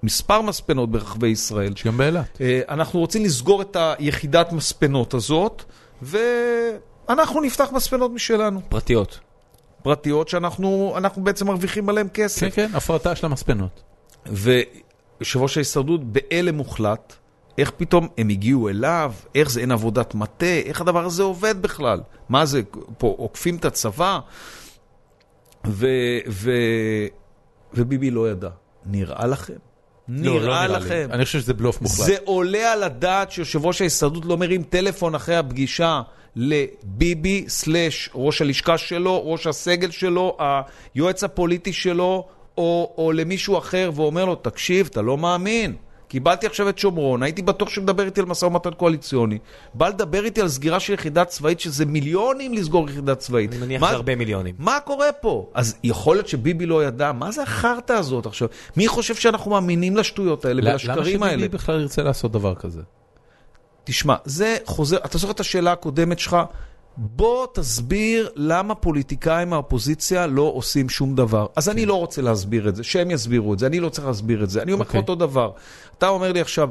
[0.02, 1.72] מספר מספנות ברחבי ישראל.
[1.72, 2.40] יש גם באילת.
[2.40, 5.62] אה, אנחנו רוצים לסגור את היחידת מספנות הזאת,
[6.02, 9.20] ואנחנו נפתח מספנות משלנו, פרטיות.
[9.82, 12.40] פרטיות שאנחנו אנחנו בעצם מרוויחים עליהן כסף.
[12.40, 13.82] כן, כן, הפרטה של המספנות.
[14.26, 17.14] ויושב ראש ההסתדרות בהלם מוחלט,
[17.58, 22.00] איך פתאום הם הגיעו אליו, איך זה אין עבודת מטה, איך הדבר הזה עובד בכלל?
[22.28, 22.62] מה זה,
[22.98, 24.18] פה עוקפים את הצבא?
[25.66, 25.86] ו,
[26.28, 26.50] ו,
[27.74, 28.48] וביבי לא ידע.
[28.86, 29.54] נראה לכם?
[30.08, 30.74] לא, לא נראה לי.
[30.74, 31.08] לכם.
[31.10, 32.06] אני חושב שזה בלוף מוחלט.
[32.06, 36.02] זה עולה על הדעת שיושב ראש ההסתדרות לא מרים טלפון אחרי הפגישה
[36.36, 40.36] לביבי סלאש ראש הלשכה שלו, ראש הסגל שלו,
[40.94, 42.28] היועץ הפוליטי שלו,
[42.58, 45.76] או, או למישהו אחר ואומר לו, תקשיב, אתה לא מאמין.
[46.08, 49.38] קיבלתי עכשיו את שומרון, הייתי בטוח שמדבר איתי על משא ומתן קואליציוני.
[49.74, 53.52] בא לדבר איתי על סגירה של יחידה צבאית, שזה מיליונים לסגור יחידה צבאית.
[53.52, 54.54] אני מניח מה- שזה הרבה מיליונים.
[54.58, 55.50] מה קורה פה?
[55.54, 58.48] אז יכול להיות שביבי לא ידע, מה זה החרטא הזאת עכשיו?
[58.76, 61.38] מי חושב שאנחנו מאמינים לשטויות האלה למה ולשקרים האלה?
[61.38, 62.80] שביבי בכלל ירצה לעשות דבר כזה?
[63.84, 66.36] תשמע, זה חוזר, אתה זוכר את השאלה הקודמת שלך?
[66.96, 71.46] בוא תסביר למה פוליטיקאים מהאופוזיציה לא עושים שום דבר.
[71.56, 74.44] אז אני לא רוצה להסביר את זה, שהם יסבירו את זה, אני לא צריך להסביר
[74.44, 74.62] את זה.
[74.62, 75.00] אני אומר לך אוקיי.
[75.00, 75.50] אותו דבר.
[75.98, 76.68] אתה אומר לי עכשיו,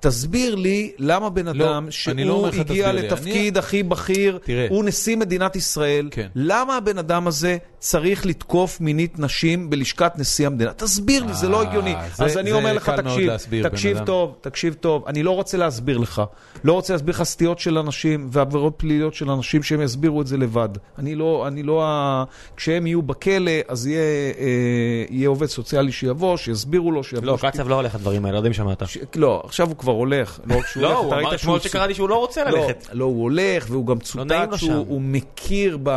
[0.00, 2.92] תסביר לי למה בן לא, אדם אני לא שהוא לך הגיע.
[2.92, 4.66] לתפקיד הכי בכיר, תראה.
[4.70, 6.28] הוא נשיא מדינת ישראל, כן.
[6.34, 10.72] למה הבן אדם הזה צריך לתקוף מינית נשים בלשכת נשיא המדינה?
[10.72, 11.94] תסביר לי, זה לא אה, הגיוני.
[12.16, 13.98] זה- אז אני אומר לך, תקשיב, להסביר, תקשיב.
[14.04, 14.34] טוב.
[14.40, 16.22] תקשיב טוב, אני לא רוצה להסביר לך.
[16.64, 20.36] לא רוצה להסביר לך סטיות של אנשים ועבירות פליליות של אנשים שהם יסבירו את זה
[20.36, 20.68] לבד.
[20.98, 21.84] אני לא, אני לא.
[22.56, 24.00] כשהם יהיו בכלא, אז יהיה,
[24.38, 24.44] אה,
[25.10, 27.24] יהיה עובד סוציאלי שיבוא, שיסבירו לו, שיבוא...
[27.26, 28.82] לא, קצב לא הולך לדברים האלה, לא יודע אם שמעת.
[29.16, 30.40] לא, עכשיו הוא כבר הולך.
[30.44, 32.88] לא, לא, הולך, הוא אתה אמר אתמול שקראתי שהוא לא רוצה לא, ללכת.
[32.92, 35.90] לא, הוא הולך, והוא גם נעים צוטט שהוא מכיר ב...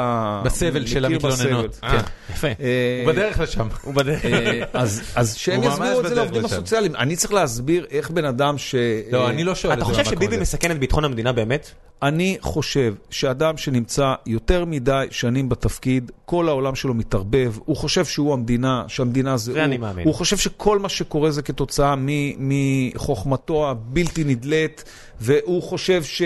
[0.46, 1.70] בסבל של המתלוננות.
[1.70, 1.88] בסבל.
[1.88, 2.34] אה, כן.
[2.34, 2.48] יפה.
[2.48, 3.68] אה, הוא בדרך לשם.
[3.84, 4.26] הוא בדרך.
[4.26, 6.46] אה, אז, אז שהם יסבירו את זה לעובדים.
[6.46, 6.96] הסוציאליים.
[6.96, 8.76] אני צריך להסביר איך בן אדם ש...
[9.12, 10.38] לא, אני לא שואל את אתה חושב שביבי.
[10.38, 11.72] מסכן את ביטחון המדינה באמת?
[12.04, 18.34] אני חושב שאדם שנמצא יותר מדי שנים בתפקיד, כל העולם שלו מתערבב, הוא חושב שהוא
[18.34, 19.66] המדינה, שהמדינה זה זה הוא.
[19.66, 20.08] אני מאמין.
[20.08, 21.96] הוא חושב שכל מה שקורה זה כתוצאה
[22.38, 24.84] מחוכמתו הבלתי נדלית,
[25.20, 26.22] והוא חושב ש...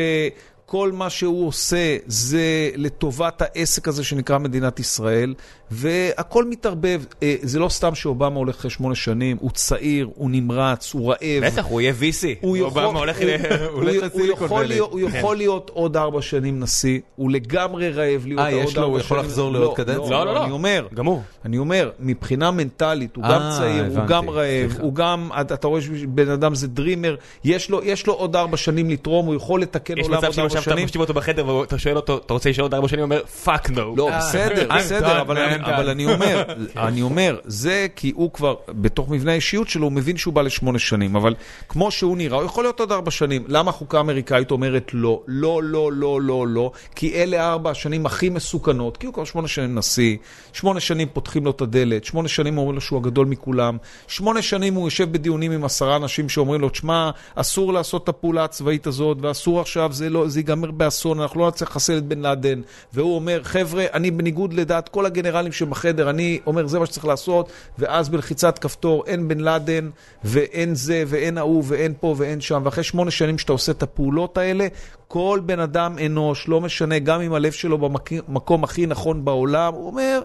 [0.67, 5.34] כל מה שהוא עושה זה לטובת העסק הזה שנקרא מדינת ישראל,
[5.72, 7.01] והכל מתערבב.
[7.24, 11.45] אה, זה לא סתם שאובמה הולך אחרי שמונה שנים, הוא צעיר, הוא נמרץ, הוא רעב.
[11.45, 12.26] בטח, הוא יהיה VC.
[12.41, 14.78] הוא יכול, אובמה הולך לסיליקון יכול ואלי.
[14.78, 15.18] הוא כן.
[15.18, 18.84] יכול להיות עוד ארבע שנים נשיא, הוא לגמרי רעב להיות אה, עוד יש ארבע שנים.
[18.84, 20.09] לו, הוא יכול לחזור לעוד לא, קדנציה?
[20.09, 20.53] לא, לא, לא, אני לא.
[20.53, 21.22] אומר, גם הוא.
[21.45, 24.78] אני אומר, מבחינה מנטלית, הוא גם אה, צעיר, הוא גם רעב.
[24.80, 28.89] הוא גם, אתה רואה שבן אדם זה דרימר, יש לו, יש לו עוד ארבע שנים
[28.89, 30.86] לתרום, הוא יכול לתקן יש עולם מצב עוד שאם ארבע עכשיו אתה שנים.
[30.86, 32.99] משתיב אותו בחדר ואתה שואל אותו, אתה רוצה להישאר עוד ארבע שנים?
[32.99, 33.95] הוא אומר, fuck no.
[33.97, 35.89] לא, אה, בסדר, בסדר, אבל I'm אבל.
[35.89, 36.43] אני אומר,
[36.87, 40.79] אני אומר, זה כי הוא כבר, בתוך מבנה האישיות שלו, הוא מבין שהוא בא לשמונה
[40.79, 41.35] שנים, אבל
[41.69, 43.43] כמו שהוא נראה, הוא יכול להיות עוד ארבע שנים.
[43.47, 45.21] למה החוקה האמריקאית אומרת לא?
[45.27, 49.47] לא, לא, לא, לא, לא, כי אלה ארבע השנים הכי מסוכנות, כי הוא כבר שמונה
[49.47, 50.17] שנים נשיא,
[50.53, 53.77] שמונה שנים פותחים לו את הדלת, שמונה שנים אומרים לו שהוא הגדול מכולם,
[54.07, 58.43] שמונה שנים הוא יושב בדיונים עם עשרה אנשים שאומרים לו, תשמע, אסור לעשות את הפעולה
[58.43, 62.19] הצבאית הזאת, ואסור עכשיו, זה, לא, זה ייגמר באסון, אנחנו לא נצליח לחסל את בן
[62.19, 62.61] לאדן.
[62.93, 67.05] והוא אומר, חבר'ה, אני בניגוד לדעת כל הגנרלים הפרסונליים שבחדר, אני אומר, זה מה שצריך
[67.05, 69.89] לעשות, ואז בלחיצת כפתור אין בן לאדן,
[70.23, 74.37] ואין זה, ואין ההוא, ואין פה, ואין שם, ואחרי שמונה שנים שאתה עושה את הפעולות
[74.37, 74.67] האלה,
[75.07, 79.87] כל בן אדם אנוש, לא משנה, גם אם הלב שלו במקום הכי נכון בעולם, הוא
[79.87, 80.21] אומר,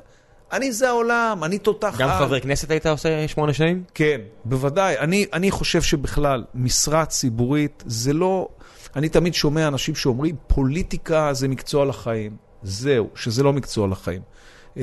[0.53, 3.85] אני זה העולם, אני תותח גם חבר כנסת היית עושה שמונה שנים?
[3.95, 4.99] כן, בוודאי.
[4.99, 8.49] אני, אני חושב שבכלל, משרה ציבורית זה לא...
[8.97, 12.37] אני תמיד שומע אנשים שאומרים, פוליטיקה זה מקצוע לחיים.
[12.63, 14.23] זהו, שזה לא מקצוע לחיים.
[14.77, 14.83] אה,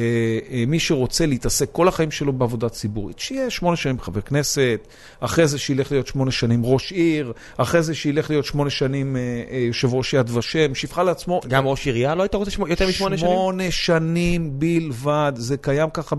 [0.51, 4.87] אה, מי שרוצה להתעסק כל החיים שלו בעבודה ציבורית, שיהיה שמונה שנים חבר כנסת,
[5.19, 9.57] אחרי זה שילך להיות שמונה שנים ראש עיר, אחרי זה שילך להיות שמונה שנים אה,
[9.57, 11.41] יושב ראש יד ושם, שיבחר לעצמו...
[11.47, 13.31] גם ראש עירייה לא היית רוצה יותר משמונה שנים?
[13.31, 16.15] שמונה שנים בלבד, זה קיים ככה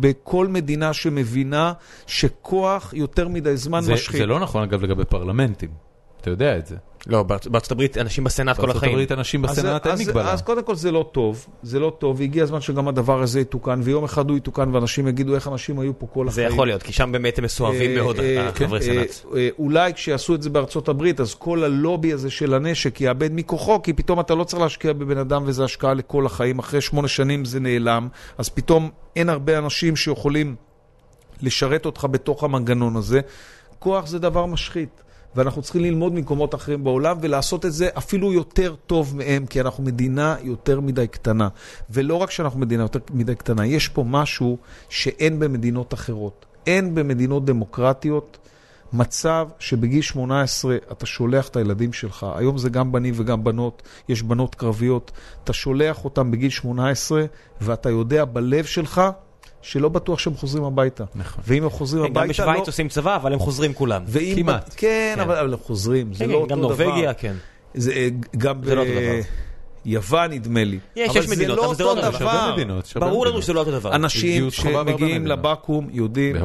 [0.00, 1.72] בכל מדינה שמבינה
[2.06, 4.20] שכוח יותר מדי זמן משחית.
[4.20, 5.89] זה לא נכון אגב לגבי פרלמנטים,
[6.20, 6.76] אתה יודע את זה.
[7.06, 8.72] לא, בארצות הברית אנשים בסנאט כל החיים.
[8.72, 10.32] בארצות הברית אנשים בסנאט אין מגבלה.
[10.32, 13.80] אז קודם כל זה לא טוב, זה לא טוב, והגיע הזמן שגם הדבר הזה יתוקן,
[13.82, 16.48] ויום אחד הוא יתוקן ואנשים יגידו איך אנשים היו פה כל החיים.
[16.48, 19.34] זה יכול להיות, כי שם באמת הם מסואבים מאוד, החברי סנאט.
[19.58, 23.92] אולי כשיעשו את זה בארצות הברית, אז כל הלובי הזה של הנשק יאבד מכוחו, כי
[23.92, 27.60] פתאום אתה לא צריך להשקיע בבן אדם וזו השקעה לכל החיים, אחרי שמונה שנים זה
[27.60, 28.08] נעלם,
[28.38, 30.56] אז פתאום אין הרבה אנשים שיכולים
[31.42, 33.20] לשרת אותך בתוך המנגנון הזה.
[33.78, 35.02] כוח זה דבר משחית.
[35.36, 39.84] ואנחנו צריכים ללמוד ממקומות אחרים בעולם ולעשות את זה אפילו יותר טוב מהם, כי אנחנו
[39.84, 41.48] מדינה יותר מדי קטנה.
[41.90, 44.58] ולא רק שאנחנו מדינה יותר מדי קטנה, יש פה משהו
[44.88, 46.46] שאין במדינות אחרות.
[46.66, 48.38] אין במדינות דמוקרטיות
[48.92, 54.22] מצב שבגיל 18 אתה שולח את הילדים שלך, היום זה גם בנים וגם בנות, יש
[54.22, 55.12] בנות קרביות,
[55.44, 57.24] אתה שולח אותם בגיל 18
[57.60, 59.02] ואתה יודע בלב שלך
[59.62, 61.04] שלא בטוח שהם חוזרים הביתה.
[61.14, 61.44] נכון.
[61.46, 62.24] ואם הם חוזרים הביתה, לא...
[62.24, 64.02] גם בשוויץ עושים צבא, אבל הם חוזרים כולם.
[64.36, 64.74] כמעט.
[64.76, 65.20] כן, כן.
[65.20, 66.54] אבל הם חוזרים, זה לא אותו דבר.
[66.54, 67.34] גם נורבגיה, כן.
[67.74, 69.20] זה אה, גם זה לא אותו דבר.
[69.84, 70.78] יוון נדמה לי.
[70.96, 72.56] יש, יש מדינות, אבל זה לא אותו דבר.
[72.94, 73.94] ברור לנו שזה לא אותו דבר.
[73.94, 76.36] אנשים שמגיעים לבקו"ם יודעים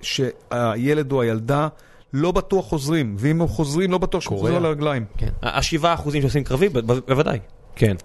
[0.00, 1.68] שהילד או הילדה
[2.12, 5.04] לא בטוח חוזרים, ואם הם חוזרים לא בטוח שהם חוזרים על הרגליים.
[5.16, 5.28] כן.
[5.42, 6.68] השבעה אחוזים שעושים קרבי,
[7.06, 7.38] בוודאי.
[7.76, 7.96] כן.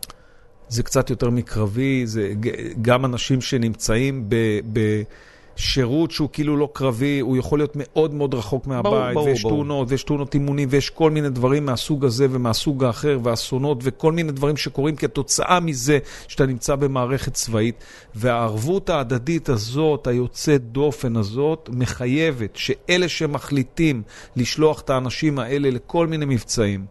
[0.70, 2.34] זה קצת יותר מקרבי, זה
[2.82, 4.30] גם אנשים שנמצאים
[4.74, 9.43] בשירות שהוא כאילו לא קרבי, הוא יכול להיות מאוד מאוד רחוק מהבית, ברור, ברור, ויש
[9.43, 9.55] ברור.
[9.55, 14.32] תאונות, ויש תאונות אימונים, ויש כל מיני דברים מהסוג הזה ומהסוג האחר, ואסונות, וכל מיני
[14.32, 17.84] דברים שקורים כתוצאה מזה שאתה נמצא במערכת צבאית.
[18.16, 24.01] והערבות ההדדית הזאת, היוצאת דופן הזאת, מחייבת שאלה שמחליטים
[24.36, 26.86] לשלוח את האנשים האלה לכל מיני מבצעים,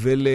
[0.00, 0.26] ול,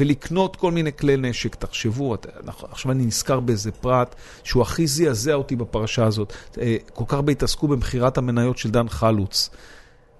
[0.00, 1.54] ולקנות כל מיני כלי נשק.
[1.54, 2.16] תחשבו,
[2.46, 4.14] עכשיו אני נזכר באיזה פרט
[4.44, 6.32] שהוא הכי זעזע אותי בפרשה הזאת.
[6.60, 9.50] אה, כל כך הרבה התעסקו במכירת המניות של דן חלוץ.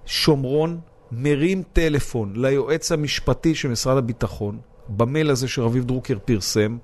[0.07, 0.81] שומרון
[1.13, 6.79] מרים טלפון ליועץ המשפטי של משרד הביטחון, במייל הזה שרביב דרוקר פרסם,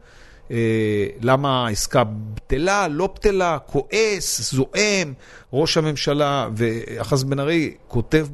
[1.21, 5.13] למה העסקה בטלה, לא בטלה, כועס, זועם.
[5.53, 8.27] ראש הממשלה ואחז בן ארי כותב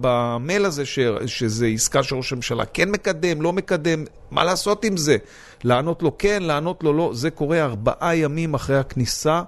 [0.00, 5.16] במייל הזה ש, שזה עסקה שראש הממשלה כן מקדם, לא מקדם, מה לעשות עם זה?
[5.64, 9.42] לענות לו כן, לענות לו לא, זה קורה ארבעה ימים אחרי הכניסה.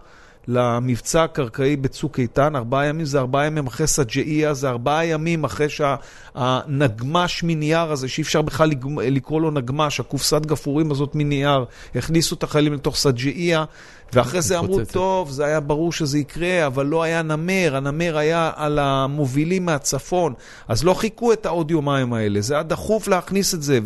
[0.49, 5.67] למבצע הקרקעי בצוק איתן, ארבעה ימים זה ארבעה ימים אחרי סג'איה, זה ארבעה ימים אחרי
[5.69, 8.71] שהנגמש מנייר הזה, שאי אפשר בכלל
[9.03, 11.65] לקרוא לו נגמש, הקופסת גפורים הזאת מנייר,
[11.95, 13.65] הכניסו את החיילים לתוך סג'איה,
[14.13, 18.51] ואחרי זה אמרו, טוב, זה היה ברור שזה יקרה, אבל לא היה נמר, הנמר היה
[18.57, 20.35] על המובילים מהצפון,
[20.69, 23.79] אז לא חיכו את העוד יומיים האלה, זה היה דחוף להכניס את זה,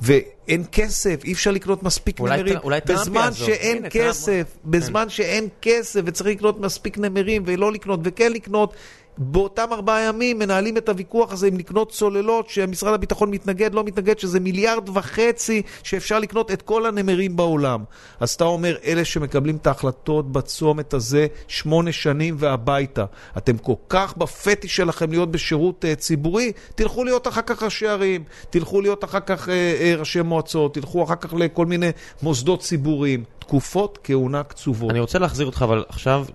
[0.00, 2.58] ואין כסף, אי אפשר לקנות מספיק אולי נמרים.
[2.64, 4.46] אולי בזמן שאין הנה, כסף, טראמפ.
[4.64, 5.08] בזמן כן.
[5.08, 8.74] שאין כסף וצריך לקנות מספיק נמרים ולא לקנות וכן לקנות,
[9.22, 14.18] באותם ארבעה ימים מנהלים את הוויכוח הזה אם לקנות צוללות שמשרד הביטחון מתנגד, לא מתנגד,
[14.18, 17.84] שזה מיליארד וחצי שאפשר לקנות את כל הנמרים בעולם.
[18.20, 23.04] אז אתה אומר, אלה שמקבלים את ההחלטות בצומת הזה שמונה שנים והביתה,
[23.38, 28.24] אתם כל כך בפטיש שלכם להיות בשירות uh, ציבורי, תלכו להיות אחר כך ראשי ערים,
[28.50, 31.90] תלכו להיות אחר כך uh, uh, ראשי מועצות, תלכו אחר כך לכל מיני
[32.22, 33.24] מוסדות ציבוריים.
[33.50, 34.90] תקופות כהונה קצובות.
[34.90, 36.26] אני רוצה להחזיר אותך אבל עכשיו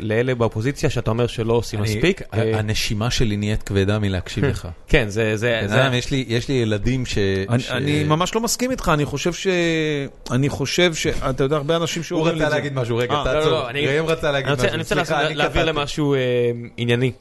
[0.00, 2.22] לאלה באופוזיציה שאתה אומר שלא עושים מספיק.
[2.34, 4.68] אה, הנשימה שלי נהיית כבדה מלהקשיב לך.
[4.88, 5.34] כן, זה...
[6.28, 7.18] יש לי ילדים ש...
[7.70, 9.46] אני ממש לא מסכים איתך, אני חושב ש...
[10.30, 11.06] אני חושב ש...
[11.06, 12.40] אתה יודע, הרבה אנשים שאומרים לי...
[12.40, 13.50] הוא רצה להגיד משהו, רגע, אה, תעצור.
[13.50, 14.68] לא, לא, ראם רצה להגיד משהו.
[14.68, 14.94] אני רוצה
[15.34, 16.20] להעביר למשהו אה,
[16.76, 17.12] ענייני.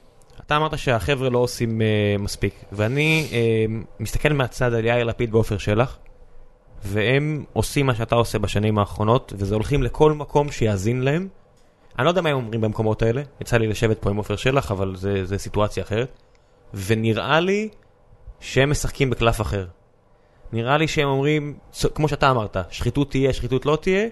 [0.46, 1.82] אתה אמרת שהחבר'ה לא עושים
[2.20, 3.28] מספיק, ואני
[4.00, 5.98] מסתכל מהצד על יאיר לפיד ועופר שלח.
[6.84, 11.28] והם עושים מה שאתה עושה בשנים האחרונות, וזה הולכים לכל מקום שיאזין להם.
[11.98, 14.72] אני לא יודע מה הם אומרים במקומות האלה, יצא לי לשבת פה עם עופר שלח,
[14.72, 16.12] אבל זה, זה סיטואציה אחרת.
[16.74, 17.70] ונראה לי
[18.40, 19.66] שהם משחקים בקלף אחר.
[20.54, 21.58] נראה לי שהם אומרים,
[21.96, 24.08] כמו שאתה אמרת, שחיתות תהיה, שחיתות לא תהיה,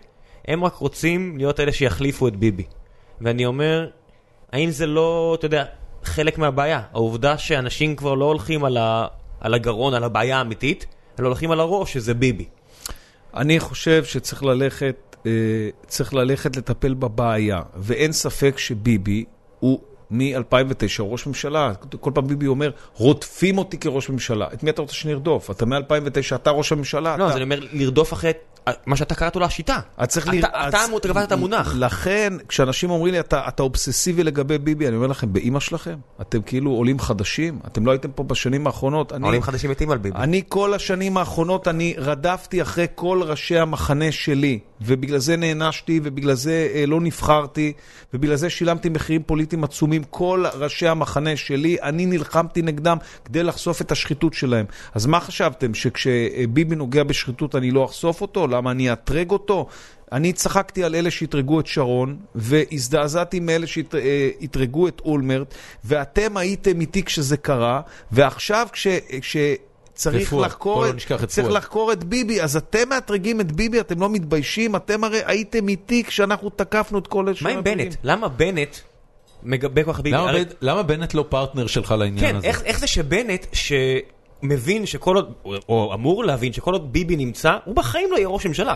[0.47, 2.63] הם רק רוצים להיות אלה שיחליפו את ביבי.
[3.22, 3.89] ואני אומר,
[4.51, 5.65] האם זה לא, אתה יודע,
[6.03, 6.82] חלק מהבעיה?
[6.91, 9.07] העובדה שאנשים כבר לא הולכים על, ה,
[9.39, 10.86] על הגרון, על הבעיה האמיתית,
[11.20, 12.45] אלא הולכים על הראש, שזה ביבי.
[13.36, 15.32] אני חושב שצריך ללכת, אה,
[15.88, 19.25] צריך ללכת לטפל בבעיה, ואין ספק שביבי
[19.59, 19.80] הוא
[20.11, 21.71] מ-2009 ראש ממשלה.
[21.99, 24.47] כל פעם ביבי אומר, רודפים אותי כראש ממשלה.
[24.53, 25.51] את מי אתה רוצה שנרדוף?
[25.51, 27.17] אתה מ-2009, אתה ראש הממשלה.
[27.17, 27.32] לא, אתה...
[27.32, 28.32] אז אני אומר, לרדוף אחרי
[28.86, 29.80] מה שאתה קראת לו השיטה.
[30.03, 31.76] אתה, קבעת את המונח.
[31.76, 36.72] לכן, כשאנשים אומרים לי, אתה, אובססיבי לגבי ביבי, אני אומר לכם, באימא שלכם, אתם כאילו
[36.72, 39.13] עולים חדשים, אתם לא הייתם פה בשנים האחרונות.
[39.13, 40.17] אני, העולים חדשים מתים על ביבי.
[40.17, 46.34] אני כל השנים האחרונות, אני רדפתי אחרי כל ראשי המחנה שלי, ובגלל זה נענשתי, ובגלל
[46.34, 47.74] זה אה, לא נבחרתי,
[48.13, 50.03] ובגלל זה שילמתי מחירים פוליטיים עצומים.
[50.03, 54.65] כל ראשי המחנה שלי, אני נלחמתי נגדם כדי לחשוף את השחיתות שלהם.
[54.93, 58.47] אז מה חשבתם, שכשביבי נוגע בשחיתות אני לא אחשוף אותו?
[58.60, 59.68] למה אני אאתרג אותו?
[60.12, 65.53] אני צחקתי על אלה שאתרגו את שרון, והזדעזעתי מאלה שאתרגו את אולמרט,
[65.86, 67.82] ואתם הייתם איתי כשזה קרה,
[68.12, 68.88] ועכשיו כש...
[69.22, 69.38] כש
[69.93, 71.47] צריך ופואד, לחקור, לא את, את צריך.
[71.51, 74.76] לחקור את ביבי, אז אתם מאתרגים את ביבי, אתם לא מתביישים?
[74.76, 77.64] אתם הרי הייתם איתי כשאנחנו תקפנו את כל אלה מה עם.
[77.64, 77.95] בנט?
[78.03, 78.76] למה בנט
[79.43, 80.18] מגבה כל כך ביבי?
[80.18, 82.47] למה הרי- למה בנט לא פרטנר שלך לעניין כן, הזה?
[82.47, 83.45] איך, איך זה שבנט,
[84.42, 85.34] שמבין שכל עוד,
[85.70, 88.76] או אמור להבין שכל עוד ביבי נמצא, הוא בחיים לא יהיה ראש ממשלה.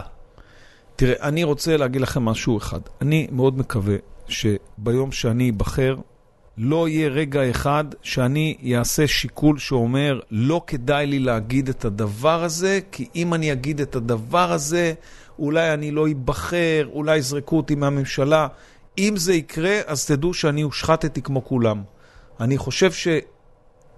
[0.95, 2.79] תראה, אני רוצה להגיד לכם משהו אחד.
[3.01, 3.95] אני מאוד מקווה
[4.27, 5.95] שביום שאני אבחר,
[6.57, 12.79] לא יהיה רגע אחד שאני אעשה שיקול שאומר, לא כדאי לי להגיד את הדבר הזה,
[12.91, 14.93] כי אם אני אגיד את הדבר הזה,
[15.39, 18.47] אולי אני לא אבחר, אולי יזרקו אותי מהממשלה.
[18.97, 21.83] אם זה יקרה, אז תדעו שאני הושחתתי כמו כולם.
[22.39, 23.07] אני חושב ש...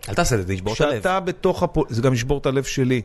[0.09, 0.95] אל תעשה את זה, תשבור את הלב.
[0.95, 1.85] שאתה בתוך הפול...
[1.89, 3.01] זה גם ישבור את הלב שלי.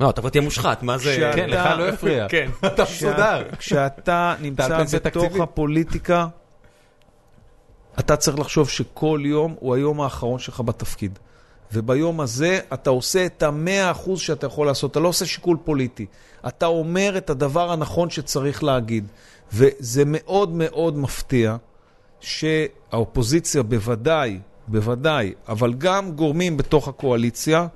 [0.00, 1.30] לא, אתה כבר תהיה מושחת, מה זה...
[1.34, 2.26] כן, לך לא יפריע.
[2.28, 2.50] כן.
[2.66, 3.42] אתה מסודר.
[3.58, 5.40] כשאתה נמצא בתוך.
[5.40, 6.26] הפוליטיקה,
[7.98, 11.18] אתה צריך לחשוב שכל יום הוא היום האחרון שלך בתפקיד.
[11.72, 16.06] וביום הזה אתה עושה את המאה אחוז שאתה יכול לעשות, אתה לא עושה שיקול פוליטי.
[16.48, 19.08] אתה אומר את הדבר הנכון שצריך להגיד.
[19.52, 21.56] וזה מאוד מאוד מפתיע
[22.20, 24.40] שהאופוזיציה בוודאי,
[24.70, 27.66] בוודאי, אבל גם גורמים בתוך הקואליציה,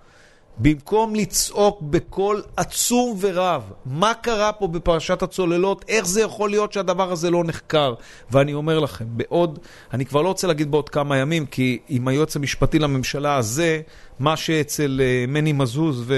[0.59, 7.13] במקום לצעוק בקול עצום ורב, מה קרה פה בפרשת הצוללות, איך זה יכול להיות שהדבר
[7.13, 7.95] הזה לא נחקר.
[8.31, 9.59] ואני אומר לכם, בעוד,
[9.93, 13.81] אני כבר לא רוצה להגיד בעוד כמה ימים, כי עם היועץ המשפטי לממשלה הזה,
[14.19, 16.15] מה שאצל אה, מני מזוז ו...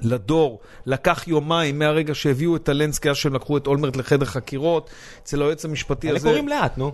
[0.00, 4.90] לדור לקח יומיים מהרגע שהביאו את הלנסקי, אז שהם לקחו את אולמרט לחדר חקירות,
[5.22, 6.28] אצל היועץ המשפטי אלה הזה...
[6.28, 6.92] קוראים לאט, נו.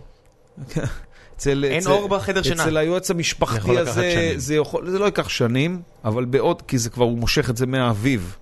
[1.41, 2.63] אצל, אין אצל, אור בחדר שינה.
[2.63, 4.33] אצל היועץ המשפחתי לקחת הזה.
[4.37, 7.67] זה, יכול, זה לא ייקח שנים, אבל בעוד, כי זה כבר, הוא מושך את זה
[7.67, 8.37] מהאביב,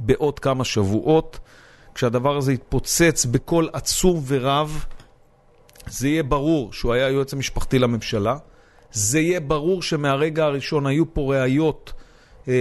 [0.00, 1.38] בעוד כמה שבועות,
[1.94, 4.84] כשהדבר הזה יתפוצץ בקול עצום ורב,
[5.86, 8.36] זה יהיה ברור שהוא היה היועץ המשפחתי לממשלה,
[8.92, 11.92] זה יהיה ברור שמהרגע הראשון היו פה ראיות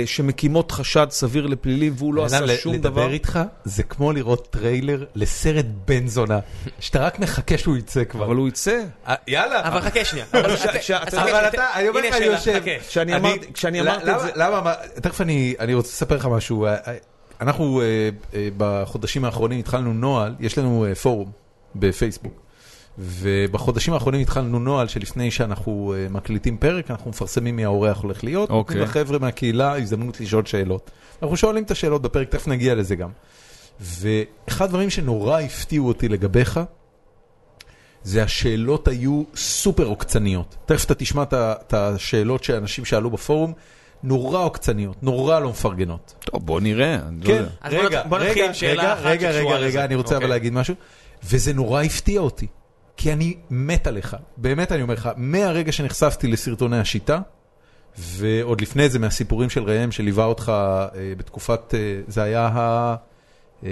[0.06, 3.12] שמקימות חשד סביר לפלילים, והוא לא עשה שום לדבר דבר.
[3.12, 6.40] איתך זה כמו לראות טריילר לסרט בן זונה,
[6.80, 8.26] שאתה רק מחכה שהוא יצא כבר.
[8.26, 8.84] אבל הוא יצא.
[9.08, 9.68] אה, יאללה.
[9.68, 10.26] אבל חכה שנייה.
[10.34, 12.62] אבל אתה, אני אומר לך, אני יושב.
[12.88, 16.66] כשאני אמרתי- כשאני אמרתי את זה- למה, מה- תכף אני אני רוצה לספר לך משהו.
[16.66, 16.96] אה, אה,
[17.42, 17.86] אנחנו אה,
[18.34, 21.32] אה, בחודשים האחרונים התחלנו נוהל, יש לנו אה, פורום
[21.76, 22.45] בפייסבוק.
[22.98, 28.50] ובחודשים האחרונים התחלנו נוהל שלפני שאנחנו אה, מקליטים פרק, אנחנו מפרסמים מי האורח הולך להיות.
[28.50, 28.78] אוקיי.
[28.78, 30.92] נותנים לחבר'ה מהקהילה הזדמנות לשאול שאלות.
[31.22, 33.10] אנחנו שואלים את השאלות בפרק, תכף נגיע לזה גם.
[33.80, 36.60] ואחד הדברים שנורא הפתיעו אותי לגביך,
[38.04, 40.56] זה השאלות היו סופר עוקצניות.
[40.66, 43.54] תכף אתה תשמע את השאלות שאנשים שאלו בפורום,
[44.04, 46.14] נורא עוקצניות, נורא לא מפרגנות.
[46.20, 46.98] טוב, בוא נראה.
[47.22, 50.10] לא כן, רגע, נת- בוא נתחיל רגע, עם שאלה רגע, אחת רגע, רגע, אני רוצה
[50.10, 50.30] אבל אוקיי.
[50.30, 50.76] להגיד משהו,
[51.24, 52.48] וזה נורא הפתיע אותי,
[52.98, 57.20] כי אני מת עליך, באמת אני אומר לך, מהרגע שנחשפתי לסרטוני השיטה,
[57.98, 62.96] ועוד לפני זה מהסיפורים של ראם שליווה אותך אה, בתקופת, אה, זה היה ה...
[63.64, 63.70] אה,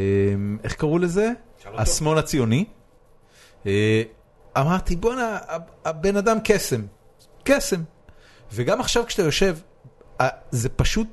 [0.63, 1.31] איך קראו לזה?
[1.65, 2.65] השמאל הציוני.
[3.65, 4.03] אה,
[4.57, 5.37] אמרתי, בואנה,
[5.85, 6.81] הבן אדם קסם,
[7.43, 7.81] קסם.
[8.53, 9.57] וגם עכשיו כשאתה יושב,
[10.21, 11.07] אה, זה פשוט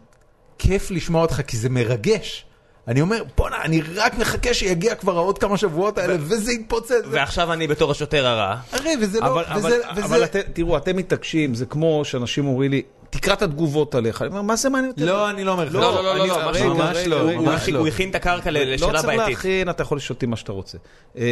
[0.58, 2.46] כיף לשמוע אותך, כי זה מרגש.
[2.90, 6.92] אני אומר, בואנה, אני רק מחכה שיגיע כבר העוד כמה שבועות האלה, וזה יתפוצץ.
[7.10, 8.56] ועכשיו אני בתור השוטר הרע.
[8.72, 12.46] הרי, וזה לא, אבל, וזה, אבל, וזה, אבל את, תראו, אתם מתעקשים, זה כמו שאנשים
[12.46, 14.22] אומרים לי, תקרא את התגובות עליך.
[14.22, 15.04] אני אומר, מה זה מעניין אותי?
[15.04, 15.74] לא, אני לא אומר לך.
[15.74, 16.74] לא, לא, לא, לא, לא, ממש לא.
[16.74, 18.10] ממש לא, הוא הכין- לא.
[18.10, 19.18] את הקרקע ל- לא לשאלה צריך.
[19.18, 20.78] להכין, אתה יכול לשאול אותי מה שאתה רוצה.
[21.18, 21.22] אה,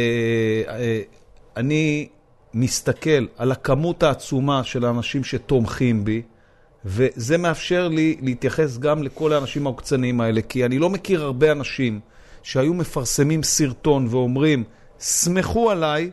[0.69, 1.01] אה,
[1.57, 2.07] אני
[2.53, 6.21] מסתכל על הכמות העצומה של האנשים שתומכים בי,
[6.85, 11.99] וזה מאפשר לי להתייחס גם לכל האנשים העוקצניים האלה, כי אני לא מכיר הרבה אנשים
[12.43, 14.63] שהיו מפרסמים סרטון ואומרים,
[14.99, 16.11] סמכו עליי,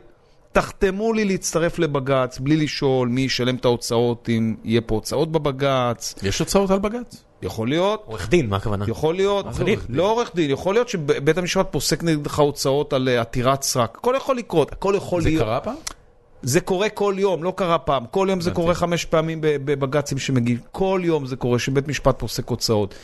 [0.53, 6.15] תחתמו לי להצטרף לבג"ץ בלי לשאול מי ישלם את ההוצאות, אם יהיה פה הוצאות בבג"ץ.
[6.23, 7.25] יש הוצאות על בג"ץ?
[7.43, 8.03] יכול להיות.
[8.07, 8.85] עורך דין, מה הכוונה?
[8.89, 9.79] יכול להיות, עורך דין.
[9.89, 13.97] לא עורך דין, יכול להיות שבית המשפט פוסק נגדך הוצאות על אה, עתירת סרק.
[13.99, 15.45] הכל יכול לקרות, הכל יכול זה להיות.
[15.45, 15.75] קרה פעם?
[16.47, 18.05] זה קורה כל יום, לא קרה פעם.
[18.11, 18.51] כל יום זה.
[18.51, 20.59] קורה חמש פעמים בבג"צים שמגיעים.
[20.73, 22.95] כל יום זה קורה שבית משפט פוסק הוצאות.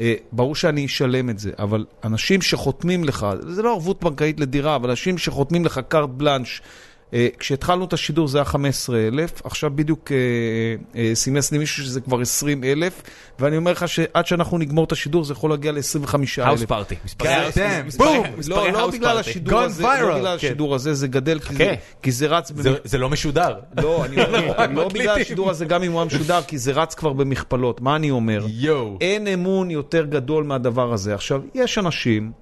[0.00, 4.76] אה, ברור שאני אשלם את זה, אבל אנשים שחותמים לך, זה לא ערבות בנקאית לדירה,
[4.76, 6.62] אבל אנשים שחותמים לך carte blanche,
[7.38, 10.16] כשהתחלנו את השידור זה היה 15,000, עכשיו בדיוק אה,
[11.00, 13.02] אה, סימס לי מישהו שזה כבר 20,000,
[13.38, 16.42] ואני אומר לך שעד שאנחנו נגמור את השידור זה יכול להגיע ל-25,000.
[16.42, 16.94] house party.
[17.22, 17.96] Damn,
[18.48, 19.18] לא, לא בגלל.
[19.18, 20.46] השידור הזה, לא בגלל כן.
[20.46, 21.54] השידור הזה, זה גדל כי.
[22.10, 22.52] זה- רץ
[22.84, 23.54] זה- לא משודר.
[23.82, 24.04] לא,
[24.74, 25.20] לא בגלל.
[25.20, 27.80] השידור הזה, גם אם הוא היה משודר, כי זה רץ כבר במכפלות.
[27.80, 28.46] מה אני אומר?
[29.00, 31.14] אין אמון יותר גדול מהדבר הזה.
[31.14, 32.32] עכשיו, יש אנשים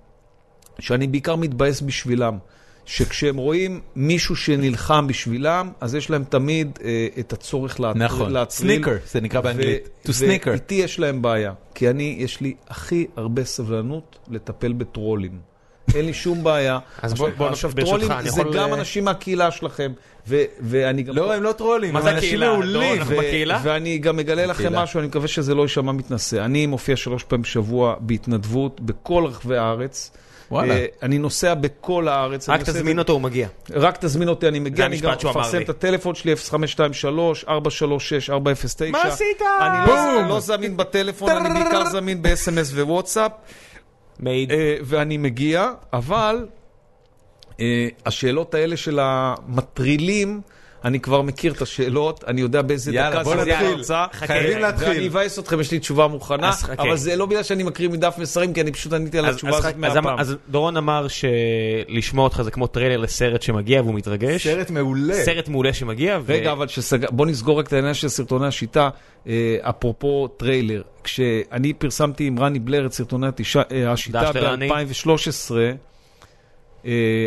[0.79, 2.39] שאני בעיקר מתבאס בשבילם,
[2.91, 8.33] שכשהם רואים מישהו שנלחם בשבילם, אז יש להם תמיד אה, את הצורך נכון.
[8.33, 8.71] להצליל.
[8.73, 9.89] סניקר, זה נקרא באנגלית.
[10.07, 10.49] To sneaker.
[10.51, 15.39] ואיתי יש להם בעיה, כי אני, יש לי הכי הרבה סבלנות לטפל בטרולים.
[15.95, 16.79] אין לי שום בעיה.
[17.03, 19.93] אז עכשיו- בוא- בוא, עכשיו, טרולים זה יכול, גם אה, אנשים מהקהילה שלכם,
[20.29, 21.15] ו- ואני גם...
[21.17, 22.41] לא, הם לא טרולים, מה הם זה אנשים?
[22.41, 22.99] מעולים.
[23.01, 23.61] אנחנו בקהילה?
[23.63, 24.83] ואני גם לכם בקהילה.
[24.83, 26.45] משהו, אני מקווה שזה לא יישמע מתנשא.
[26.45, 30.11] אני מופיע שלוש פעמים בשבוע בהתנדבות בכל רחבי הארץ.
[30.51, 30.75] וואלה.
[30.75, 32.49] אה, אני נוסע בכל הארץ.
[32.49, 33.49] אני רק את תזמין זה- אותו, הוא מגיע.
[33.75, 35.65] רק תזמין אותי, אני מגיע, זה אני גם המשפט שהוא אמר מפרסם לי.
[35.65, 39.27] את הטלפון שלי, 0523 436 409 מה עשית?
[39.61, 43.33] אני לא- לא זמין בטלפון, אני בעיקר זמין ב-SMS ווואטסאפ.
[44.19, 44.53] מעיד.
[44.53, 46.47] אה, ואני מגיע, אבל
[47.61, 50.41] אה, השאלות האלה של המטרילים,
[50.85, 53.67] אני כבר מכיר את השאלות, אני יודע באיזה יאללה, דקה בוא זה נתחיל.
[53.67, 54.07] ההרצאה.
[54.13, 54.89] חייבים להתחיל.
[54.89, 56.51] ואני אבאס אתכם, יש לי תשובה מוכנה.
[56.79, 59.59] אבל זה לא בגלל שאני מקריא מדף מסרים, כי אני פשוט עניתי על התשובה אז-
[59.59, 60.19] הזאת מהפעם.
[60.19, 64.47] אז דורון אמר שלשמוע אותך זה כמו טריילר לסרט שמגיע והוא מתרגש.
[64.47, 65.15] סרט מעולה.
[65.15, 66.19] סרט מעולה שמגיע.
[66.23, 67.11] ו- רגע, אבל שסג...
[67.11, 68.89] בוא נסגור רק את העניין של סרטוני השיטה,
[69.27, 70.83] אה, אפרופו טריילר.
[71.05, 73.27] כשאני פרסמתי עם רני בלר את סרטוני
[73.73, 74.69] אה, השיטה דש לרני.
[74.69, 75.73] ב-2013, אה,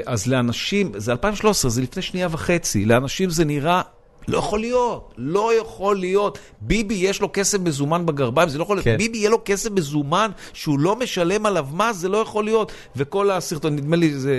[0.06, 3.82] אז לאנשים, זה 2013, זה לפני שנייה וחצי, לאנשים זה נראה...
[4.28, 6.40] לא יכול להיות, לא יכול להיות.
[6.62, 8.86] ביבי יש לו כסף מזומן בגרביים, זה לא יכול להיות.
[8.86, 8.98] כן.
[8.98, 12.72] ביבי יהיה לו כסף מזומן שהוא לא משלם עליו מס, זה לא יכול להיות.
[12.96, 14.36] וכל הסרטון, נדמה לי זה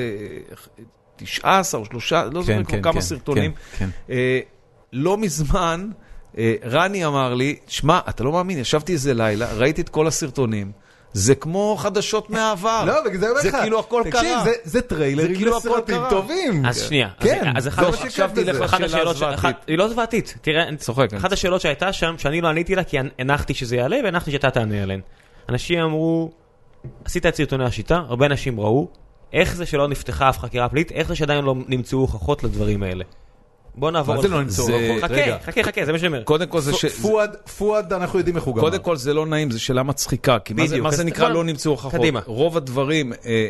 [1.17, 3.53] 19 או 3, לא זוכר כבר כמה סרטונים.
[3.53, 3.91] כן, כן.
[4.11, 4.41] אה,
[4.93, 5.89] לא מזמן,
[6.39, 10.73] אה, רני אמר לי, שמע, אתה לא מאמין, ישבתי איזה לילה, ראיתי את כל הסרטונים,
[11.15, 12.85] זה כמו חדשות מהעבר.
[12.87, 13.57] לא, בגלל זה אני אומר זה לך.
[13.63, 14.45] כאילו הכל תקשיב, קרה.
[14.45, 16.01] זה- זה טריילרים כאילו לסרטים.
[16.11, 16.67] טובים.
[16.67, 17.53] אז שנייה, כן.
[17.57, 17.93] אז עכשיו
[18.35, 18.65] תלך בזה.
[18.65, 19.39] אחת השאלות, ש- הזוועתית.
[19.39, 22.85] אחת- היא לא זוועתית, תראה, אני- צוחק, אחת השאלות שהייתה שם, שאני לא עניתי לה
[22.85, 25.01] כי הנחתי שזה יעלה והנחתי שאתה תענה עליהן.
[25.49, 26.31] אנשים אמרו,
[27.05, 28.89] עשית את סרטוני השיטה, הרבה אנשים ראו,
[29.33, 33.05] איך זה שלא נפתחה אף חקירה פלילית, איך זה שעדיין לא נמצאו הוכחות לדברים האלה.
[33.75, 34.15] בוא נעבור...
[34.15, 35.11] מה זה לא נמצאו זה- הוכחות?
[35.11, 35.39] רגע.
[35.43, 36.23] חכה, חכה, חכה, זה מה שאני אומר.
[36.23, 36.85] קודם כל זה ש...
[36.85, 38.65] פואד, פואד, אנחנו יודעים איך הוא גמר.
[38.65, 42.01] קודם כל זה לא נעים, זו שאלה מצחיקה, כי מה זה- נקרא לא נמצאו הוכחות?
[42.01, 42.21] קדימה.
[42.27, 43.49] רוב הדברים, אה,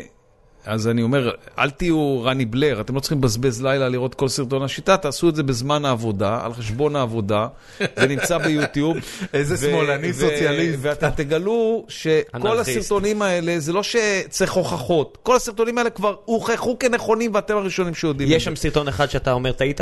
[0.65, 4.63] אז אני אומר, אל תהיו רני בלר, אתם לא צריכים לבזבז לילה לראות כל סרטון
[4.63, 7.47] השיטה, תעשו את זה בזמן העבודה, על חשבון העבודה,
[7.99, 8.97] זה נמצא ביוטיוב.
[9.33, 10.77] איזה שמאלני סוציאליסט.
[10.81, 12.59] ואתם תגלו שכל.
[12.59, 18.29] הסרטונים האלה, זה לא שצריך הוכחות, כל הסרטונים האלה כבר הוכחו כנכונים ואתם הראשונים שיודעים.
[18.31, 18.43] יש.
[18.43, 19.81] שם סרטון אחד שאתה אומר טעית?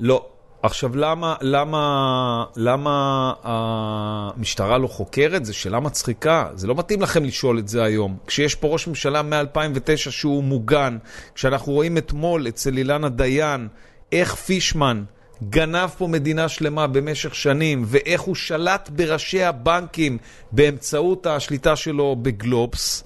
[0.00, 0.26] לא.
[0.62, 5.44] עכשיו, למה, למה, למה המשטרה לא חוקרת?
[5.44, 6.48] זו שאלה מצחיקה.
[6.54, 8.16] זה לא מתאים לכם לשאול את זה היום.
[8.26, 10.98] כשיש פה ראש ממשלה מ-2009 שהוא מוגן,
[11.34, 13.68] כשאנחנו רואים אתמול אצל אילנה דיין,
[14.12, 15.04] איך פישמן
[15.42, 20.18] גנב פה מדינה שלמה במשך שנים, ואיך הוא שלט בראשי הבנקים
[20.52, 23.04] באמצעות השליטה שלו בגלובס,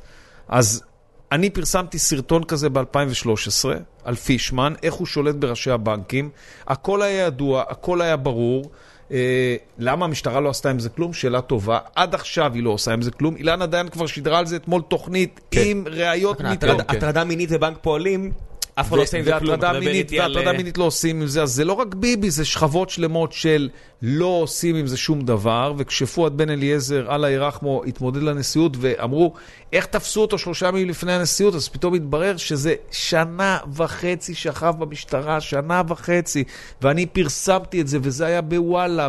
[0.49, 0.83] אז
[1.33, 3.69] אני פרסמתי סרטון כזה ב-2013
[4.05, 6.31] על פישמן, איך הוא שולט בראשי הבנקים.
[6.67, 8.71] הכל היה ידוע, הכל היה ברור.
[9.13, 11.13] אה, למה המשטרה לא עשתה עם זה כלום?
[11.13, 11.79] שאלה טובה.
[11.95, 13.37] עד עכשיו היא לא עושה עם זה כלום.
[13.37, 15.63] אילנה דיין כבר שידרה על זה אתמול תוכנית כן.
[15.65, 16.81] עם ראיות מיתות.
[16.81, 18.33] הטרדה מינית בבנק פועלים,
[18.75, 19.55] אף אחד לא עושה עם זה כלום.
[19.55, 21.95] אתה מדבר מינית, איתי על- והטרדה מינית לא עושים עם זה, אז זה לא רק
[21.95, 23.69] ביבי, זה שכבות שלמות של
[24.03, 29.33] לא עושים עם זה שום דבר, וכשפואד בן אליעזר, אללה ירחמו, התמודד לנשיאות ואמרו,
[29.73, 35.41] איך תפסו אותו שלושה ימים לפני הנשיאות, אז פתאום התברר שזה שנה וחצי שכב במשטרה,
[35.41, 36.45] שנה וחצי,
[36.83, 39.09] ואני פרסמתי את זה, וזה היה בוואלה,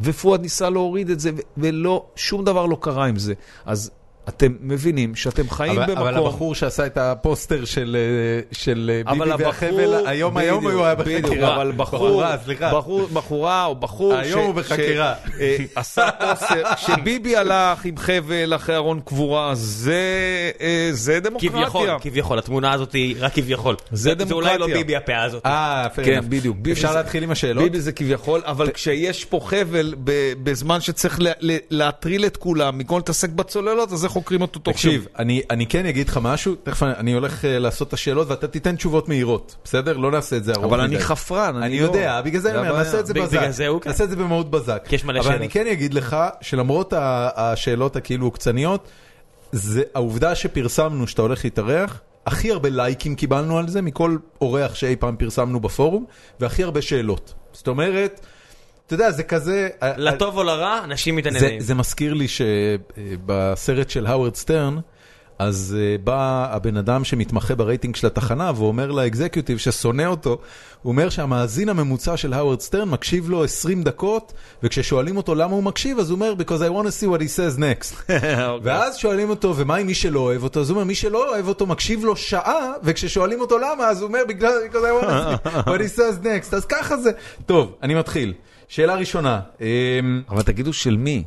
[0.00, 3.34] ופואד ניסה להוריד את זה, ולא, שום דבר לא קרה עם זה.
[3.66, 3.90] אז
[4.28, 5.98] אתם מבינים שאתם חיים אבל, במקום...
[6.06, 10.58] אבל הבחור שעשה את הפוסטר של, אה, של אה, אבל ביבי הבחור- והחבל, היום היום
[10.58, 11.54] בדיוק, הוא היה בחקירה.
[11.56, 12.74] אבל בחור, בחורה, סליחה.
[12.78, 15.14] בחור, בחורה או בחור היום הוא בחקירה.
[15.74, 20.00] שעשה פוסטר, שביבי הלך עם חבל אחרי ארון קבורה, זה,
[20.60, 21.50] אה, זה דמוקרטיה.
[21.50, 23.76] כביכול, כביכול, התמונה הזאת היא רק כביכול.
[23.92, 24.76] זה זה אולי לא דמוקרטיה.
[24.76, 25.46] ביבי הפאה הזאת.
[25.46, 26.20] אה, כן.
[26.28, 26.56] בדיוק.
[26.72, 27.62] אפשר זה- להתחיל עם השאלות?
[27.64, 29.94] ביבי זה כביכול, אבל כשיש פה חבל
[30.42, 34.74] בזמן שצריך לה- לה- להטריל את כולם, במקום להתעסק בצוללות, אז איך חוקרים אותו תוך
[34.74, 38.28] תקשיב, אני, אני כן אגיד לך משהו, תכף אני, אני הולך uh, לעשות את השאלות
[38.30, 39.96] ואתה תיתן תשובות מהירות, בסדר?
[39.96, 40.80] לא נעשה את זה ארוך אבל.
[40.80, 42.78] אני חפרן, אני לא- יודע, בגלל זה אני אומר.
[42.78, 43.38] נעשה את זה בזק.
[43.38, 43.92] בגלל זה הוא כאן.
[43.92, 44.82] נעשה את זה במהות בזק.
[44.88, 45.40] כי יש מלא אבל שאלות.
[45.40, 48.88] אני כן אגיד לך, שלמרות ה- השאלות הכאילו עוקצניות,
[49.52, 54.96] זה העובדה שפרסמנו שאתה הולך להתארח, הכי הרבה לייקים קיבלנו על זה מכל אורח שאי
[54.96, 56.04] פעם פרסמנו בפורום,
[56.40, 57.34] והכי הרבה שאלות.
[57.52, 58.20] זאת אומרת,
[58.86, 59.68] אתה יודע, זה כזה...
[59.96, 61.60] לטוב או לרע, אנשים זה, מתעניינים.
[61.60, 64.78] זה מזכיר לי שבסרט של האוורד סטרן,
[65.38, 70.38] אז בא הבן אדם שמתמחה ברייטינג של התחנה ואומר ל executive ששונא אותו,
[70.82, 74.32] הוא אומר שהמאזין הממוצע של האוורד סטרן מקשיב לו 20 דקות,
[74.62, 77.28] וכששואלים אותו למה הוא מקשיב, אז הוא אומר, because I want to see what he
[77.28, 78.12] says next.
[78.62, 80.60] ואז שואלים אותו, ומה עם מי שלא אוהב אותו?
[80.60, 84.08] אז הוא אומר, מי שלא אוהב אותו מקשיב לו שעה, וכששואלים אותו למה, אז הוא
[84.08, 86.56] אומר, because I want to see what he says next.
[86.56, 87.10] אז ככה זה.
[87.46, 88.32] טוב, אני מתחיל.
[88.68, 91.24] שאלה ראשונה, אמ, אבל תגידו של מי?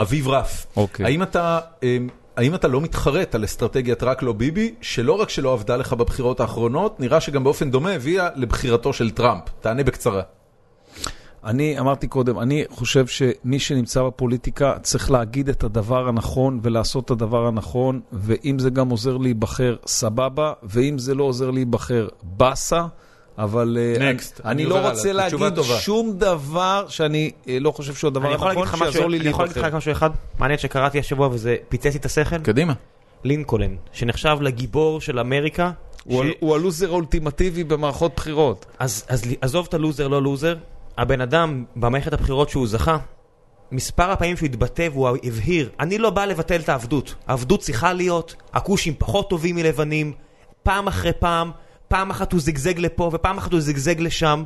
[0.00, 1.06] אביב רף, אוקיי.
[1.06, 5.52] האם אתה, אמ, האם אתה לא מתחרט על אסטרטגיית רק לא ביבי, שלא רק שלא
[5.52, 9.42] עבדה לך בבחירות האחרונות, נראה שגם באופן דומה הביאה לבחירתו של טראמפ?
[9.60, 10.22] תענה בקצרה.
[11.44, 17.10] אני אמרתי קודם, אני חושב שמי שנמצא בפוליטיקה צריך להגיד את הדבר הנכון ולעשות את
[17.10, 22.86] הדבר הנכון, ואם זה גם עוזר להיבחר, סבבה, ואם זה לא עוזר להיבחר, באסה.
[23.38, 24.40] אבל אה, Next.
[24.44, 24.90] אני, אני לא הלאה.
[24.90, 25.64] רוצה תשובה להגיד.
[25.80, 29.62] שום דבר שאני אה, לא חושב שהוא הדבר הנכון שיעזור לי אני יכול להגיד לך
[29.62, 29.76] להיבחר.
[29.76, 32.38] משהו אחד מעניין שקראתי השבוע וזה פיצץ לי את השכל.
[32.38, 32.72] קדימה.
[33.24, 35.70] לינקולן, שנחשב לגיבור של אמריקה.
[36.04, 38.66] הוא ש- הוא הלוזר האולטימטיבי במערכות בחירות.
[38.78, 40.56] אז, אז עזוב את הלוזר, לא לוזר,
[40.98, 42.98] הבן אדם במערכת הבחירות שהוא זכה,
[43.72, 48.34] מספר הפעמים שהוא התבטא והוא הבהיר, אני לא בא לבטל את העבדות, העבדות צריכה להיות,
[48.52, 50.12] הכושים פחות טובים מלבנים,
[50.62, 51.50] פעם אחרי פעם,
[51.88, 54.44] פעם אחת הוא זגזג לפה ופעם אחת הוא זגזג לשם,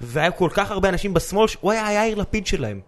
[0.00, 2.80] והיה כל כך הרבה אנשים בשמאל, שהוא היה יאיר לפיד שלהם.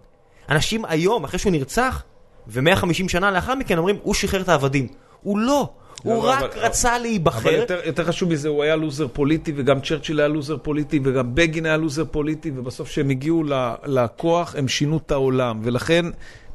[0.49, 2.03] אנשים היום, אחרי שהוא נרצח,
[2.49, 4.89] ו-150 שנה לאחר מכן אומרים, הוא שחרר את העבדים.
[5.23, 5.69] הוא לא,
[6.03, 7.51] הוא לא, רק אבל- רצה אבל להיבחר.
[7.51, 11.67] יותר, יותר חשוב מזה, הוא היה לוזר פוליטי, וגם צ'רצ'יל היה לוזר פוליטי, וגם בגין
[11.67, 13.45] היה לוזר פוליטי, ובסוף כשהם הגיעו
[13.87, 15.61] לכוח, הם שינו את העולם.
[15.63, 16.05] ולכן,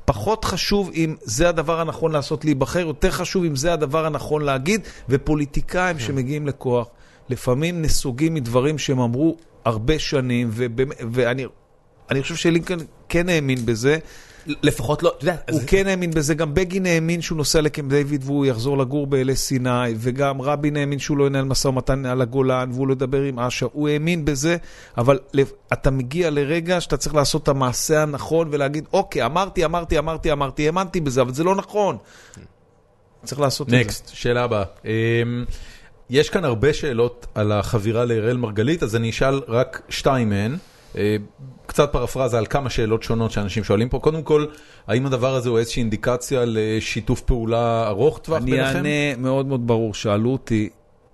[0.06, 4.82] פחות חשוב אם זה הדבר הנכון לעשות להיבחר, יותר חשוב אם זה הדבר הנכון להגיד,
[5.10, 6.88] ופוליטיקאים שמגיעים לכוח,
[7.30, 10.50] לפעמים נסוגים מדברים שהם אמרו הרבה שנים,
[11.12, 11.46] ואני
[12.12, 13.98] אני חושב שלינקולן כן האמין בזה.
[14.64, 18.24] לפחות לא, אתה יודע, הוא כן האמין בזה, גם בגין האמין שהוא נוסע לקמפ דיוויד
[18.24, 22.70] והוא יחזור לגור באלי סיני, וגם רבין האמין שהוא לא ינהל משא ומתן על הגולן
[22.74, 24.58] והוא לא ידבר עם אש"ף, הוא האמין בזה,
[24.98, 25.20] אבל
[25.74, 30.66] אתה מגיע לרגע שאתה צריך לעשות את המעשה הנכון ולהגיד, אוקיי, אמרתי, אמרתי, אמרתי, אמרתי,
[30.66, 31.98] האמנתי בזה, אבל זה לא נכון.
[33.24, 33.80] צריך לעשות את זה.
[33.80, 34.64] נקסט, שאלה הבאה.
[36.10, 40.58] יש כאן הרבה שאלות על החבירה לאראל מרגלית, אז אני אשאל רק שתיים מהן.
[40.98, 41.16] אה,
[41.66, 44.00] קצת פרפרזה על כמה שאלות שונות שאנשים שואלים פה.
[44.00, 44.46] קודם כל,
[44.88, 48.76] האם הדבר הזה הוא איזושהי אינדיקציה לשיתוף פעולה ארוך טווח אני ביניכם?
[48.76, 50.70] אענה מאוד מאוד ברור, שאלו אותי,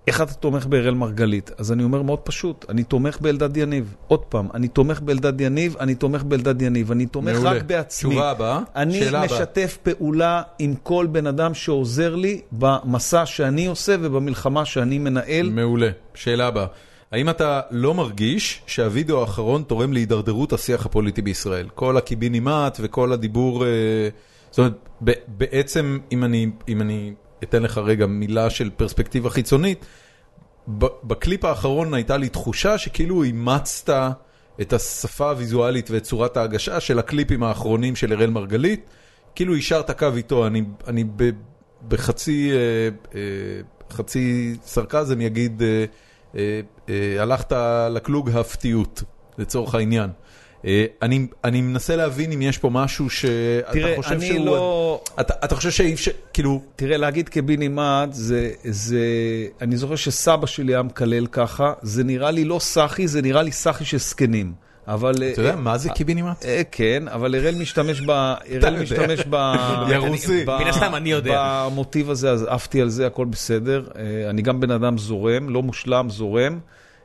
[0.06, 1.50] איך אתה תומך באראל מרגלית?
[1.58, 3.94] אז אני אומר מאוד פשוט, אני תומך באלדד יניב.
[4.08, 7.50] עוד פעם, אני תומך באלדד יניב, אני תומך באלדד יניב, אני תומך מעולה.
[7.50, 8.10] רק בעצמי.
[8.10, 9.38] תשובה הבאה, אני שאלה הבאה.
[9.38, 15.50] משתף פעולה עם כל בן אדם שעוזר לי במסע שאני עושה ובמלחמה שאני מנהל.
[15.50, 15.90] מעולה.
[16.14, 16.66] שאלה הבאה.
[17.12, 21.68] האם אתה לא מרגיש שהווידאו האחרון תורם להידרדרות השיח הפוליטי בישראל?
[21.74, 23.64] כל הקיבינימט וכל הדיבור...
[23.64, 23.70] אה,
[24.50, 24.88] זאת אומרת,
[25.28, 27.12] בעצם, אם אני, אם אני
[27.42, 29.86] אתן לך רגע מילה של פרספקטיבה חיצונית,
[31.04, 33.94] בקליפ האחרון הייתה לי תחושה שכאילו אימצת
[34.60, 38.86] את השפה הוויזואלית ואת צורת ההגשה של הקליפים האחרונים של אראל מרגלית,
[39.34, 41.30] כאילו יישרת קו איתו, אני, אני ב,
[41.88, 43.20] בחצי אה, אה,
[43.90, 45.84] חצי סרקזם יגיד, אה,
[46.36, 47.52] אה, אה, הלכת
[47.90, 49.02] לקלוג הפתיות,
[49.38, 50.10] לצורך העניין.
[50.64, 54.46] אה, אני, אני מנסה להבין אם יש פה משהו שאתה תראה, חושב אני שהוא...
[54.46, 55.00] לא...
[55.20, 56.60] אתה, אתה חושב שאי אפשר, כאילו...
[56.76, 58.98] תראה, להגיד קיבינימט, זה, זה...
[59.60, 63.52] אני זוכר שסבא שלי היה מקלל ככה, זה נראה לי לא סאחי, זה נראה לי
[63.52, 64.52] סאחי של זקנים.
[64.88, 65.14] אבל...
[65.32, 66.44] אתה יודע מה זה קיבינימט?
[66.44, 68.10] אה, כן, אבל אראל משתמש ב...
[68.10, 69.34] אראל משתמש ב...
[69.90, 70.44] יא רוסי.
[70.44, 71.66] ב- מן הסתם אני יודע.
[71.70, 73.84] במוטיב הזה, אז עפתי על זה, הכל בסדר.
[73.96, 76.58] אה, אני גם בן אדם זורם, לא מושלם, זורם.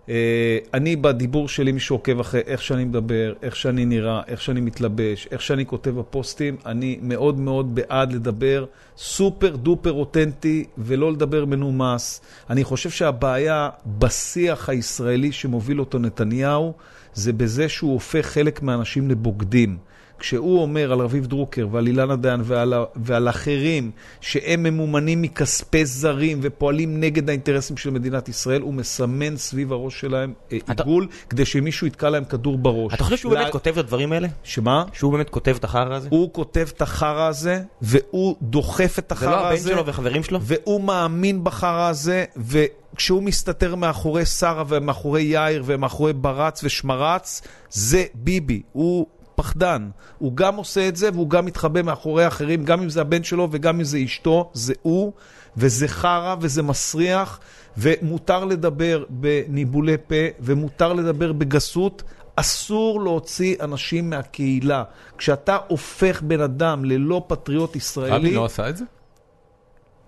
[0.10, 4.62] אה, אני בדיבור שלי, מי שעוקב אחרי איך שאני מדבר, איך שאני נראה, איך שאני
[4.62, 8.66] מתלבש, איך שאני כותב בפוסטים, אני מאוד מאוד בעד לדבר
[8.98, 12.22] סופר דופר אותנטי ולא לדבר מנומס.
[12.50, 16.74] אני חושב שהבעיה בשיח הישראלי שמוביל אותו נתניהו,
[17.14, 19.78] זה בזה שהוא הופך חלק מהאנשים לבוגדים.
[20.20, 23.92] כשהוא אומר על רביב דרוקר ועל אילנה דיין ועל, ועל אחרים
[24.22, 30.34] שהם ממומנים מכספי זרים ופועלים נגד האינטרסים של מדינת ישראל, הוא מסמן סביב הראש שלהם
[30.52, 32.94] אה, אתה- עיגול כדי שמישהו יתקע להם כדור בראש.
[32.94, 34.28] אתה חושב שהוא לה- באמת כותב את הדברים האלה?
[34.44, 34.84] שמה?
[34.94, 36.08] שהוא באמת כותב את החרא הזה?
[36.12, 40.24] הוא כותב את החרא הזה, והוא דוחף את זה לא החרא הבן הזה, שלו וחברים
[40.24, 40.40] שלו?
[40.42, 48.62] והוא מאמין בחרא הזה, וכשהוא מסתתר מאחורי שרה ומאחורי יאיר ומאחורי ברץ ושמרץ, זה ביבי.
[48.72, 49.06] הוא
[49.40, 49.90] פחדן.
[50.18, 53.48] הוא גם עושה את זה, והוא גם מתחבא מאחורי האחרים, גם אם זה הבן שלו
[53.52, 55.14] וגם אם זה אשתו, זה הוא,
[55.58, 57.40] וזה חרא וזה מסריח,
[57.78, 62.04] ומותר לדבר בניבולי פה, ומותר לדבר בגסות.
[62.36, 64.84] אסור להוציא אנשים מהקהילה.
[65.18, 68.84] כשאתה הופך בן אדם ללא פטריוט ישראלי, רבין לא עשה את זה?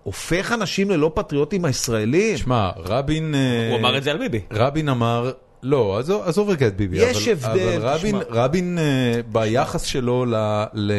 [0.02, 2.36] הופך אנשים ללא פטריוטים הישראלים?
[2.36, 3.34] שמע, רבין...
[3.34, 4.40] אה, הוא אמר את זה על ביבי.
[4.52, 6.96] רבין אמר, לא, עזוב עזוב רגע את ביבי.
[6.98, 8.34] יש אבל- הבדל, אבל רבין, תשמע.
[8.44, 10.34] רבין אה, ביחס שלו ל-
[10.74, 10.92] ל-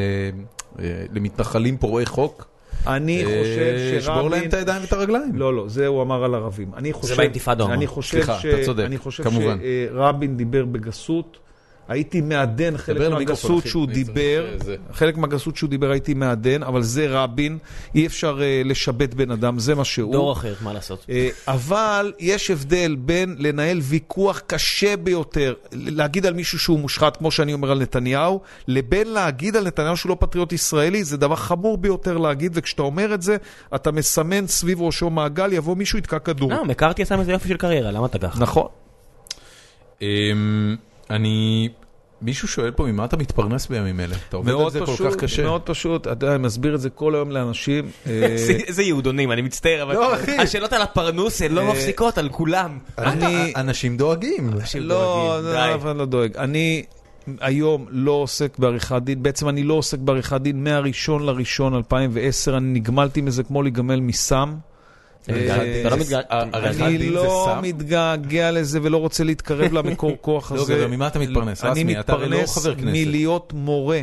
[0.80, 2.48] אה, למתנחלים פורעי חוק,
[2.88, 4.32] אני אה, חושב שבור שרבין...
[4.32, 5.36] להם את הידיים ואת הרגליים.
[5.36, 6.72] לא, לא, זה הוא אמר על ערבים.
[6.78, 7.16] אני חושב...
[7.18, 7.66] באינתיפאדה
[8.02, 8.46] סליחה, ש...
[8.46, 9.58] אתה צודק, אני חושב כמובן.
[9.94, 11.38] שרבין דיבר בגסות.
[11.88, 14.76] הייתי מעדן חלק מהגסות שהוא דיבר, אה.
[14.94, 17.58] חלק מהגסות שהוא דיבר הייתי מעדן, אבל זה רבין,
[17.96, 20.12] אי אפשר אה, לשבט בן אדם, זה מה שהוא.
[20.12, 21.06] דור אחר, מה לעשות?
[21.10, 27.32] אה, אבל יש הבדל בין לנהל ויכוח קשה ביותר, להגיד על מישהו שהוא מושחת, כמו
[27.32, 31.78] שאני אומר על נתניהו, לבין להגיד על נתניהו שהוא לא פטריוט ישראלי, זה דבר חמור
[31.78, 33.38] ביותר להגיד, וכשאתה אומר את זה,
[33.76, 36.52] אתה מסמן סביב ראשו מעגל, יבוא מישהו יתקע כדור.
[36.52, 38.40] לא, מקארתי עשה מזה יופי של קריירה, למה אתה ככה?
[38.40, 38.68] נכון.
[41.14, 41.70] אני...
[42.22, 44.16] מישהו שואל פה ממה אתה מתפרנס בימים אלה?
[44.30, 45.44] אתה עובד על מאוד זה כל פשוט, כך קשה.
[45.44, 47.86] מאוד פשוט, אתה יודע, אני מסביר את זה כל היום לאנשים.
[48.08, 50.32] אה, איזה- איזה יהודונים, אני מצטער, אבל לא, אחי.
[50.38, 52.78] השאלות על הפרנוס הן לא אה, מפסיקות על כולם.
[52.98, 54.50] אני- אנשים דואגים.
[54.54, 55.76] אנשים לא, דואגים, לא, די.
[55.76, 56.38] אף אחד לא דואג.
[56.38, 56.84] אני
[57.40, 62.80] היום לא עוסק בעריכת דין, בעצם אני לא עוסק בעריכת דין מהראשון לראשון 2010, אני
[62.80, 64.54] נגמלתי מזה כמו להיגמל מסם.
[65.30, 65.48] אני
[66.78, 67.62] דין זה לא סם?
[67.62, 70.88] מתגעגע לזה ולא רוצה להתקרב למקור כוח לא, הזה.
[70.88, 71.64] ממה אתה מתפרנס?
[71.64, 72.68] אני לא מתפרנס.
[72.82, 74.02] מלהיות מורה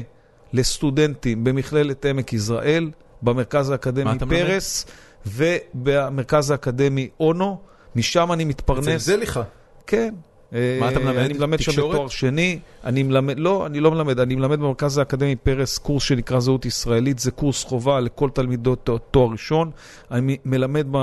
[0.52, 2.90] לסטודנטים במכללת עמק יזרעאל,
[3.22, 4.18] במרכז האקדמי?
[4.28, 4.86] פרס
[5.26, 7.58] ובמרכז האקדמי אונו.
[7.96, 8.88] משם אני מתפרנס.
[8.88, 9.42] אצל זליכה.
[9.86, 10.14] כן.
[10.52, 11.16] מה אתה מלמד?
[11.18, 11.72] אני מלמד שם?
[11.72, 12.58] בתואר שני.
[12.84, 17.18] אני מלמד, לא, אני לא מלמד, אני מלמד במרכז האקדמי פרס קורס שנקרא זהות ישראלית,
[17.18, 19.70] זה קורס חובה לכל תלמידות תואר- ראשון.
[20.10, 20.96] אני מלמד ב,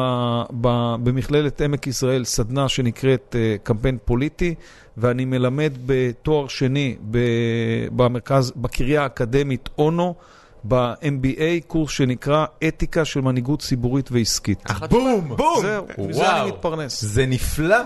[0.61, 4.55] ב, במכללת עמק יזרעאל סדנה שנקראת uh, קמפיין פוליטי,
[4.97, 7.17] ואני מלמד בתואר שני ב,
[7.95, 10.15] במרכז, בקריה האקדמית אונו.
[10.63, 14.63] ב-MBA, קורס שנקרא אתיקה של מנהיגות ציבורית ועסקית.
[14.89, 15.27] בום!
[15.35, 15.61] בום!
[15.61, 17.01] זהו, מזה אני מתפרנס.
[17.05, 17.77] זה נפלא.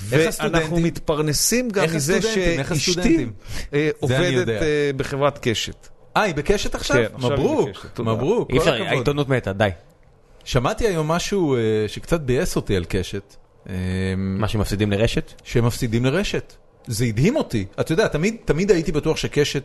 [0.00, 0.80] ואנחנו?
[0.80, 3.26] מתפרנסים גם מזה שאשתי?
[3.74, 4.48] אה, עובדת.
[4.48, 5.88] אה, בחברת קשת.
[6.16, 6.96] אה, היא בקשת עכשיו?
[6.96, 7.86] כן, עכשיו היא מברוק.
[7.98, 8.88] מברוק, כל אפשר, הכבוד.
[8.88, 9.68] העיתונות מתה, די.
[10.44, 13.36] שמעתי היום משהו אה, שקצת ביאס אותי על קשת.
[14.16, 15.32] מה שמפסידים לרשת?
[15.44, 16.54] שהם מפסידים לרשת.
[16.86, 17.64] זה הדהים אותי.
[17.80, 19.62] אתה יודע, תמיד, תמיד הייתי בטוח שקשת,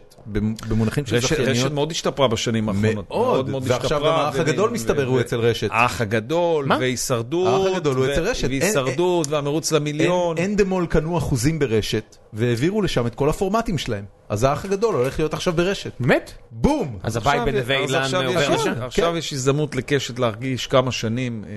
[0.69, 3.09] במונחים של רשת זכייניות, רשת מאוד השתפרה בשנים האחרונות.
[3.09, 5.67] מאוד, ועכשיו גם האח הגדול ו- מסתבר ו- הוא אצל רשת.
[5.71, 6.77] האח הגדול, מה?
[6.79, 7.67] והישרדות.
[7.67, 8.49] האח הגדול הוא ו- אצל רשת.
[8.49, 10.37] אין- והישרדות, והמרוץ למיליון.
[10.37, 14.05] אין דמול קנו אחוזים ברשת, והעבירו לשם את כל הפורמטים שלהם.
[14.29, 15.91] אז האח הגדול הולך להיות עכשיו ברשת.
[15.99, 16.31] באמת?
[16.51, 16.99] בום!
[17.03, 18.73] אז הבית בנווה אז אילן עובר לשם?
[18.81, 21.51] עכשיו יש הזדמנות לקשת להרגיש כמה שנים, אה,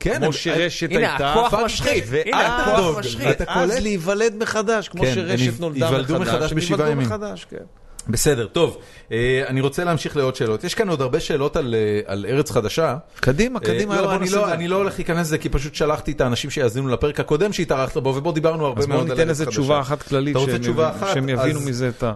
[0.00, 1.30] כן, כמו הם- שרשת הנה, הייתה.
[1.30, 2.04] הכוח פאק משחית.
[2.26, 2.98] הנה, הכוח.
[2.98, 3.40] משחית.
[3.40, 3.82] ואז קולט?
[3.82, 5.92] להיוולד מחדש, כמו כן, הם שרשת נולדה מחדש.
[6.10, 7.08] ייוולדו מחדש הם בשבעה ימים.
[8.08, 8.78] בסדר, טוב.
[9.12, 10.64] אה, אני רוצה להמשיך לעוד שאלות.
[10.64, 12.96] יש כאן עוד הרבה שאלות על, אה, על ארץ חדשה.
[13.20, 14.52] קדימה, קדימה, אה, יאללה, לא, בוא אני לא.
[14.52, 18.08] אני לא הולך להיכנס לזה, כי פשוט שלחתי את האנשים שיאזינו לפרק הקודם שהתארחת בו,
[18.08, 19.60] ובו דיברנו הרבה אז מאוד על ניתן ארץ איזה חדשה.
[19.60, 21.14] תשובה אחת כללית, אתה רוצה שהם תשובה אחת?
[21.14, 22.12] שהם יבינו אז, מזה את ה...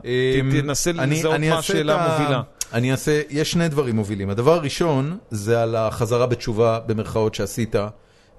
[0.50, 2.42] תנסה לזהות מה השאלה המובילה.
[2.72, 4.30] אני אעשה, יש שני דברים מובילים.
[4.30, 7.74] הדבר הראשון זה על החזרה בתשובה, במרכאות, שעשית,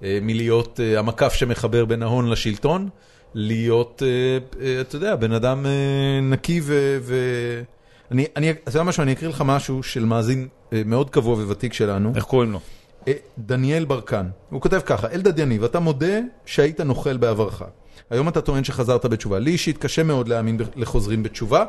[0.02, 2.88] מלהיות המקף שמחבר בין ההון לשלטון,
[3.34, 6.74] להיות, אה, אה, אתה יודע, בן אדם אה, נקי ו...
[8.10, 12.12] אני, אני, אתה יודע משהו, אני אקריא לך משהו של מאזין מאוד קבוע וותיק שלנו.
[12.16, 12.60] איך קוראים לו?
[13.38, 17.62] דניאל ברקן, הוא כותב ככה, אלדד יניב, אתה מודה שהיית נוכל בעברך.
[18.10, 19.38] היום אתה טוען שחזרת בתשובה.
[19.38, 21.64] לי אישית קשה מאוד להאמין לחוזרים בתשובה.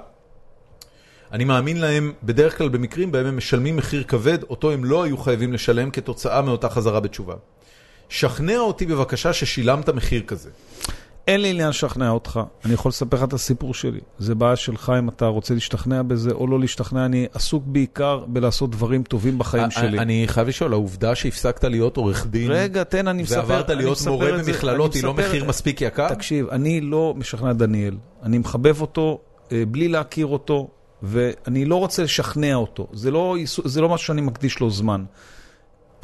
[1.31, 5.17] אני מאמין להם בדרך כלל במקרים בהם הם משלמים מחיר כבד, אותו הם לא היו
[5.17, 7.35] חייבים לשלם כתוצאה מאותה חזרה בתשובה.
[8.09, 10.49] שכנע אותי בבקשה ששילמת מחיר כזה.
[11.27, 13.99] אין לי עניין לשכנע אותך, אני יכול לספר לך את הסיפור שלי.
[14.17, 18.71] זה בעיה שלך אם אתה רוצה להשתכנע בזה או לא להשתכנע, אני עסוק בעיקר בלעשות
[18.71, 19.99] דברים טובים בחיים שלי.
[19.99, 24.31] אני חייב לשאול, העובדה שהפסקת להיות עורך דין, רגע, תן, אני מספר, ועברת להיות מורה
[24.31, 26.09] במכללות, היא לא מחיר מספיק יקר?
[26.09, 27.97] תקשיב, אני לא משכנע דניאל.
[28.23, 29.19] אני מחבב אותו
[29.51, 30.69] אה, בלי להכיר אותו,
[31.03, 32.87] ואני לא רוצה לשכנע אותו.
[32.93, 35.05] זה לא, זה לא משהו שאני מקדיש לו זמן.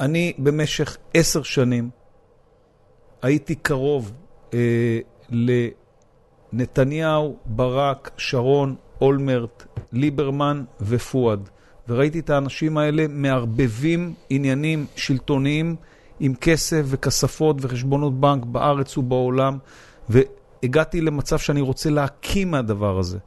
[0.00, 1.90] אני במשך עשר שנים
[3.22, 4.12] הייתי קרוב
[4.54, 4.58] אה,
[5.30, 11.48] לנתניהו, ברק, שרון, אולמרט, ליברמן ופואד.
[11.88, 15.76] וראיתי את האנשים האלה מערבבים עניינים שלטוניים
[16.20, 19.58] עם כסף וכספות וחשבונות בנק בארץ ובעולם,
[20.08, 23.18] והגעתי למצב שאני רוצה להקים מהדבר הזה.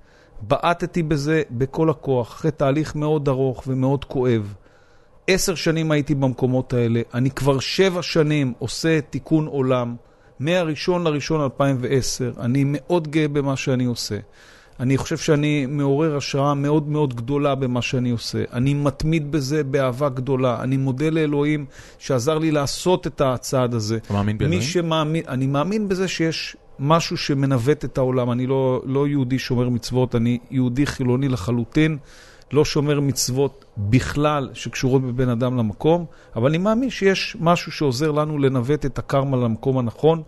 [0.42, 4.54] בעטתי בזה בכל הכוח, אחרי תהליך מאוד ארוך ומאוד כואב.
[5.28, 9.96] עשר שנים הייתי במקומות האלה, אני כבר שבע שנים עושה תיקון עולם,
[10.44, 14.18] מהראשון לראשון 2010, אני מאוד גאה במה שאני עושה.
[14.80, 18.44] אני חושב שאני מעורר השראה מאוד מאוד גדולה במה שאני עושה.
[18.54, 20.64] אני מתמיד בזה באהבה גדולה.
[20.64, 21.66] אני מודה לאלוהים
[22.00, 23.98] שעזר לי לעשות את הצעד הזה.
[23.98, 24.60] אתה מאמין באלוהים?
[24.60, 28.32] מי שמאמין, אני מאמין בזה שיש משהו שמנווט את העולם.
[28.32, 31.98] אני לא, לא יהודי שומר מצוות, אני יהודי חילוני לחלוטין.
[32.54, 36.06] לא שומר מצוות בכלל שקשורות בבין אדם למקום,
[36.36, 40.22] אבל אני מאמין שיש משהו שעוזר לנו לנווט את הקרמה למקום הנכון.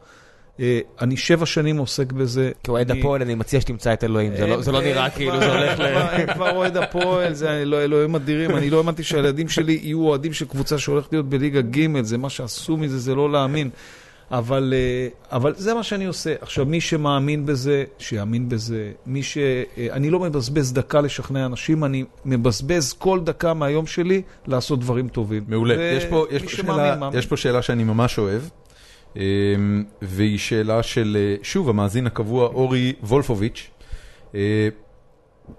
[0.60, 2.52] אה, אני שבע שנים עוסק בזה.
[2.64, 5.52] כאוהד הפועל אני מציע שתמצא את אלוהים, זה לא- זה לא הם- נראה כאילו זה
[5.58, 6.34] הולך ל...
[6.34, 8.52] כבר אוהד הפועל, זה אלוהים אדירים.
[8.52, 12.30] אני לא האמנתי שהילדים שלי יהיו אוהדים של קבוצה שהולכת להיות בליגה ג', זה מה
[12.30, 13.70] שעשו מזה, זה לא להאמין.
[14.32, 16.34] אבל, אה, אבל זה מה שאני עושה.
[16.42, 18.92] עכשיו, מי שמאמין בזה, שיאמין בזה.
[19.06, 19.38] מי ש...
[19.38, 25.08] אה, אני לא מבזבז דקה לשכנע אנשים, אני מבזבז כל דקה מהיום שלי לעשות דברים
[25.08, 25.44] טובים.
[25.48, 25.76] מעולה.
[25.78, 27.20] ו- יש פה, יש, פה שמאמין, שאלה, מאמין.
[27.20, 28.42] יש פה שאלה שאני ממש אוהב,
[29.16, 29.22] אמ,
[30.02, 33.70] והיא שאלה של, אה, שוב, המאזין הקבוע אורי וולפוביץ'.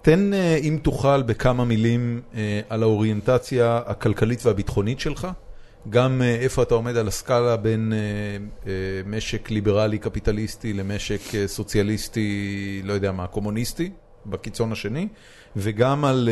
[0.03, 0.31] תן,
[0.63, 2.21] אם תוכל, בכמה מילים
[2.69, 5.29] על האוריינטציה הכלכלית והביטחונית שלך.
[5.91, 7.99] גם אה, איפה אתה עומד על הסקאלה בין אה,
[8.67, 8.73] אה,
[9.07, 13.91] משק ליברלי קפיטליסטי למשק סוציאליסטי, לא יודע מה, קומוניסטי,
[14.27, 15.09] בקיצון השני,
[15.57, 16.29] וגם על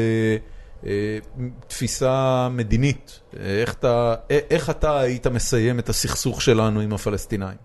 [1.69, 3.21] תפיסה מדינית.
[3.37, 7.59] איך אתה, איך אתה היית מסיים את הסכסוך שלנו עם הפלסטינאים?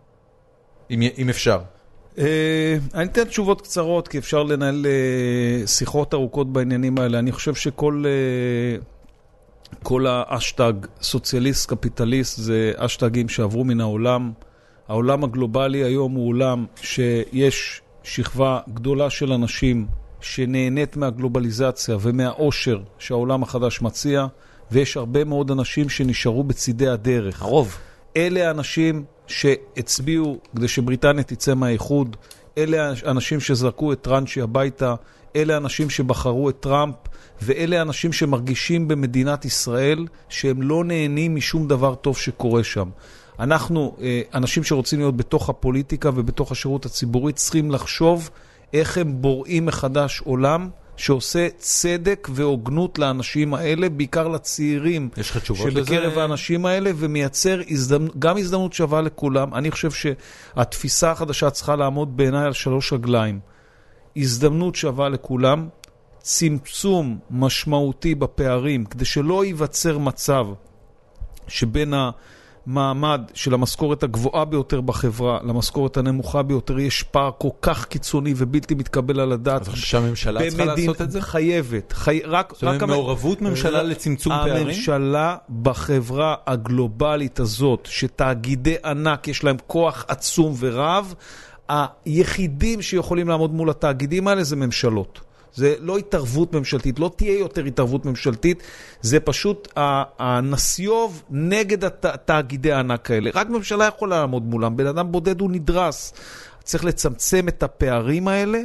[0.91, 1.59] אם, אם אפשר.
[2.19, 7.19] אה, אני אתן תשובות קצרות, כי אפשר לנהל אה, שיחות ארוכות בעניינים האלה.
[7.19, 8.81] אני חושב שכל אה,
[9.83, 14.31] כל האשטג סוציאליסט, קפיטליסט, זה אשטגים שעברו מן העולם.
[14.87, 19.87] העולם הגלובלי היום הוא עולם שיש שכבה גדולה של אנשים
[20.21, 24.25] שנהנית מהגלובליזציה ומהעושר שהעולם החדש מציע,
[24.71, 27.41] ויש הרבה מאוד אנשים שנשארו בצידי הדרך.
[27.41, 27.77] הרוב.
[28.17, 32.17] אלה האנשים שהצביעו כדי שבריטניה תצא מהאיחוד,
[32.63, 34.95] אלה האנשים שזרקו את טראנצ'י הביתה,
[35.35, 36.95] אלה האנשים שבחרו את טראמפ,
[37.41, 42.89] ואלה האנשים שמרגישים במדינת ישראל שהם לא נהנים משום דבר טוב שקורה שם.
[43.39, 48.29] אנחנו, אה, אנשים שרוצים להיות בתוך הפוליטיקה ובתוך השירות הציבורי, צריכים לחשוב
[48.73, 50.69] איך הם בוראים מחדש עולם
[50.99, 55.09] שעושה צדק והוגנות לאנשים האלה, בעיקר לצעירים.
[55.17, 55.79] יש לך תשובות לזה?
[55.79, 58.07] שבקרב האנשים האלה ומייצר הזדמנ...
[58.19, 59.53] גם הזדמנות שווה לכולם.
[59.53, 63.39] אני חושב שהתפיסה החדשה צריכה לעמוד בעיניי על שלוש רגליים.
[64.17, 65.67] הזדמנות שווה לכולם,
[66.21, 70.47] צמצום משמעותי בפערים, כדי שלא ייווצר מצב
[71.47, 71.93] שבין
[72.69, 78.75] המעמד של המשכורת הגבוהה ביותר בחברה למשכורת הנמוכה ביותר יש פער כל כך קיצוני ובלתי
[78.75, 79.61] מתקבל על הדעת.
[79.61, 81.21] אתה חושב שהממשלה צריכה לעשות את זה?
[81.21, 81.93] חייבת.
[81.93, 82.19] חי...
[82.25, 84.67] רק, זאת אומרת, מעורבות ממשלה לצמצום פערים?
[84.67, 91.13] הממשלה בחברה הגלובלית הזאת, שתאגידי ענק יש להם כוח עצום ורב,
[91.69, 95.28] היחידים שיכולים לעמוד מול התאגידים האלה זה ממשלות.
[95.53, 98.63] זה לא התערבות ממשלתית, לא תהיה יותר התערבות ממשלתית,
[99.01, 99.67] זה פשוט
[100.19, 103.29] הנסיוב נגד הת- תאגידי הענק האלה.
[103.33, 106.13] רק ממשלה יכולה לעמוד מולם, בן אדם בודד הוא נדרס.
[106.63, 108.61] צריך לצמצם את הפערים האלה.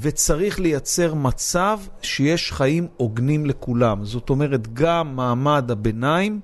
[0.00, 4.04] וצריך לייצר מצב שיש חיים הוגנים לכולם.
[4.04, 6.40] זאת אומרת, גם מעמד הביניים,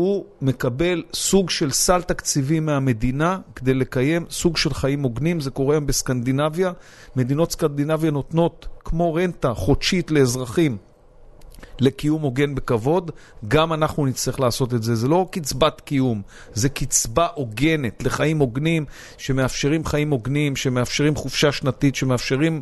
[0.00, 5.40] הוא מקבל סוג של סל תקציבי מהמדינה כדי לקיים סוג של חיים הוגנים.
[5.40, 6.72] זה קורה היום בסקנדינביה.
[7.16, 10.76] מדינות סקנדינביה נותנות כמו רנטה חודשית לאזרחים.
[11.80, 13.10] לקיום הוגן בכבוד,
[13.48, 14.94] גם אנחנו נצטרך לעשות את זה.
[14.94, 16.22] זה לא קצבת קיום,
[16.54, 18.84] זה קצבה הוגנת לחיים הוגנים,
[19.18, 22.60] שמאפשרים חיים הוגנים, שמאפשרים חופשה שנתית, שמאפשרים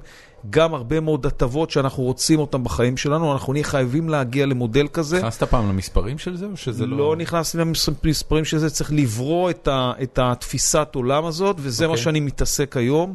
[0.51, 5.19] גם הרבה מאוד הטבות שאנחנו רוצים אותן בחיים שלנו, אנחנו נהיה חייבים להגיע למודל כזה.
[5.19, 6.97] נכנסת פעם למספרים של זה או שזה לא...
[6.97, 11.86] לא נכנסתי למספרים של זה, צריך לברוא את, ה, את התפיסת עולם הזאת, וזה okay.
[11.86, 12.05] מה אוקיי.
[12.05, 13.15] שאני מתעסק היום.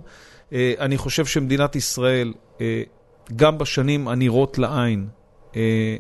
[0.54, 2.84] אה, אני חושב שמדינת ישראל, אה,
[3.36, 5.08] גם בשנים הנראות לעין,
[5.56, 5.96] אה,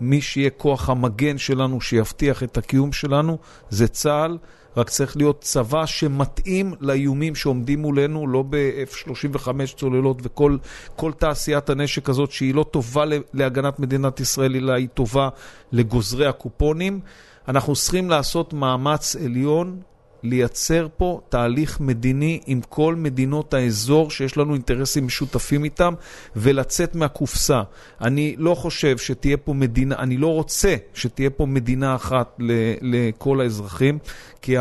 [0.00, 3.38] מי שיהיה כוח המגן שלנו, שיבטיח את הקיום שלנו,
[3.70, 4.38] זה צה"ל.
[4.76, 12.32] רק צריך להיות צבא שמתאים לאיומים שעומדים מולנו, לא ב-F-35 צוללות וכל תעשיית הנשק הזאת,
[12.32, 13.04] שהיא לא טובה
[13.34, 15.28] להגנת מדינת ישראל, אלא היא טובה
[15.72, 17.00] לגוזרי הקופונים.
[17.48, 19.80] אנחנו צריכים לעשות מאמץ עליון
[20.22, 25.94] לייצר פה תהליך מדיני עם כל מדינות האזור שיש לנו אינטרסים משותפים איתם
[26.36, 27.62] ולצאת מהקופסה.
[28.00, 32.38] אני לא חושב שתהיה פה מדינה, אני לא רוצה שתהיה פה מדינה אחת
[32.80, 33.98] לכל האזרחים,
[34.42, 34.56] כי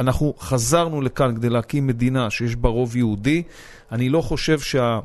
[0.00, 3.42] אנחנו חזרנו לכאן כדי להקים מדינה שיש בה רוב יהודי.
[3.92, 5.00] אני לא חושב שה...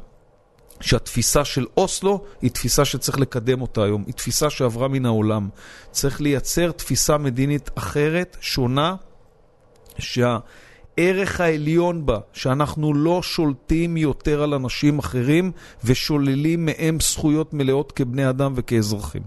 [0.81, 5.49] שהתפיסה של אוסלו היא תפיסה שצריך לקדם אותה היום, היא תפיסה שעברה מן העולם.
[5.91, 8.95] צריך לייצר תפיסה מדינית אחרת, שונה,
[9.99, 15.51] שהערך העליון בה, שאנחנו לא שולטים יותר על אנשים אחרים
[15.83, 19.21] ושוללים מהם זכויות מלאות כבני אדם וכאזרחים.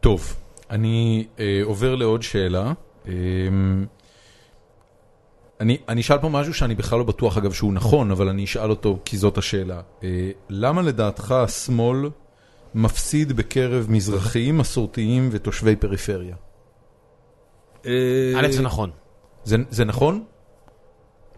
[0.00, 0.34] טוב,
[0.70, 2.72] אני אה, עובר לעוד שאלה.
[3.08, 3.12] אה,
[5.60, 8.70] אני, אני אשאל פה משהו שאני בכלל לא בטוח אגב שהוא נכון, אבל אני אשאל
[8.70, 9.80] אותו כי זאת השאלה.
[10.02, 12.10] אה, למה לדעתך השמאל
[12.74, 16.36] מפסיד בקרב מזרחיים, מסורתיים ותושבי פריפריה?
[17.84, 18.90] א', זה נכון.
[19.48, 20.22] זה, זה נכון?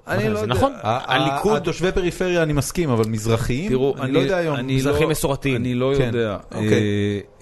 [0.09, 0.55] אני לא זה יודע.
[0.55, 0.73] נכון.
[0.83, 1.59] הליכוד...
[1.59, 3.71] תושבי פריפריה אני מסכים, אבל מזרחיים?
[3.71, 4.67] תראו, אני לא יודע היום.
[4.67, 5.57] מזרחים לא- מסורתיים.
[5.57, 6.37] אני לא כן, יודע.
[6.55, 6.83] אוקיי.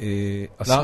[0.00, 0.06] אה,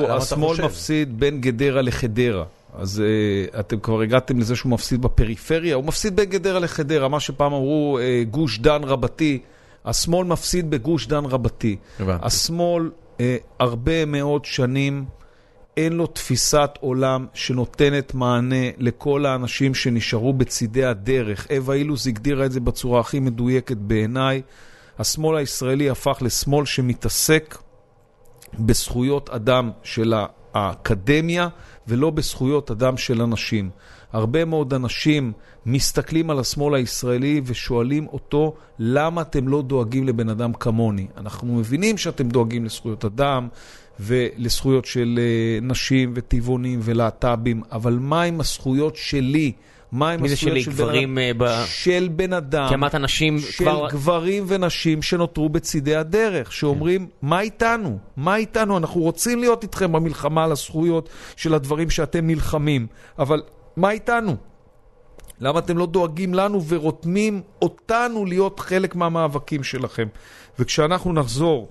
[0.07, 0.65] אה, השמאל-?
[0.65, 2.45] מפסיד בין גדרה לחדרה.
[2.79, 7.21] אז אה, אתם כבר הגעתם לזה שהוא מפסיד בפריפריה, הוא מפסיד בין גדרה לחדרה, מה
[7.21, 9.39] שפעם אמרו אה, גוש דן רבתי,
[9.85, 11.77] השמאל מפסיד בגוש דן רבתי.
[12.01, 12.27] הבנתי.
[12.27, 12.91] השמאל
[13.21, 15.05] אה, הרבה מאוד שנים
[15.77, 21.47] אין לו תפיסת עולם שנותנת מענה לכל האנשים שנשארו בצידי הדרך.
[21.57, 24.43] אווה אילוז הגדירה את זה בצורה הכי מדויקת בעיניי.
[24.99, 27.59] השמאל הישראלי הפך לשמאל שמתעסק
[28.59, 30.15] בזכויות אדם של
[30.55, 31.49] האקדמיה
[31.89, 33.71] ולא בזכויות אדם של אנשים.
[34.13, 35.33] הרבה מאוד אנשים
[35.67, 41.07] מסתכלים על השמאל הישראלי ושואלים אותו, למה אתם לא דואגים לבן אדם כמוני?
[41.17, 43.49] אנחנו מבינים שאתם דואגים לזכויות אדם
[44.01, 49.53] ולזכויות של אה, נשים וטבעונים ולהט"בים, אבל מה עם הזכויות שלי?
[49.93, 50.59] מה עם הזכויות?
[50.61, 51.43] של בן גברים אדם?
[51.43, 51.65] אה, ב...
[51.67, 52.69] של בן אדם.
[52.69, 53.89] כי אמרת נשים של כבר...
[53.91, 57.99] גברים ונשים שנותרו בצידי הדרך, שאומרים, מה איתנו?
[58.17, 58.79] מה איתנו?
[58.79, 62.87] אנחנו רוצים להיות איתכם במלחמה על הזכויות של הדברים שאתם נלחמים,
[63.19, 63.43] אבל
[63.77, 64.37] מה איתנו?
[65.41, 70.09] למה אתם לא דואגים לנו ורותמים אותנו להיות חלק מהמאבקים שלכם?
[70.59, 71.69] וכשאנחנו נחזור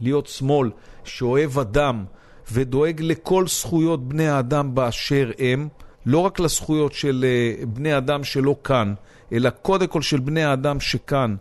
[0.00, 0.70] להיות שמאל
[1.06, 2.04] שאוהב אדם
[2.52, 5.68] ודואג לכל זכויות בני האדם באשר הם,
[6.06, 7.24] לא רק לזכויות של
[7.62, 8.94] uh, בני אדם שלא כאן,
[9.32, 11.36] אלא קודם כל של בני האדם שכאן,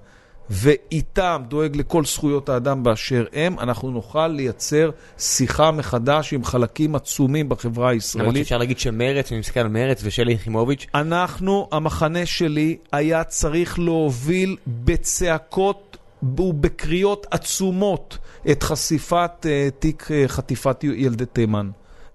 [0.50, 7.50] ואיתם דואג לכל זכויות האדם באשר הם, אנחנו נוכל לייצר שיחה מחדש עם חלקים עצומים
[7.50, 8.36] בחברה למרות הישראלית.
[8.36, 14.56] שאפשר להגיד שמרץ, אני מסתכל על מרץ ושלי יחימוביץ', אנחנו, המחנה שלי, היה צריך להוביל
[14.68, 15.98] בצעקות
[16.38, 18.18] ובקריאות עצומות
[18.52, 21.70] את חשיפת uh, תיק uh, חטיפת ילדי תימן.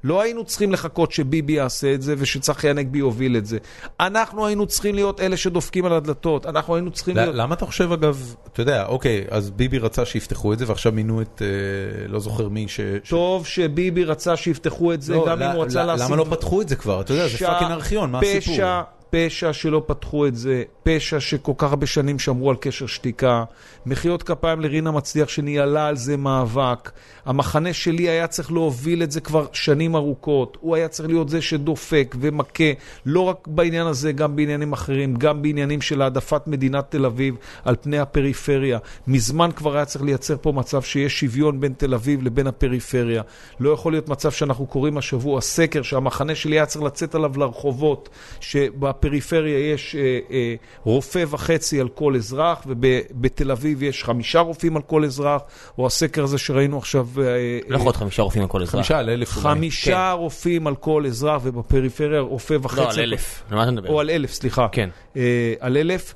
[0.05, 3.59] לא היינו צריכים לחכות שביבי יעשה את זה ושצחי הנגבי יוביל את זה.
[4.01, 6.47] אנחנו היינו צריכים להיות אלה שדופקים על הדלתות.
[6.47, 7.35] אנחנו היינו צריכים להיות...
[7.35, 11.23] למה אתה חושב אגב, אתה יודע, אוקיי, אז ביבי רצה שיפתחו את זה ועכשיו מינו
[11.23, 12.81] את, אה, לא זוכר מי, ש...
[13.05, 16.07] ש- טוב שביבי רצה שיפתחו את זה, לא, גם אם ל- הוא רצה ל- להשיג...
[16.07, 17.01] למה לא פתחו את זה כבר?
[17.01, 18.55] אתה יודע, זה fucking ארכיון, מה הסיפור?
[18.55, 18.81] פשע,
[19.11, 23.45] פשע שלא פתחו את זה, פשע שכל כך הרבה שנים שמרו על קשר שתיקה,
[23.87, 26.91] מחיאות כפיים לרינה מצליח שניהלה על זה מאבק.
[27.25, 30.59] המחנה שלי היה צריך להוביל את זה כבר שנים ארוכות.
[30.61, 32.65] הוא היה צריך להיות זה שדופק ומכה,
[33.07, 37.35] לא רק בעניין הזה, גם בעניינים אחרים, גם בעניינים של העדפת מדינת תל אביב
[37.65, 38.79] על פני הפריפריה.
[39.07, 43.23] מזמן כבר היה צריך לייצר פה מצב שיש שוויון בין תל אביב לבין הפריפריה.
[43.61, 48.09] לא יכול להיות מצב שאנחנו קוראים השבוע סקר שהמחנה שלי היה צריך לצאת עליו לרחובות,
[48.41, 54.83] שבפריפריה יש אה, אה, רופא וחצי על כל אזרח, ובתל אביב יש חמישה רופאים על
[54.83, 55.43] כל אזרח,
[55.79, 57.07] או הסקר הזה שראינו עכשיו...
[57.19, 58.73] אה, לא יכול להיות חמישה רופאים על כל אזרח.
[58.73, 59.31] חמישה על אלף.
[59.31, 62.81] חמישה רופאים על כל אזרח, ובפריפריה רופא וחצי.
[62.81, 63.43] לא, על אלף.
[63.51, 63.89] על מה אתה מדבר?
[63.89, 64.67] או על אלף, סליחה.
[64.73, 64.89] כן.
[65.17, 66.15] אה, על אלף.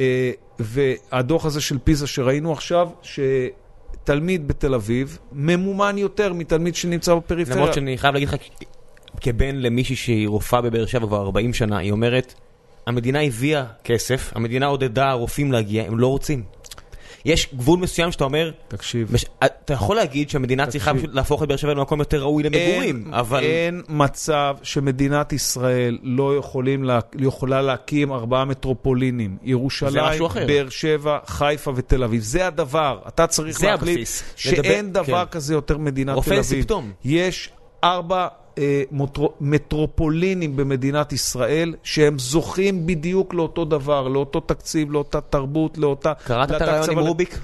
[0.00, 7.56] אה, והדוח הזה של פיזה שראינו עכשיו, שתלמיד בתל אביב ממומן יותר מתלמיד שנמצא בפריפריה.
[7.56, 8.34] למרות שאני חייב להגיד לך,
[9.20, 12.34] כבן למישהי שהיא רופאה בבאר שבע כבר 40 שנה, היא אומרת,
[12.86, 16.42] המדינה הביאה כסף, המדינה עודדה רופאים להגיע, הם לא רוצים.
[17.24, 19.14] יש גבול מסוים שאתה אומר, תקשיב.
[19.14, 21.04] מש- אתה יכול להגיד שהמדינה צריכה תקשיב.
[21.06, 23.42] פשוט להפוך את באר שבע למקום יותר ראוי למגורים, אין, אבל...
[23.42, 26.34] אין מצב שמדינת ישראל לא
[26.82, 29.36] לה, יכולה להקים ארבעה מטרופולינים.
[29.42, 30.22] ירושלים.
[30.46, 32.22] באר שבע, חיפה ותל אביב.
[32.22, 32.98] זה הדבר.
[33.08, 34.08] אתה צריך להחליט.
[34.36, 35.30] שאין לדבר- דבר כן.
[35.30, 36.44] כזה יותר מדינת רופא תל אביב.
[36.44, 36.92] סימפטום.
[37.04, 37.50] יש
[37.84, 38.28] ארבע...
[38.60, 38.82] אה,
[39.40, 46.12] מטרופולינים במדינת ישראל שהם זוכים בדיוק לאותו דבר, לאותו תקציב, לאותה תרבות, לאותה...
[46.24, 47.38] קראת את הרעיון עם רוביק?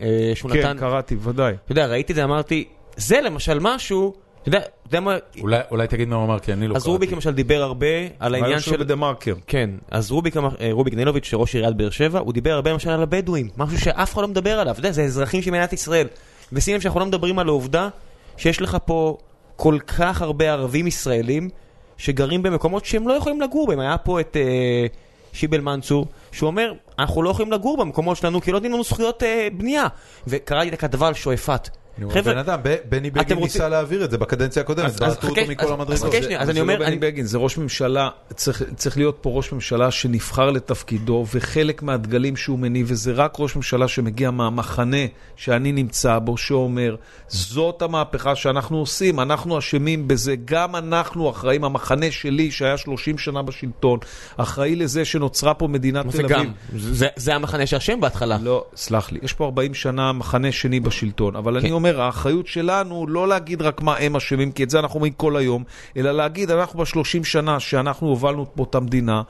[0.00, 0.76] אה, כן, נתן...
[0.78, 1.54] קראתי, ודאי.
[1.64, 2.64] אתה יודע, ראיתי את זה, אמרתי,
[2.96, 5.16] זה למשל משהו, אתה יודע, אתה יודע מה...
[5.40, 7.14] אולי- אולי תגיד מה הוא אמר, כי אני לא אז רוביק קראתי.
[7.14, 7.86] למשל דיבר הרבה
[8.20, 8.76] על העניין של...
[8.76, 9.34] בדה מרקר.
[9.46, 13.02] כן, אז רוביק, אה, רוביק נילוביץ', שראש עיריית באר שבע, הוא דיבר הרבה למשל על
[13.02, 16.06] הבדואים, משהו שאף אחד לא מדבר עליו, אתה יודע, זה אזרחים של מדינת ישראל.
[16.52, 17.88] ושים לב שאנחנו לא מדברים על העובדה
[18.36, 19.18] שיש לך פה
[19.56, 21.48] כל כך הרבה ערבים ישראלים
[21.96, 23.80] שגרים במקומות שהם לא יכולים לגור בהם.
[23.80, 24.86] היה פה את אה,
[25.32, 29.22] שיבל מנצור, שהוא אומר, אנחנו לא יכולים לגור במקומות שלנו כי לא נותנים לנו זכויות
[29.22, 29.86] אה, בנייה.
[30.26, 31.68] וקראתי את הכתבה על שועפאט.
[31.98, 32.58] נו, חבר'ה, בן אדם,
[32.88, 35.64] בני אתם בגין רוצים- ניסה להעביר את זה בקדנציה הקודמת, אז- אז בעטו אותו מכל
[35.64, 35.92] אז- המדרגות.
[35.92, 38.62] אז חכה שנייה, אז אני אומר, זה לא אני- בני בגין, זה ראש ממשלה, צריך,
[38.76, 43.88] צריך להיות פה ראש ממשלה שנבחר לתפקידו, וחלק מהדגלים שהוא מניב, וזה רק ראש ממשלה
[43.88, 44.96] שמגיע מהמחנה
[45.36, 46.96] שאני נמצא בו, שאומר,
[47.28, 53.42] זאת המהפכה שאנחנו עושים, אנחנו אשמים בזה, גם אנחנו אחראים, המחנה שלי, שהיה 30 שנה
[53.42, 53.98] בשלטון,
[54.36, 56.36] אחראי לזה שנוצרה פה מדינת תל זה אביב.
[56.36, 56.46] גם?
[56.76, 58.38] זה זה המחנה שאשם בהתחלה.
[58.42, 61.58] לא, סלח לי, יש פה 40 שנה מחנה שני בשלטון, אבל כן.
[61.66, 65.12] אני אומר, האחריות שלנו לא להגיד רק מה הם אשמים, כי את זה אנחנו אומרים
[65.12, 65.64] כל היום,
[65.96, 69.22] אלא להגיד, אנחנו בשלושים שנה שאנחנו הובלנו פה את המדינה,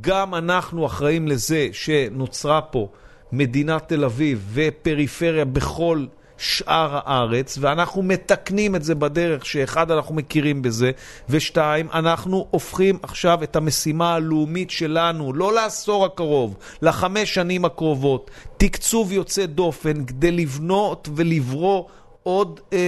[0.00, 2.88] גם אנחנו אחראים לזה שנוצרה פה
[3.32, 6.04] מדינת תל אביב ופריפריה בכל...
[6.42, 10.90] שאר הארץ, ואנחנו מתקנים את זה בדרך שאחד, אנחנו מכירים בזה,
[11.28, 19.12] ושתיים, אנחנו הופכים עכשיו את המשימה הלאומית שלנו, לא לעשור הקרוב, לחמש שנים הקרובות, תקצוב
[19.12, 21.84] יוצא דופן כדי לבנות ולברוא
[22.22, 22.78] עוד אה,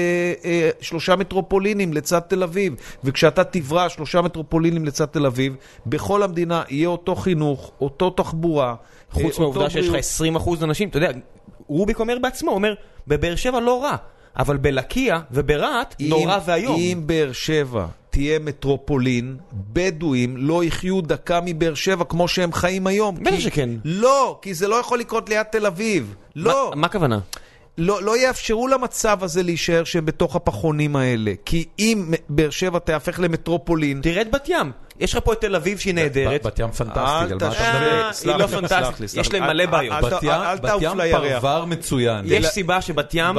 [0.44, 2.74] אה, שלושה מטרופולינים לצד תל אביב.
[3.04, 5.56] וכשאתה תברא שלושה מטרופולינים לצד תל אביב,
[5.86, 8.74] בכל המדינה יהיה אותו חינוך, אותו תחבורה.
[9.10, 10.60] חוץ אה, מהעובדה שיש לך בריאות.
[10.60, 11.10] 20% אנשים, אתה יודע,
[11.68, 12.74] רוביק אומר בעצמו, אומר,
[13.06, 13.96] בבאר שבע לא רע,
[14.38, 16.76] אבל בלקיה וברהט נורא ואיום.
[16.76, 23.14] אם באר שבע תהיה מטרופולין, בדואים לא יחיו דקה מבאר שבע כמו שהם חיים היום.
[23.24, 23.70] בטח שכן.
[23.84, 26.14] לא, כי זה לא יכול לקרות ליד תל אביב.
[26.36, 27.18] לא, מה הכוונה?
[27.78, 31.32] לא, לא יאפשרו למצב הזה להישאר שהם בתוך הפחונים האלה.
[31.44, 35.56] כי אם באר שבע תהפך למטרופולין, תראה את בת ים, יש לך פה את תל
[35.56, 36.46] אביב שהיא נהדרת.
[36.46, 37.34] בת ים פנטסטי, אל על מה אתה.
[37.34, 37.52] מדבר?
[38.24, 39.32] היא לא פנטסטית, יש.
[39.32, 40.04] להם מלא בעיות.
[40.04, 40.98] בת ים-.
[41.12, 42.24] פרבר מצוין.
[42.28, 43.36] יש סיבה שבת ים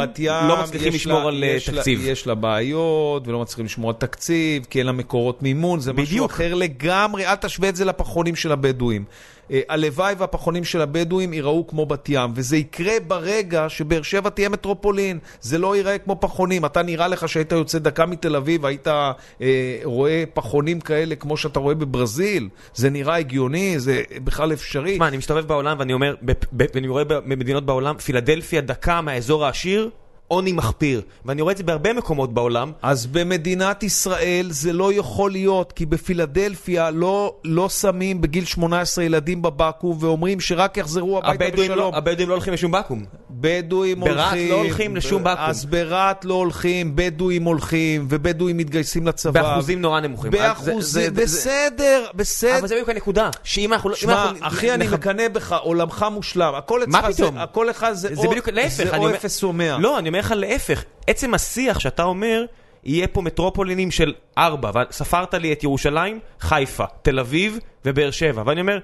[0.48, 1.99] לא מצליחים לשמור על אה, תקציב.
[2.03, 6.26] יש לה בעיות, ולא מצליחים לשמור על תקציב, כי אין לה מקורות מימון, זה משהו.
[6.26, 9.06] אחר לגמרי, אל תשווה את זה לפחונים של הבדואים.
[9.52, 14.49] אה, הלוואי והפחונים של הבדואים ייראו כמו בת ים, וזה יקרה ברגע שבאר שבע תהיה
[14.49, 15.19] מטרופולין.
[15.41, 16.65] זה לא ייראה כמו פחונים.
[16.65, 19.11] אתה נראה לך שהיית יוצא דקה מתל אביב, היית אה,
[19.84, 22.49] רואה פחונים כאלה כמו שאתה רואה בברזיל?
[22.76, 23.80] זה נראה הגיוני?
[23.80, 24.93] זה בכלל אפשרי?
[24.93, 26.15] תשמע, אני מסתובב בעולם ואני אומר,
[26.73, 29.89] ואני רואה במדינות בעולם, פילדלפיה דקה מהאזור העשיר,
[30.27, 31.02] עוני מחפיר.
[31.26, 32.72] ואני רואה את זה בהרבה מקומות בעולם.
[32.81, 39.41] אז במדינת ישראל זה לא יכול להיות, כי בפילדלפיה לא, לא שמים בגיל 18 ילדים
[39.41, 41.93] בבקו"ם ואומרים שרק יחזרו הביתה לא- בשלום.
[41.95, 43.03] הבדואים לא הולכים לשום בקו"ם.
[43.30, 44.49] בדואים ברהט הולכים...
[44.52, 45.35] לא הולכים לשום בקו"ם.
[45.39, 49.41] אז ברהט לא הולכים, בדואים הולכים, ובדואים מתגייסים לצבא.
[49.41, 50.31] באחוזים נורא נמוכים.
[50.31, 52.60] באחוזים, זה- זה- בסדר, בסדר.
[52.60, 53.95] אבל זה בדיוק הנקודה, שאם אנחנו לא...
[53.95, 56.53] שמע, אחי, אני מקנא בך, עולמך מושלם.
[56.56, 57.38] הכל מה אצלך זה, פתאום?
[57.38, 58.07] הכל לך זה,
[58.97, 59.77] או, אפס או מאה.
[59.80, 60.83] לא, אני אומר לך להפך.
[61.07, 62.45] עצם השיח שאתה אומר,
[62.83, 68.43] יהיה פה מטרופולינים של ארבע, וספרת לי את ירושלים, חיפה, תל אביב ובאר שבע.
[68.45, 68.79] ואני אומר,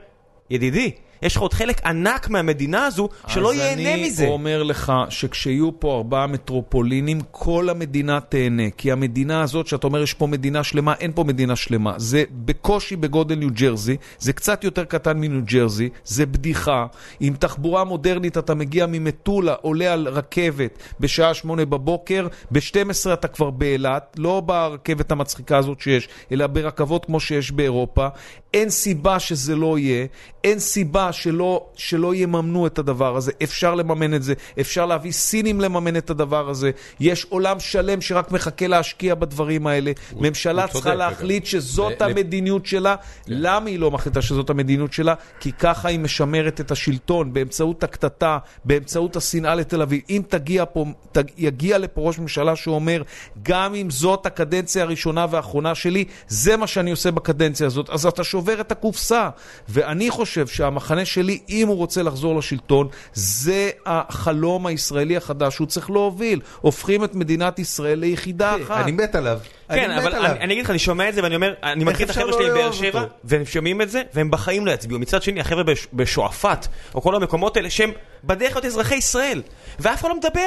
[0.50, 0.92] ידידי,
[1.22, 4.14] יש לך עוד חלק ענק מהמדינה הזו שלא ייהנה מזה.
[4.14, 8.70] אז אני אומר לך שכשיהיו פה ארבעה מטרופולינים, כל המדינה תהנה.
[8.78, 11.94] כי המדינה הזאת, שאתה אומר יש פה מדינה שלמה, אין פה מדינה שלמה.
[11.98, 16.86] זה בקושי בגודל ניו ג'רזי, זה קצת יותר קטן מניו ג'רזי, זה בדיחה.
[17.20, 23.50] עם תחבורה מודרנית אתה מגיע ממטולה, עולה על רכבת בשעה שמונה בבוקר, ב-12 אתה כבר
[23.50, 28.08] באילת, לא ברכבת המצחיקה הזאת שיש, אלא ברכבות כמו שיש באירופה.
[28.54, 30.06] אין סיבה שזה לא יהיה,
[30.44, 33.32] אין סיבה שלא, שלא יממנו את הדבר הזה.
[33.44, 36.72] אפשר לממן את זה, אפשר להביא סינים לממן את הדבר הזה.
[37.00, 39.92] יש עולם שלם שרק מחכה להשקיע בדברים האלה.
[40.16, 42.96] ממשלה הוא צריכה להחליט שזאת ל- המדיניות שלה.
[43.28, 45.14] למה היא לא מחליטה שזאת המדיניות שלה?
[45.40, 50.02] כי ככה היא משמרת את השלטון, באמצעות הקטטה, באמצעות השנאה לתל אביב.
[50.10, 53.02] אם תגיע פה, תג, יגיע לפה ראש ממשלה שאומר,
[53.44, 57.90] גם אם זאת הקדנציה הראשונה והאחרונה שלי, זה מה שאני עושה בקדנציה הזאת.
[57.90, 59.30] אז אתה שובר את הקופסה.
[59.70, 65.90] ואני חושב שהמחנה שלי, אם הוא רוצה לחזור לשלטון, זה החלום הישראלי החדש שהוא צריך
[65.90, 66.42] להוביל.
[66.62, 68.84] הופכים את מדינת ישראל ליחידה אחת.
[68.84, 69.40] אני מת עליו.
[69.70, 70.32] כן, אני מת אבל עליו.
[70.32, 72.38] אני אני אגיד לך, אני שומע את זה ואני אומר, אני מכיר את החבר'ה לא
[72.38, 73.04] שלי מבאר שבע?
[73.24, 75.00] והם שומעים את זה, והם בחיים לא יצביעו.
[75.00, 77.92] מצד שני, החבר'ה בש- בשועפאט, או כל המקומות האלה, שהם
[78.24, 79.42] בדרך להיות אזרחי ישראל,
[79.80, 80.40] ואף אחד לא מדבר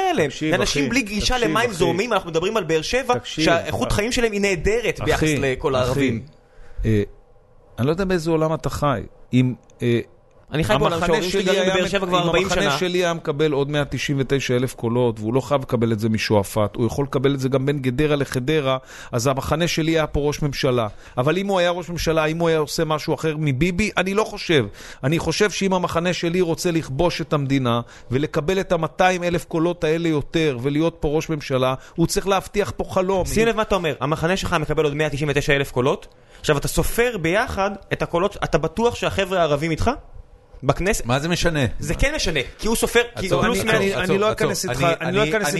[0.49, 1.71] זה אנשים בלי גישה למים.
[1.71, 3.91] זורמים, אנחנו מדברים על באר שבע, שהאיכות.
[3.91, 6.21] חיים שלהם היא נהדרת ביחס לכל הערבים.
[6.85, 7.03] אה,
[7.79, 9.01] אני לא יודע באיזה עולם אתה חי.
[9.33, 9.53] אם...
[10.51, 12.77] אני חי בעולם המחנה שההורים שלי גרים בבאר שבע כבר אם 40 המחנה שנה.
[12.77, 16.85] שלי היה מקבל עוד 199 אלף קולות, והוא לא חייב לקבל את זה משועפאט, הוא
[16.85, 18.77] יכול לקבל את זה גם בין גדרה לחדרה,
[19.11, 20.87] אז המחנה שלי היה פה ראש ממשלה.
[21.17, 24.23] אבל אם הוא היה ראש ממשלה, אם הוא היה עושה משהו אחר מביבי, אני לא
[24.23, 24.65] חושב.
[25.03, 27.81] אני חושב שאם המחנה שלי רוצה לכבוש את המדינה,
[28.11, 32.83] ולקבל את ה-200 אלף קולות האלה יותר, ולהיות פה ראש ממשלה, הוא צריך להבטיח פה
[32.89, 33.25] חלום.
[33.25, 36.07] שים לב מה אתה אומר, המחנה שלך מקבל עוד 199 אלף קולות,
[36.39, 39.91] עכשיו אתה סופר ביחד את הקולות, אתה בטוח שהחבר'ה הערבים איתך?
[40.65, 41.05] בכנסת?
[41.05, 41.59] מה זה משנה?
[41.79, 44.31] זה כן משנה, כי הוא סופר, כי פלוס אני- מאה- אני, לא.
[44.31, 44.81] אכנס איתך,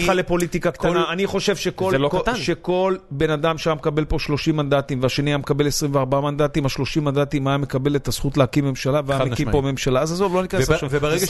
[0.07, 2.09] לא לפוליטיקה קטנה, אני חושב שכל, לא.
[2.35, 7.47] שכל בן אדם שהיה מקבל פה 30 מנדטים והשני היה מקבל 24 מנדטים, ה-30 מנדטים
[7.47, 9.51] היה מקבל את הזכות להקים ממשלה והיה מקים.
[9.51, 11.25] פה ממשלה, אז עזוב, לא ניכנס עכשיו, וברגע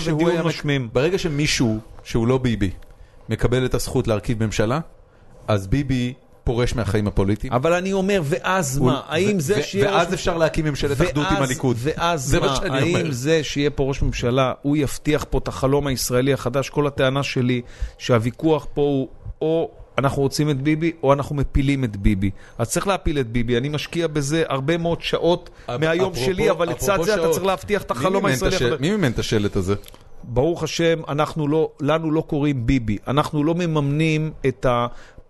[0.00, 0.88] שהוא היה- משמים.
[0.92, 2.70] ברגע שמישהו שהוא לא ביבי
[3.28, 4.80] מקבל את הזכות להרכיב ממשלה,
[5.48, 6.12] אז ביבי
[6.44, 7.52] פורש מהחיים הפוליטיים.
[7.52, 9.90] אבל אני אומר, ואז מה, האם זה שיהיה...
[9.90, 11.76] ואז אפשר להקים ממשלת אחדות עם הליכוד.
[11.80, 13.12] ואז זה מה האם.
[13.12, 16.70] זה שיהיה פה ראש ממשלה, הוא יבטיח פה את החלום הישראלי החדש?
[16.70, 17.62] כל הטענה שלי
[17.98, 19.08] שהוויכוח פה הוא
[19.42, 22.30] או אנחנו רוצים את ביבי, או אנחנו מפילים את ביבי.
[22.58, 25.50] אז צריך להפיל את ביבי, אני משקיע בזה הרבה מאוד שעות
[25.80, 27.28] מהיום שלי, אבל לצד זה אתה.
[27.30, 28.80] צריך להבטיח את החלום הישראלי החדש.
[28.80, 29.74] מי מימן את השלט הזה?
[30.24, 32.98] ברוך השם, אנחנו לא, לנו לא קוראים ביבי.
[33.08, 34.66] אנחנו לא מממנים את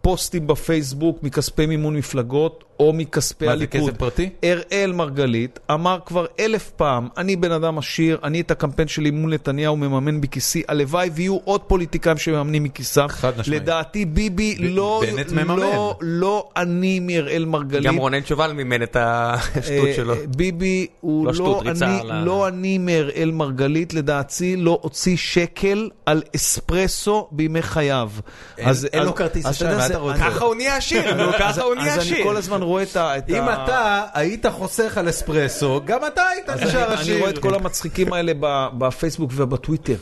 [0.02, 3.90] הפוסטים בפייסבוק מכספי מימון מפלגות או מכספי מה זה, הליכוד.
[3.90, 4.28] כסף פרטי?
[4.44, 9.34] אראל מרגלית אמר כבר אלף פעם, אני בן אדם עשיר, אני את הקמפיין שלי מול
[9.34, 13.06] נתניהו מממן מכיסי, הלוואי ויהיו עוד פוליטיקאים שמממנים מכיסם.
[13.08, 13.62] חד משמעית.
[13.62, 15.56] לדעתי ביבי לא, בנט מממן.
[15.56, 17.86] לא, לא אני מאראל מרגלית.
[17.86, 20.14] גם רונן שובל מימן את השטות אה, שלו.
[20.36, 25.16] ביבי הוא לא לא, שטות, ריצה אני, על לא אני מאראל מרגלית, לדעתי לא הוציא
[25.16, 28.10] שקל על אספרסו בימי חייו.
[28.58, 31.74] אין- אין לו כרטיס אז אשראי, מה זה- ככה הוא נהיה עשיר, אז- ככה הוא
[31.74, 32.24] נהיה אז אני עשיר.
[32.24, 33.14] כל הזמן רואה את ה...
[33.28, 37.18] אם אתה היית חוסך על אספרסו, גם אתה היית נשאר אני עשיר.
[37.18, 38.32] רואה את כל המצחיקים האלה
[38.78, 39.94] בפייסבוק ובטוויטר.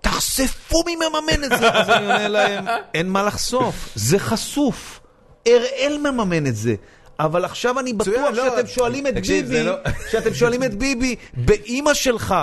[0.00, 1.70] תחשפו מי מממן את זה.
[1.78, 2.64] אז אני עונה להם,
[2.94, 5.00] אין מה לחשוף, זה חשוף.
[5.46, 6.74] אראל מממן את זה.
[7.20, 9.76] אבל עכשיו אני בטוח לא, שאתם שואלים את ביבי, לא-
[10.10, 12.34] שאתם שואלים את ביבי, באימא שלך,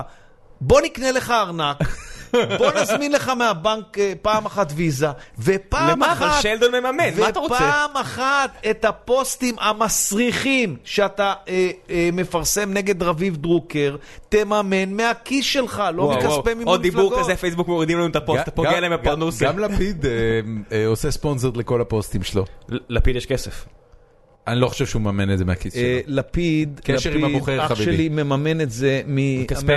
[0.61, 1.77] בוא נקנה לך ארנק,
[2.57, 5.07] בוא נזמין לך מהבנק אה, פעם אחת ויזה,
[5.39, 6.13] ופעם למה?
[6.13, 6.21] אחת...
[6.31, 7.55] אבל שלדון מממן, מה אתה רוצה?
[7.55, 13.95] ופעם אחת את הפוסטים המסריחים שאתה אה, אה, מפרסם נגד רביב דרוקר,
[14.29, 16.43] תממן מהכיס שלך, לא וואו, מכספי וואו.
[16.45, 17.23] מימון עוד דיבור מפלגות.
[17.23, 19.51] כזה, פייסבוק מורידים לנו את הפוסט, אתה פוגע גם- להם בפרנוסיה.
[19.51, 20.11] גם לפיד אה,
[20.71, 22.45] אה, עושה ספונסר לכל הפוסטים שלו.
[22.89, 23.65] לפיד יש כסף.
[24.47, 26.15] אני לא חושב שהוא מממן את זה מהכיס אה, שלו.
[26.17, 27.83] לפיד, קשר עם לפיד, הבוחר, אח חביבי.
[27.93, 29.67] שלי מממן את זה מהכספים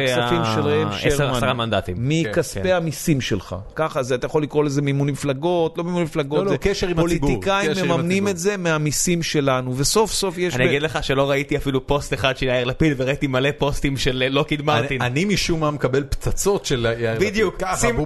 [0.55, 1.35] של ראם שרמן.
[1.37, 1.97] עשרה מנדטים.
[1.99, 2.75] מכספי כן.
[2.77, 3.57] המיסים שלך.
[3.75, 6.39] ככה זה, אתה יכול לקרוא לזה מימון מפלגות, לא מימון מפלגות.
[6.39, 8.29] לא, לא, זה קשר עם הציבור, פוליטיקאים מממנים.
[8.29, 10.55] את זה מהמיסים שלנו, וסוף סוף יש...
[10.55, 13.97] אני ב- אגיד לך שלא ראיתי אפילו פוסט אחד של יאיר לפיד וראיתי מלא פוסטים
[13.97, 15.03] של אה, לוקיד מרטין.
[15.03, 17.29] אני אני משום מה מקבל פצצות של יאיר לפיד.
[17.29, 17.97] בדיוק, ככה, שים-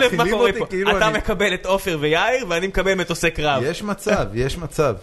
[0.00, 0.66] לב מה קורה פה.
[0.66, 3.62] כאילו אתה מקבל את עופר ויאיר ואני מקבל מטוסי קרב.
[3.66, 4.94] יש מצב, יש מצב.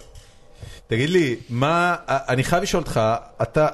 [0.87, 3.01] תגיד לי, מה, אני חייב לשאול אותך,
[3.41, 3.67] אתה,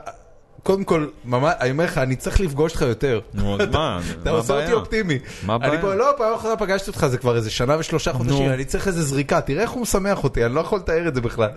[0.63, 3.19] קודם כל, ממש, אני אומר לך, אני צריך לפגוש אותך יותר.
[3.33, 3.99] נו, אז מה?
[4.21, 4.73] אתה עושה אותי?
[4.73, 5.19] אופטימי.
[5.43, 5.81] מה אני הבעיה?
[5.81, 8.49] פה, לא, פעם אחרונה פגשתי אותך, זה כבר איזה שנה ושלושה חודשים.
[8.49, 11.21] אני צריך איזה זריקה, תראה איך הוא משמח אותי, אני לא יכול לתאר את זה
[11.21, 11.49] בכלל.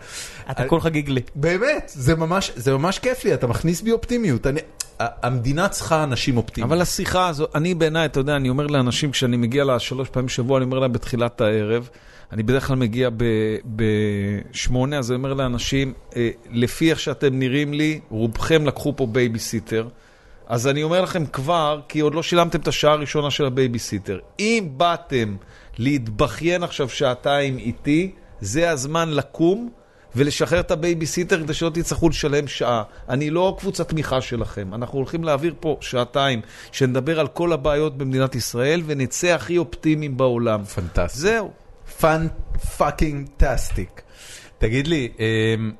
[0.51, 1.21] אתה כולך גיגלי.
[1.35, 4.47] באמת, זה ממש, זה ממש כיף לי, אתה מכניס בי אופטימיות.
[4.47, 4.61] אני,
[5.01, 6.73] המדינה צריכה אנשים אופטימיים.
[6.73, 10.59] אבל השיחה הזו, אני בעיניי, אתה יודע, אני אומר לאנשים, כשאני מגיע לשלוש פעמים בשבוע,
[10.59, 11.89] אני אומר להם בתחילת הערב,
[12.35, 13.11] אני בדרך כלל מגיע
[13.67, 19.89] בשמונה, אז אני אומר לאנשים, אה, לפי איך שאתם נראים לי, רובכם לקחו פה בייביסיטר.
[20.47, 24.19] אז אני אומר לכם כבר, כי עוד לא שילמתם את השעה הראשונה של הבייביסיטר.
[24.39, 25.37] אם באתם
[25.79, 29.71] להתבכיין עכשיו שעתיים איתי, זה הזמן לקום
[30.17, 32.83] ולשחרר את הבייביסיטר כדי שלא תצטרכו לשלם שעה.
[33.09, 34.75] אני לא קבוצת תמיכה שלכם.
[34.75, 36.41] אנחנו הולכים להעביר פה שעתיים,
[36.73, 40.65] שנדבר על כל הבעיות במדינת ישראל ונצא הכי אופטימיים בעולם.
[40.65, 41.19] פנטסטי.
[41.19, 41.64] זהו.
[42.01, 42.27] fan
[42.77, 44.03] fucking tastic.
[44.59, 45.73] תגיד לי, אמ,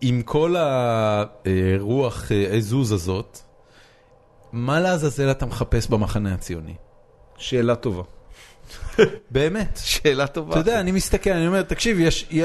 [0.00, 3.38] עם כל הרוח אה, עזוז הזאת,
[4.52, 6.74] מה לעזאזל אתה מחפש במחנה הציוני?
[7.36, 8.02] שאלה טובה.
[9.30, 9.80] באמת.
[9.84, 10.50] שאלה טובה.
[10.50, 11.98] אתה יודע, אני מסתכל, אני אומר, תקשיב,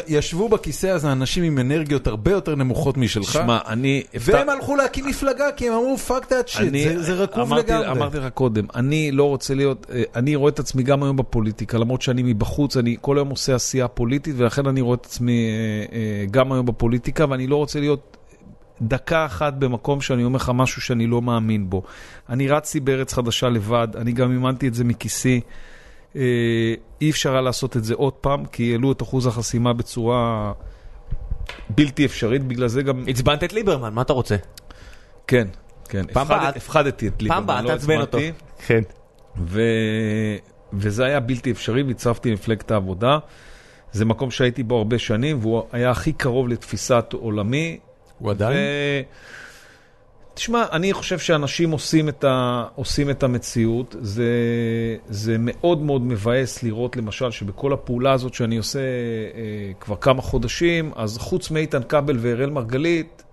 [0.08, 4.04] ישבו בכיסא הזה אנשים עם אנרגיות הרבה יותר נמוכות משלך, שמע, אני...
[4.14, 7.88] והם הלכו להקים מפלגה כי הם אמרו, fuck that shit, זה- רקוב לגמרי.
[7.92, 11.78] אמרתי לך קודם, אני לא רוצה להיות, אה, אני רואה את עצמי גם היום בפוליטיקה,
[11.78, 15.98] למרות שאני מבחוץ, אני כל היום עושה עשייה פוליטית, ולכן אני רואה את עצמי אה,
[15.98, 18.18] אה, גם היום בפוליטיקה, ואני לא רוצה להיות
[18.82, 21.84] דקה אחת במקום שאני אומר לך משהו שאני לא מאמין בו.
[22.30, 25.42] אני רצתי בארץ חדשה לבד, אני גם אימנתי את זה מכיסי.
[26.16, 26.22] אה,
[27.02, 30.52] אי אפשר היה לעשות את זה עוד פעם, כי העלו את אחוז החסימה בצורה
[31.70, 33.04] בלתי אפשרית, בגלל זה גם...
[33.08, 34.36] עצבנת את ליברמן, מה אתה רוצה?
[35.28, 35.48] כן,
[35.90, 36.06] כן.
[36.14, 38.18] פעם הבאה- הפחדתי את ליברמן, פעם הבאה לא תעצבן אותו.
[38.68, 38.82] כן.
[39.38, 39.62] ו...
[40.74, 43.18] וזה היה בלתי אפשרי, והצטרפתי למפלגת העבודה.
[43.92, 47.80] זה מקום שהייתי בו הרבה שנים, והוא היה הכי קרוב לתפיסת עולמי.
[48.20, 48.58] הוא עדיין?
[48.58, 48.62] ו...
[50.36, 52.66] תשמע, אני חושב שאנשים עושים את, ה...
[52.76, 53.96] עושים את המציאות.
[54.02, 54.26] זה...
[55.10, 60.92] זה מאוד מאוד מבאס לראות, למשל, שבכל הפעולה הזאת שאני עושה אה, כבר כמה חודשים,
[60.96, 63.24] אז חוץ מאיתן כבל ואראל מרגלית,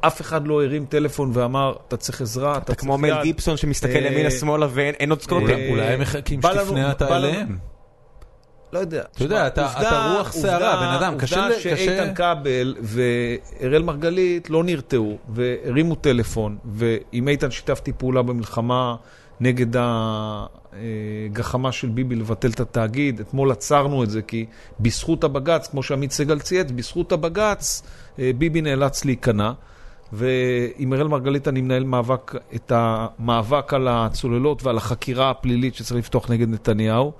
[0.00, 3.22] אף אחד לא הרים טלפון ואמר, אתה צריך עזרה, אתה אתה צריך כמו מל יד."
[3.22, 5.48] גיבסון שמסתכל אה, ימינה שמאלה ואין אין עוד סקוטים.
[5.50, 7.58] אה, אולי הם מחכים שתפנה אתה אליהם.
[8.72, 9.02] לא יודע.
[9.14, 15.18] אתה יודע, אתה- רוח סערה, בן אדם, קשה עובדה שאיתן כבל ואראל מרגלית לא נרתעו
[15.28, 18.96] והרימו טלפון, ועם איתן שיתפתי פעולה במלחמה
[19.40, 19.66] נגד
[21.32, 23.20] הגחמה של ביבי לבטל את התאגיד.
[23.20, 24.46] אתמול עצרנו את זה כי
[24.80, 27.82] בזכות הבג"ץ, כמו שעמית סגל צייץ, בזכות הבג"ץ
[28.18, 29.52] אה, ביבי נאלץ להיכנע.
[30.12, 36.30] ועם אראל מרגלית אני מנהל מאבק, את המאבק על הצוללות ועל החקירה הפלילית שצריך לפתוח
[36.30, 37.12] נגד נתניהו.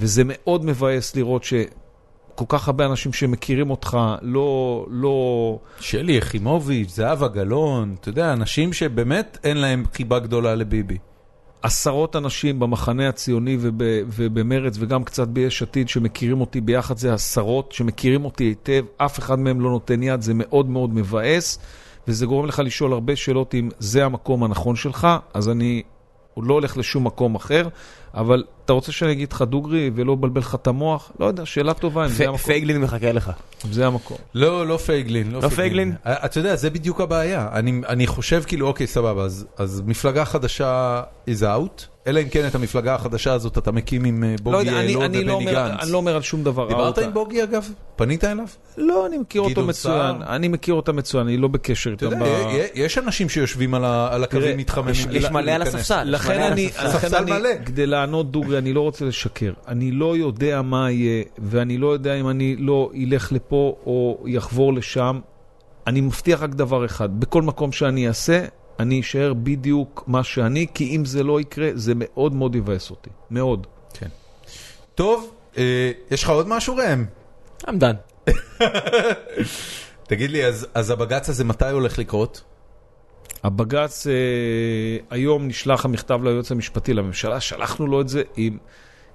[0.00, 5.58] וזה מאוד מבאס לראות שכל כך הרבה אנשים שמכירים אותך לא, לא...
[5.80, 10.98] שלי יחימוביץ', זהבה גלאון, אתה יודע, אנשים שבאמת אין להם חיבה גדולה לביבי.
[11.62, 13.74] עשרות אנשים במחנה הציוני וב,
[14.06, 19.38] ובמרץ וגם קצת ביש עתיד שמכירים אותי ביחד, זה עשרות שמכירים אותי היטב, אף אחד
[19.38, 21.58] מהם לא נותן יד, זה מאוד מאוד מבאס,
[22.08, 25.82] וזה גורם לך לשאול הרבה שאלות אם זה המקום הנכון שלך, אז אני
[26.36, 27.68] לא הולך לשום מקום אחר,
[28.14, 31.12] אבל אתה רוצה שאני אגיד לך דוגרי ולא אבלבל לך את המוח?
[31.20, 32.38] לא יודע, שאלה טובה, אם זה המקום.
[32.38, 33.30] פייגלין מחכה לך.
[33.66, 34.16] אם זה המקום.
[34.34, 35.92] לא, לא פייגלין, לא לא פייגלין?
[36.06, 37.48] אה, אתה יודע, זה בדיוק הבעיה.
[37.52, 42.46] אני, אני חושב כאילו, אוקיי, סבבה, אז, אז מפלגה חדשה is out, אלא אם כן
[42.46, 45.82] את המפלגה החדשה הזאת אתה מקים עם אה, לא בוגי יעלון לא ובני גנץ.
[45.82, 46.68] אני לא אומר על שום דבר.
[46.68, 46.98] דיברת.
[46.98, 47.68] עם בוגי אגב?
[47.96, 48.44] פנית אליו?
[48.76, 50.16] לא, אני מכיר אותו מצוין.
[50.22, 52.10] אני מכיר אותה מצוין, אני לא בקשר איתם.
[52.74, 54.94] יש אנשים שיושבים על הקווים מתחממים.
[55.10, 55.62] יש- מלא על.
[55.62, 56.02] הספסל.
[56.04, 56.70] לכן אני.
[57.66, 59.52] כדי לענות דוגרי, אני לא רוצה לשקר.
[59.68, 64.74] אני לא יודע מה יהיה, ואני לא יודע אם אני לא אלך לפה או יחבור
[64.74, 65.20] לשם.
[65.86, 68.44] אני מבטיח רק דבר אחד, בכל מקום שאני אעשה,
[68.78, 73.10] אני אשאר בדיוק מה שאני, כי אם זה לא יקרה, זה מאוד מאוד יבאס אותי.
[73.30, 73.66] מאוד.
[74.94, 77.04] טוב, אה, יש לך עוד משהו ראם?
[77.62, 78.30] I'm done.
[80.08, 82.42] תגיד לי, אז אז הבג"ץ הזה מתי הולך לקרות?
[83.44, 84.12] הבג"ץ, אה,
[85.10, 88.58] היום נשלח המכתב ליועץ המשפטי לממשלה, שלחנו לו את זה עם...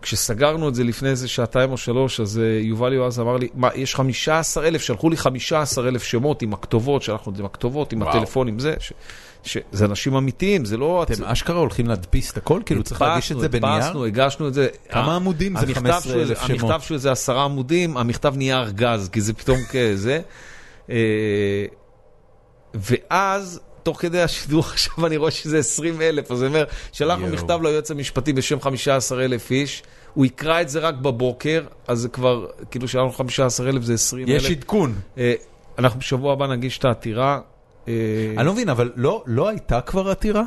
[0.01, 3.69] כשסגרנו את זה לפני איזה שעתיים או שלוש, אז אה, יובל יועז אמר לי, מה,
[3.75, 7.93] יש 15 אלף, שלחו לי 15 אלף שמות עם הכתובות, שלחנו את זה עם הכתובות,
[7.93, 8.17] עם וואו.
[8.17, 8.93] הטלפונים, זה, ש,
[9.43, 11.03] שזה אנשים אמיתיים, זה לא...
[11.03, 12.61] אתם אשכרה הולכים להדפיס את הכל?
[12.65, 13.73] כאילו צריך להגיש את זה בנייר?
[13.73, 14.67] הדפסנו, הגשנו את זה.
[14.89, 16.71] כמה עמודים זה המכתב 15,000 של- שמות?
[16.71, 20.21] המכתב של זה עשרה עמודים, המכתב נהיה ארגז, כי זה פתאום כזה.
[20.89, 21.65] אה,
[22.73, 27.27] ואז, תוך כדי השידור עכשיו אני רואה שזה 20 אלף, אז אני אומר, שלחנו.
[27.27, 29.83] מכתב ליועץ המשפטי בשם 15 אלף איש,
[30.13, 34.27] הוא יקרא את זה רק בבוקר, אז זה כבר, כאילו שלחנו 15 אלף זה 20
[34.29, 34.43] אלף.
[34.43, 34.95] יש עדכון.
[35.17, 35.33] אה,
[35.79, 37.39] אנחנו בשבוע הבא נגיש את העתירה.
[37.87, 37.93] אה,
[38.37, 40.43] אני לא מבין, אבל לא לא הייתה כבר עתירה?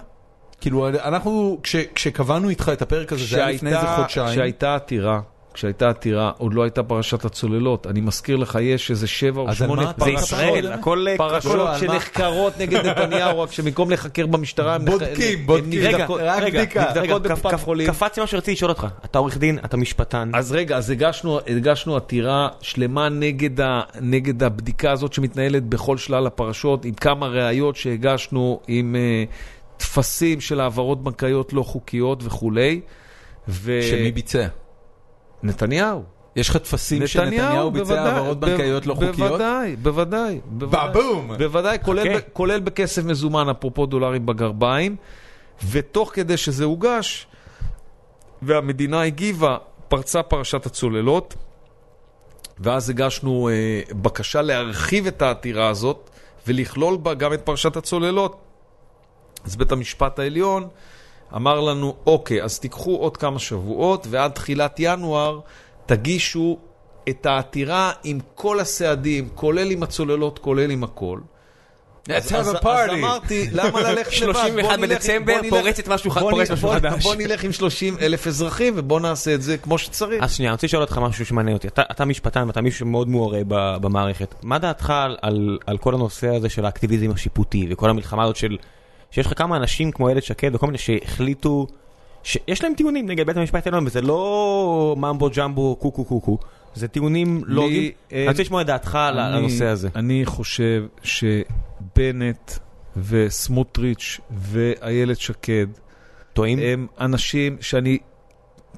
[0.61, 4.28] כאילו, אנחנו, כש- כשקבענו איתך את הפרק הזה, זה היה לפני איזה חודשיים.
[4.28, 5.20] כשהייתה עתירה,
[5.55, 7.86] כשהייתה עתירה, עוד לא הייתה פרשת הצוללות.
[7.86, 10.10] אני מזכיר לך, יש איזה שבע או שמונה מה אתה זה?
[10.10, 10.22] פרשות.
[10.22, 11.06] ישראל, הכל...
[11.09, 11.68] אה, פרשות?
[11.81, 15.81] שנחקרות נגד נתניהו, רק שבמקום להיחקר במשטרה, הם בודקים, בודקים.
[15.82, 16.93] רגע, רק רגע, בדיקה.
[16.97, 17.86] נבדקות בקופת חולים.
[17.86, 18.86] קפצתי מה שרציתי לשאול אותך.
[19.05, 20.31] אתה עורך דין, אתה משפטן.
[20.35, 20.90] אז רגע, אז
[21.47, 23.09] הגשנו, עתירה שלמה
[24.01, 28.97] נגד, הבדיקה הזאת שמתנהלת בכל שלל הפרשות, עם כמה ראיות שהגשנו, עם
[29.28, 32.81] uh, טפסים של העברות בנקאיות לא חוקיות וכולי.
[33.48, 33.82] ו...
[33.82, 34.47] שמי ביצע?
[35.45, 36.03] נתניהו.
[36.37, 39.16] יש לך טפסים שנתניהו ביצע העברות בנקאיות לא חוקיות?
[39.16, 40.41] בוודאי, בוודאי.
[40.47, 41.37] בבום!
[41.39, 41.79] בוודאי,
[42.33, 44.97] כולל בכסף מזומן, אפרופו דולרים בגרביים,
[45.71, 47.27] ותוך כדי שזה הוגש,
[48.43, 49.57] והמדינה הגיבה,
[49.89, 51.35] פרצה פרשת הצוללות,
[52.59, 56.11] ואז הגשנו אה, בקשה להרחיב את העתירה הזאת,
[56.47, 58.41] ולכלול בה גם את פרשת הצוללות.
[59.45, 60.69] אז בית המשפט העליון
[61.36, 65.40] אמר לנו, אוקיי, אז תיקחו עוד כמה שבועות, ועד תחילת ינואר
[65.86, 66.59] תגישו
[67.09, 71.19] את העתירה עם כל הסעדים, כולל עם הצוללות, כולל עם הכל.
[72.11, 72.55] אז- אז- אז.
[72.98, 74.35] אמרתי, למה ללכת לבד?
[74.35, 77.02] 31 בוא נלך- בדצמבר, פורצת משהו חדש.
[77.02, 80.23] בוא נלך עם 30 אלף אזרחים ובוא נעשה את זה כמו שצריך.
[80.24, 81.69] אז שנייה, אני רוצה לשאול אותך משהו שמעניין אותי.
[81.69, 83.39] אתה, אתה משפטן ואתה מישהו שמאוד מעורה
[83.81, 84.35] במערכת.
[84.43, 88.56] מה דעתך על, על, על כל הנושא הזה של האקטיביזם השיפוטי וכל המלחמה הזאת של...
[89.15, 91.66] שיש לך כמה אנשים כמו איילת שקד וכל מיני שהחליטו...
[92.23, 96.39] שיש להם טיעונים נגד בית המשפט העליון וזה לא ממבו ג'מבו קוקו קוקו.
[96.74, 97.91] זה טיעונים לוגיים.
[98.11, 99.89] אין- אני רוצה לשמוע את דעתך על הנושא הזה.
[99.97, 102.53] אני חושב שבנט
[102.97, 105.66] וסמוטריץ' ואיילת שקד
[106.32, 106.59] טועים?
[106.59, 107.99] הם אנשים שאני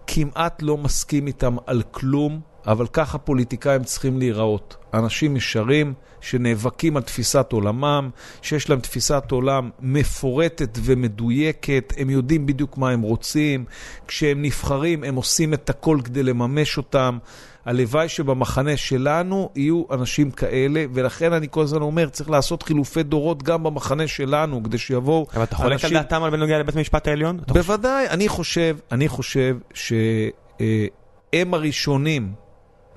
[0.06, 4.76] כמעט לא מסכים איתם על כלום, אבל ככה פוליטיקאים צריכים להיראות.
[4.98, 8.10] אנשים ישרים שנאבקים על תפיסת עולמם,
[8.42, 13.64] שיש להם תפיסת עולם מפורטת ומדויקת, הם יודעים בדיוק מה הם רוצים,
[14.08, 17.18] כשהם נבחרים הם עושים את הכל כדי לממש אותם.
[17.64, 23.42] הלוואי שבמחנה שלנו יהיו אנשים כאלה, ולכן אני כל הזמן אומר, צריך לעשות חילופי דורות
[23.42, 27.08] גם במחנה שלנו, כדי שיבואו אבל אתה חולק על אנשים- דעתם על בנוגע לבית המשפט
[27.08, 27.40] העליון?
[27.48, 32.32] בוודאי, אני חושב, אני חושב שהם הראשונים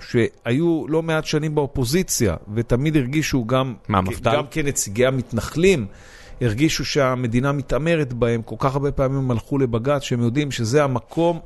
[0.02, 4.36] שהיו לא מעט שנים באופוזיציה, ותמיד הרגישו גם, מה, מפד"ל?
[4.36, 5.86] גם כנציגי המתנחלים,
[6.42, 11.40] הרגישו שהמדינה מתעמרת בהם, כל כך הרבה פעמים הם הלכו לבג"ץ, שהם יודעים שזה המקום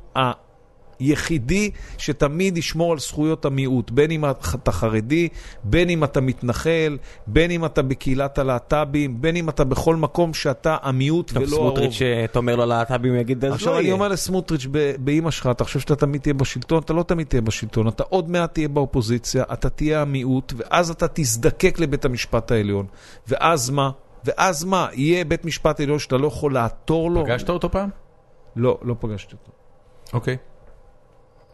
[0.98, 5.28] היחידי שתמיד ישמור על זכויות המיעוט, בין אם אתה חרדי,
[5.64, 10.76] בין אם אתה מתנחל, בין אם אתה בקהילת הלהט"בים, בין אם אתה בכל מקום שאתה
[10.82, 11.76] המיעוט ולא הרוב.
[11.76, 13.94] סמוטריץ' אתה אומר לו להט"בים יגיד אז לא עכשיו אני יהיה.
[13.94, 14.66] אומר לסמוטריץ'
[14.98, 16.78] באימא שלך, אתה חושב שאתה תמיד תהיה בשלטון?
[16.82, 21.06] אתה לא תמיד תהיה בשלטון, אתה עוד מעט תהיה באופוזיציה, אתה תהיה המיעוט, ואז אתה
[21.14, 22.86] תזדקק לבית המשפט העליון.
[23.28, 23.90] ואז מה?
[24.24, 24.88] ואז מה?
[24.92, 27.24] יהיה בית משפט עליון שאתה לא יכול לעתור לו?
[27.24, 27.90] פגשת אותו פעם?
[28.56, 29.52] לא, לא פגשתי אותו.
[30.12, 30.36] אוקיי.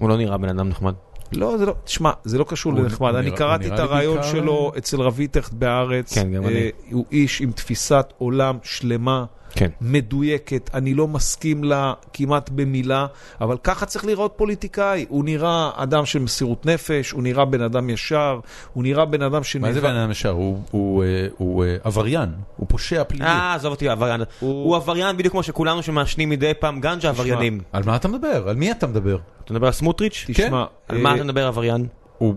[0.01, 0.95] הוא לא נראה בן אדם נחמד.
[1.33, 3.15] לא, זה לא, תשמע, זה לא קשור לנחמד.
[3.15, 6.15] אני קראתי את הרעיון שלו אצל רביטכט בהארץ.
[6.15, 6.55] כן, גם אני.
[6.55, 9.25] אה, הוא איש עם תפיסת עולם שלמה.
[9.51, 9.71] כן.
[9.81, 13.07] מדויקת, אני לא מסכים לה כמעט במילה,
[13.41, 15.07] אבל ככה צריך להיראות פוליטיקאי.
[15.09, 18.41] הוא נראה אדם של מסירות נפש, הוא נראה בן אדם ישר,
[18.73, 19.81] הוא נראה בן אדם מה זה.
[19.81, 20.31] בן אדם ישר?
[20.31, 23.25] הוא- הוא, אה, הוא אה, עבריין, הוא פושע פלילי.
[23.25, 24.21] אה, עזוב אותי, עבריין.
[24.41, 27.61] הוא- עבריין בדיוק כמו שכולנו שמעשנים מדי פעם גנג'ה עבריינים.
[27.73, 28.49] על מה אתה מדבר?
[28.49, 29.19] על מי אתה מדבר?
[29.45, 30.25] אתה מדבר על סמוטריץ'?
[30.29, 31.87] תשמע, על מה אה, אתה מדבר עבריין?
[32.19, 32.35] הוא-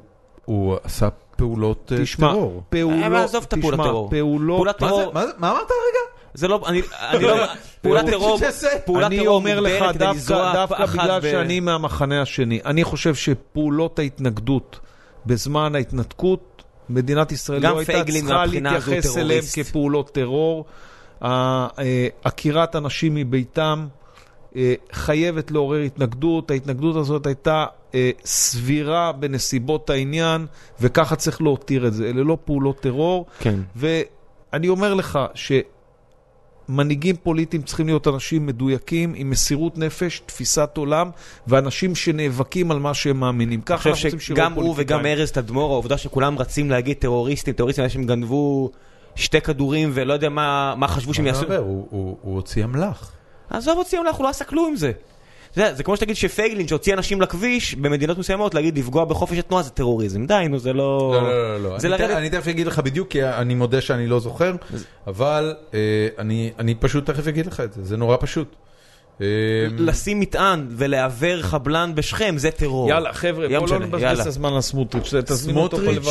[0.83, 2.63] עשה פעולות אה, תשמע, טרור.
[2.69, 4.09] פעולות, עזוב את הפעולת תשמע, טרור.
[4.09, 6.12] פעולות, מה טרור, אמרת רגע?
[6.33, 7.45] זה לא, אני אני לא,
[7.81, 8.39] פעולת טרור,
[8.85, 12.59] פעולת אני טרור אומר לך, מוגדרת כדי דווקא, לזרוע דווקא בגלל ב- שאני מהמחנה השני,
[12.65, 14.79] אני חושב שפעולות ההתנגדות
[15.25, 19.43] בזמן ההתנתקות, מדינת ישראל גם לא הייתה צריכה להתייחס אליהם.
[19.53, 20.65] כפעולות טרור.
[21.23, 21.67] אה,
[22.23, 23.87] עקירת אנשים מביתם
[24.55, 27.65] אה, חייבת לעורר התנגדות, ההתנגדות הזאת הייתה
[27.95, 30.45] אה, סבירה בנסיבות העניין,
[30.81, 32.09] וככה צריך להותיר את זה.
[32.09, 33.25] אלה לא פעולות טרור.
[33.39, 33.59] כן.
[33.75, 35.19] ואני אומר לך
[36.67, 41.09] שמנהיגים פוליטיים צריכים להיות אנשים מדויקים, עם מסירות נפש, תפיסת עולם,
[41.47, 43.59] ואנשים שנאבקים על מה שהם מאמינים.
[43.59, 44.99] אני ככה חושב אנחנו רוצים שיראו שגם הוא פוליטיקאים.
[44.99, 48.71] וגם ארז תדמור, העובדה שכולם רצים להגיד טרוריסטים, טרוריסטים, אנשים גנבו
[49.15, 51.45] שתי כדורים ולא יודע מה מה חשבו שהם יעשו.
[51.53, 53.11] הוא- הוא הוא הוציא אמל"ח.
[53.49, 54.91] עזוב אותי, הוא לא עשה כלום עם זה.
[55.55, 59.69] זה, זה כמו שתגיד שפייגלין שהוציא אנשים לכביש במדינות מסוימות להגיד לפגוע בחופש התנועה זה
[59.69, 61.11] טרוריזם די נו זה לא...
[61.13, 61.79] לא, לא, לא, לא.
[61.79, 62.17] זה אני ת- לרדת...
[62.17, 64.55] אני תכף אגיד לך בדיוק, כי אני מודה שאני לא זוכר,
[65.07, 65.79] אבל אה,
[66.19, 68.55] אני אני פשוט תכף אגיד לך את זה, זה נורא פשוט.
[69.21, 69.27] אה,
[69.77, 72.89] לשים מטען ולעוור חבלן בשכם זה טרור.
[72.89, 74.19] יאללה, חבר'ה, יום בוא לא נבזבז.
[74.19, 75.13] את הזמן על סמוטריץ'.
[75.31, 76.03] סמוטריץ'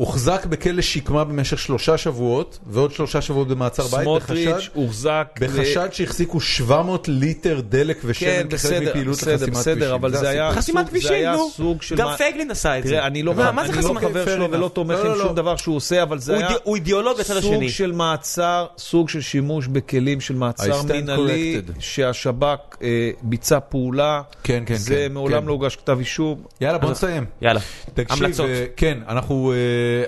[0.00, 5.38] הוחזק בכלא שקמה במשך שלושה שבועות, ועוד שלושה שבועות במעצר בית, סמוטריץ' בחשד- הוחזק...
[5.40, 9.94] בחשד שהחזיקו 700 ליטר דלק כן, ושמן כחלק בסדר, מפעילות בסדר, לחסימת בסדר, כבישים.
[9.94, 11.50] אבל זה היה סוג- כבישים, זה היה נו.
[11.50, 11.96] סוג של...
[11.96, 12.88] גם פייגלין עשה את זה.
[12.90, 13.42] תראה, אני לא זה
[13.82, 14.50] לא חבר שלו.
[14.50, 15.24] ולא תומך לא, לא, עם לא.
[15.24, 17.68] שום דבר שהוא עושה, אבל זה היה הוא אידיאולוג בצד סוג השני.
[17.70, 21.60] של מעצר, סוג של שימוש בכלים של מעצר מינהלי.
[21.78, 24.22] שהשב"כ אה, ביצע פעולה.
[24.44, 25.46] כן, כן, זה כן, מעולם כן.
[25.46, 26.42] לא הוגש כתב אישום.
[26.60, 27.24] יאללה בוא נסיים.
[27.42, 27.60] יאללה.
[28.10, 28.46] המלצות.
[28.46, 29.56] אה, כן, אנחנו, אה,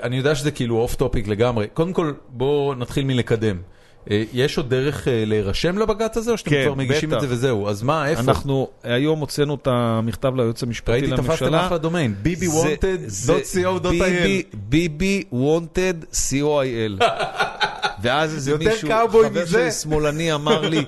[0.03, 1.67] אני יודע שזה כאילו off topic לגמרי.
[1.75, 3.57] קודם כל, בואו נתחיל מלקדם.
[4.11, 7.15] אה, יש עוד דרך אה, להירשם לבג"ץ הזה, או שאתם כן, כבר מגישים.
[7.15, 7.69] את זה וזהו?
[7.69, 8.23] אז מה, איפה?
[8.23, 11.37] אנחנו היום הוצאנו את המכתב ליועץ המשפטי ראיתי, לממשלה.
[11.37, 13.89] תפסתם אחלה domain, bbwanted.co.il.
[13.89, 17.05] ביבי, ביבי wanted co.il.
[18.03, 19.47] ואז איזה מישהו, חבר.
[19.47, 20.85] שלי שמאלני אמר לי,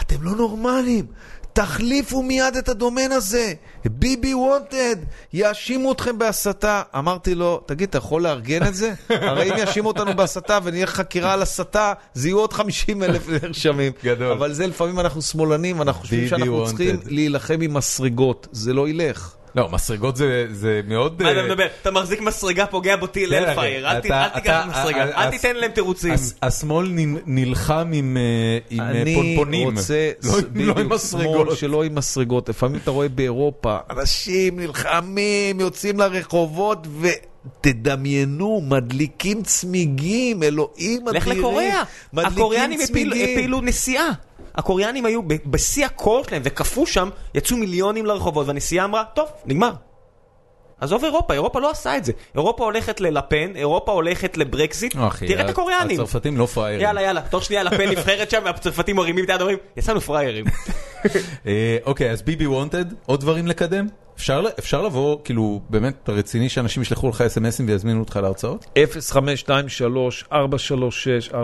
[0.00, 1.06] אתם לא נורמלים,
[1.52, 3.52] תחליפו מיד את הדומיין הזה,
[3.84, 4.96] ביבי וונטד,
[5.32, 6.82] יאשימו אתכם בהסתה.
[6.98, 8.94] אמרתי לו, תגיד, אתה יכול לארגן את זה?
[9.10, 13.92] הרי אם יאשימו אותנו בהסתה ונהיה חקירה על הסתה, זה יהיו עוד 50 אלף נרשמים.
[14.04, 14.32] גדול.
[14.32, 16.66] אבל זה לפעמים אנחנו שמאלנים, אנחנו חושבים שאנחנו.
[16.66, 19.34] צריכים להילחם עם מסרגות, זה לא ילך.
[19.56, 21.22] לא, מסרגות זה- זה מאוד...
[21.22, 21.66] מה אתה אה, מדבר?
[21.82, 25.30] אתה מחזיק מסרגה, פוגע בוטיל כן, אלפייר, אל אל תיקח אתה- מסרגה, אה, אל אה,
[25.30, 26.14] תיתן להם תירוצים.
[26.42, 26.88] השמאל
[27.26, 28.16] נלחם עם
[28.70, 29.68] עם, אני פונפונים.
[29.68, 31.56] רוצה, לא עם- לא מסרגות.
[31.58, 32.48] שלא עם מסרגות.
[32.48, 41.16] לפעמים אתה רואה באירופה, אנשים נלחמים, יוצאים לרחובות ותדמיינו, מדליקים צמיגים, אלוהים אדירים.
[41.32, 41.82] לך לקוריאה,
[42.16, 42.80] הקוריאנים.
[42.80, 44.08] הפילו נסיעה.
[44.54, 49.72] הקוריאנים היו בשיא הקור שלהם וקפאו שם, יצאו מיליונים לרחובות והנסיעה אמרה, טוב, נגמר.
[50.80, 52.12] עזוב אירופה, אירופה לא עשה את זה.
[52.34, 54.96] אירופה הולכת ללפן, אירופה הולכת לברקזיט,
[55.26, 56.00] תראה את הקוריאנים.
[56.00, 56.86] הצרפתים לא פראיירים.
[56.86, 60.44] יאללה יאללה, תוך שנייה לפן נבחרת שם והצרפתים מרימים את היד ואומרים, יצאנו פראיירים.
[61.46, 63.86] אה, אוקיי, אז ביבי וונטד, עוד דברים לקדם?
[64.22, 68.66] אפשר אפשר לבוא, כאילו, באמת, אתה רציני שאנשים ישלחו לך אס.אם.אסים ויזמינו אותך להרצאות?
[70.30, 71.34] 0523-436-409,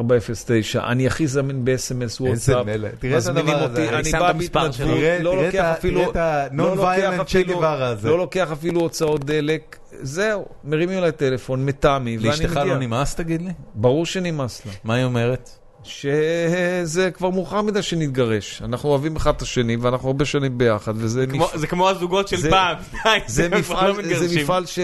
[0.78, 2.66] אני הכי זמין ב-SMS וואטסאפ.
[2.66, 2.94] מלך.
[2.98, 3.88] תראה את הדבר אותי, הזה.
[3.88, 4.86] אני אני שם בא את המספר שלו.
[4.86, 6.10] בהתנדבות, תראה- לא תראה לוקח את ה- אפילו, תראה
[6.46, 8.08] את ה- לא לוקח non-violent אפילו- צ'ה גווארה הזה.
[8.08, 12.64] לא לוקח אפילו הוצאות דלק, זהו, מרימים אליי טלפון, מטעמי, ואני לאשתך מגיע.
[12.64, 13.50] לא נמאס, תגיד לי?
[13.74, 14.72] ברור שנמאס לה.
[14.84, 15.50] מה היא אומרת?
[15.88, 18.62] שזה כבר מאוחר מדי שנתגרש.
[18.64, 22.28] אנחנו אוהבים אחד את השני, ואנחנו הרבה שנים ביחד, וזה כמו- מפ- זה כמו הזוגות
[22.28, 22.76] של זה- פעם.
[23.26, 24.40] זה מפעל, לא זה.
[24.42, 24.78] מפעל ש...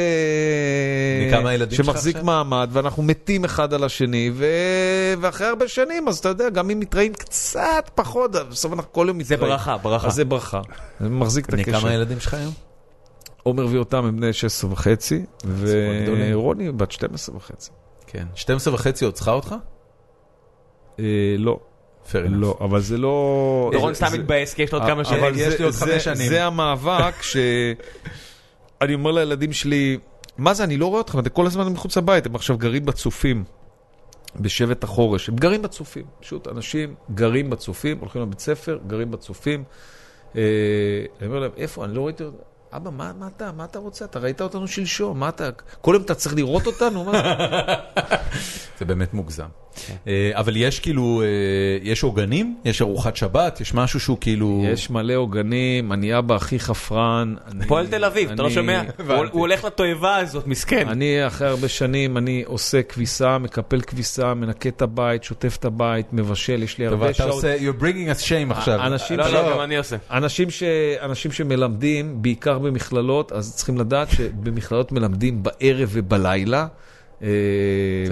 [1.29, 2.17] מכמה ילדים שלך שמחזיק?
[2.23, 4.47] מעמד, ואנחנו מתים אחד על השני, ו...
[5.21, 9.23] ואחרי הרבה שנים, אז אתה יודע, גם אם מתראים קצת פחות, בסוף אנחנו כל יום
[9.23, 9.53] זה מתראים.
[9.53, 10.07] ברכה, ברכה.
[10.07, 10.61] אז זה ברכה.
[11.01, 11.81] זה מחזיק את בני הקשר.
[11.81, 12.53] כמה ילדים שלך היום?
[13.43, 15.25] עומר ויותם הם בני 16 וחצי.
[15.47, 17.71] ורוני בת 12 וחצי.
[18.07, 18.25] כן.
[18.35, 19.55] 12 וחצי עוד צריכה אותך?
[20.99, 21.05] אה,
[21.39, 21.59] לא.
[22.25, 23.71] לא, אבל זה לא...
[23.73, 25.25] דורון זה- סתם זה- מתבאס כי יש לו עוד כמה אבל שנים.
[25.35, 26.29] יש זה- לי עוד זה- חמש שנים.
[26.29, 27.37] זה המאבק ש...
[28.81, 29.99] אני אומר לילדים שלי,
[30.39, 33.45] מה זה, אני לא רואה אתכם, אתם כל הזמן מחוץ לבית, הם עכשיו גרים בצופים,
[34.41, 35.29] בשבט החורש.
[35.29, 39.65] הם גרים בצופים, פשוט אנשים גרים בצופים, הולכים לבית ספר, גרים בצופים.
[40.37, 40.41] אה,
[41.21, 42.37] אני אומר להם, איפה, אני לא ראיתי אותם.
[42.77, 44.05] אבא, מה, מה אתה, מה אתה רוצה?
[44.05, 45.49] אתה ראית אותנו שלשום, מה אתה,
[45.81, 47.05] כל יום אתה צריך לראות אותנו?
[47.05, 47.19] מה זה?
[48.79, 49.47] זה באמת מוגזם.
[50.07, 51.27] אה, אבל יש כאילו, אה,
[51.83, 52.57] יש עוגנים?
[52.65, 53.61] יש ארוחת שבת?
[53.61, 54.65] יש משהו שהוא כאילו...
[54.73, 57.35] יש מלא עוגנים, אני אבא הכי חפרן.
[57.67, 58.83] פועל תל אביב, אתה לא שומע?
[59.07, 60.89] הוא הולך לתועבה הזאת, מסכן.
[60.89, 66.13] אני אחרי הרבה שנים, אני עושה כביסה, מקפל כביסה, מנקה את הבית, שוטף את הבית,
[66.13, 67.33] מבשל, יש לי טוב, הרבה אתה שעות.
[67.33, 68.81] עושה, you're bringing us shame עכשיו.
[69.17, 69.97] לא, לא, גם אני עושה.
[71.03, 76.67] אנשים שמלמדים, בעיקר במכללות, אז צריכים לדעת שבמכללות מלמדים בערב ובלילה.
[77.23, 77.29] אה,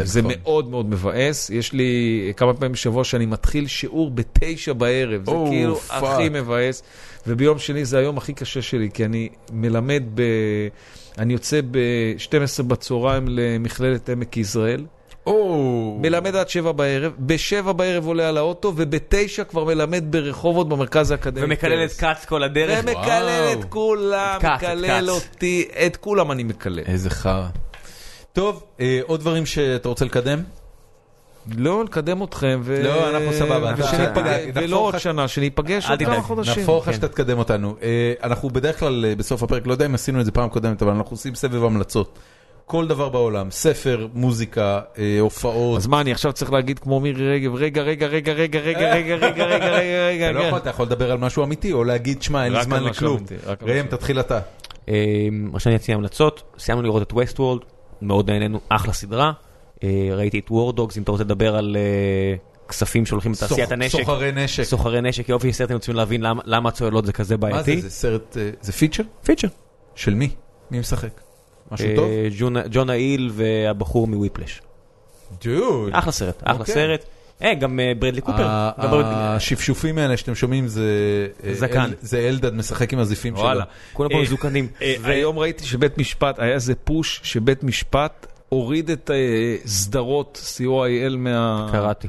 [0.02, 0.32] זה נכון.
[0.42, 1.50] מאוד מאוד מבאס.
[1.50, 5.24] יש לי כמה פעמים בשבוע שאני מתחיל שיעור בתשע בערב.
[5.26, 5.80] זה כאילו.
[5.90, 6.82] הכי מבאס.
[7.26, 10.22] וביום שני זה היום הכי קשה שלי, כי אני מלמד ב...
[11.18, 14.84] אני יוצא ב-12 בצהריים למכללת עמק יזרעאל.
[15.26, 21.10] או, מלמד עד שבע בערב, בשבע בערב עולה על האוטו, ובתשע כבר מלמד ברחובות במרכז
[21.10, 21.44] האקדמי.
[21.44, 22.78] ומקלל את כץ כל הדרך.
[22.82, 23.52] ומקלל.
[23.52, 25.10] את כולם, מקלל.
[25.10, 26.78] אותי, את כולם אני מקלל.
[26.78, 27.46] איזה חרא.
[28.32, 30.42] טוב, אה, עוד דברים שאתה רוצה לקדם?
[31.56, 32.82] לא, נקדם אתכם, ו...
[32.84, 33.72] לא, אנחנו סבבה.
[33.74, 34.20] אתה-
[34.54, 36.54] ולא עוד שנה, שניפגש עוד כמה חודשים.
[36.58, 37.00] נהפוך לך כן.
[37.00, 37.76] שאתה תקדם אותנו.
[37.82, 40.82] אה, אנחנו בדרך כלל אה, בסוף הפרק, לא יודע אם עשינו את זה פעם קודמת,
[40.82, 42.18] אבל אנחנו עושים סבב המלצות.
[42.66, 45.76] כל דבר בעולם, ספר, מוזיקה, אה, הופעות.
[45.76, 49.14] אז מה, אני עכשיו צריך להגיד כמו מירי רגב, רגע, רגע, רגע, רגע, רגע, רגע,
[49.16, 52.22] רגע, רגע, רגע, רגע, אתה לא יכול, אתה יכול לדבר על משהו אמיתי, או להגיד,
[52.22, 53.24] שמע, אין לי זמן לכלום.
[53.62, 53.86] ראם.
[53.86, 54.40] תתחיל אתה.
[55.30, 57.62] מה שאני אציע המלצות, סיימנו לראות את Westworld,
[58.02, 59.32] מאוד נהנינו, אחלה סדרה.
[59.84, 62.34] אה, ראיתי את War Dogs, אם אתה רוצה לדבר על אה,
[62.68, 63.98] כספים שהולכים לתעשיית הנשק.
[63.98, 64.62] סוחרי נשק.
[64.62, 67.80] סוחרי נשק, יופי סרט, הם רוצים להבין למה- הצוללות זה כזה מה זה, בעייתי.
[67.82, 69.02] זה סרט, אה, זה feature?
[69.24, 69.48] feature.
[69.94, 70.30] של מי?
[70.70, 71.20] מי משחק?
[71.72, 72.08] משהו טוב?
[72.38, 74.62] ג'ונה- ג'ונה היל והבחור מ Whiplash.
[75.44, 75.90] דוד.
[75.92, 76.74] אחלה סרט, אחלה אוקיי.
[76.74, 77.04] סרט.
[77.42, 78.46] אה, גם אה, ברדלי קופר.
[78.78, 80.82] השפשופים האלה שאתם שומעים זה...
[81.44, 81.90] אה, זקן.
[82.00, 83.44] זה אלדד משחק עם הזיפים שלו.
[83.44, 83.64] וואלה.
[83.92, 84.68] כולם פה אה, מזוקנים.
[84.82, 89.10] אה, היום ראיתי שבית משפט, היה איזה פוש שבית משפט הוריד את
[89.66, 91.68] סדרות co.il מה...
[91.72, 92.08] קראתי.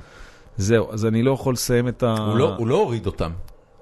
[0.57, 2.11] זהו, אז אני לא יכול לסיים את ה...
[2.14, 3.31] הוא לא- הוא לא הוריד אותם.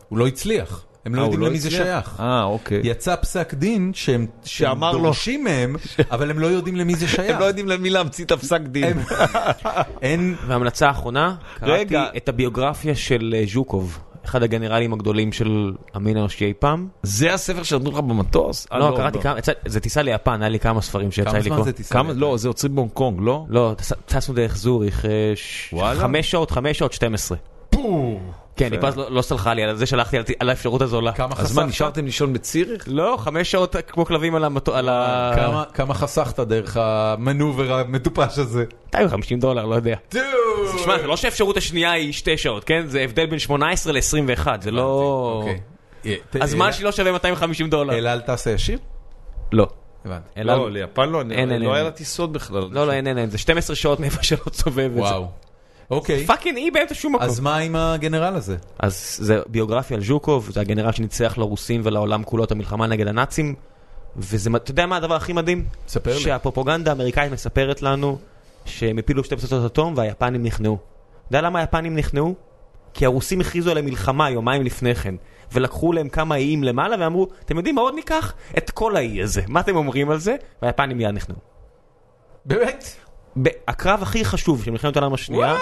[0.10, 0.86] הוא לא הצליח.
[1.06, 1.72] הם לא אה, יודעים למי זה?
[1.72, 2.16] שייך.
[2.20, 2.82] אה, אוקיי.
[2.84, 4.26] יצא פסק דין שהם
[4.92, 5.76] דורשים מהם,
[6.12, 7.34] אבל הם לא יודעים למי זה שייך.
[7.36, 8.98] הם לא יודעים למי להמציא את הפסק דין.
[10.02, 10.36] אין...
[10.48, 11.96] והמלצה האחרונה, קראתי.
[12.18, 16.88] את הביוגרפיה של אה, ז'וקוב, אחד הגנרלים הגדולים של המין האנושי אי פעם.
[17.04, 18.68] זה הספר שנתנו לך במטוס?
[18.72, 21.44] אה, לא, קראתי כמה, יצא- זה טיסה ליפן, היה לי כמה ספרים שיצא כמה לי
[21.44, 21.66] זמן לקרוא.
[21.66, 21.94] זה טיסה?
[21.94, 22.14] כמה?
[22.14, 23.46] לא, זה עוצרים בהונג קונג, לא?
[23.50, 25.06] לא, טס- טסנו דרך זוריך.
[26.00, 27.38] חמש שעות, חמש שעות, 12.
[28.56, 31.12] כן, ליפז לא לא סלחה לי על זה שהלכתי על- האפשרות הזולה.
[31.12, 31.70] כמה אז מה, חסכת?
[31.70, 32.84] נשארתם לישון בציריך?
[32.88, 34.44] לא, חמש שעות כמו כלבים על
[34.90, 35.32] ה...
[35.36, 38.66] כמה- כמה חסכת דרך המנובר המטופש הזה?
[38.86, 39.96] 250 דולר, לא יודע.
[40.78, 42.84] תשמע, זה לא שהאפשרות השנייה היא שתי שעות, כן?
[42.88, 45.44] זה הבדל בין 18 ל-21, זה לא...
[46.04, 46.20] אוקיי.
[46.42, 47.94] הזמן שלי לא שווה 250 דולר.
[47.94, 48.80] אל על טסה ישיר?
[49.52, 49.68] לא.
[50.06, 50.44] הבנתי.
[50.44, 51.74] לא, ליפן לא, לא.
[51.74, 52.64] היה לה טיסות בכלל.
[52.72, 55.00] לא, לא, אין, אין, אין, זה 12 שעות מאיפה שלא סובב את זה.
[55.00, 55.28] וואו.
[55.92, 56.26] אוקיי.
[56.26, 57.28] פאקינג אי באמצע שום מקום.
[57.28, 58.58] אז מה עם הגנרל הזה?
[58.80, 63.56] אז זה ביוגרפיה על ז'וקוב, זה הגנרל שניצח לרוסים ולעולם כולו את המלחמה נגד הנאצים.
[64.18, 65.66] וזה, אתה יודע מה הדבר הכי מדהים?
[65.88, 66.20] ספר לי.
[66.20, 68.18] שהפרופוגנדה האמריקאית מספרת לנו
[68.66, 70.78] שהם הפילו שתי פצצות אטום והיפנים נכנעו.
[71.28, 72.36] אתה יודע למה היפנים נכנעו?
[72.94, 75.16] כי הרוסים הכריזו עליהם מלחמה יומיים לפני כן,
[75.52, 78.34] ולקחו להם כמה איים למעלה ואמרו, אתם יודעים מה עוד ניקח?
[78.58, 79.42] את כל האי הזה.
[79.48, 80.36] מה אתם אומרים על זה?
[80.62, 81.38] והיפנים מיד נכנעו.
[82.46, 82.86] באמת?
[83.42, 85.56] ב- הקרב הכי חשוב של מלחמת העולם השנייה,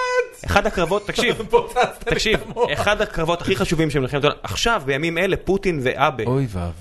[0.45, 1.41] אחד הקרבות, תקשיב,
[1.99, 2.39] תקשיב,
[2.73, 6.23] אחד הקרבות הכי חשובים של מלחמת העולם, עכשיו בימים אלה פוטין ואבה.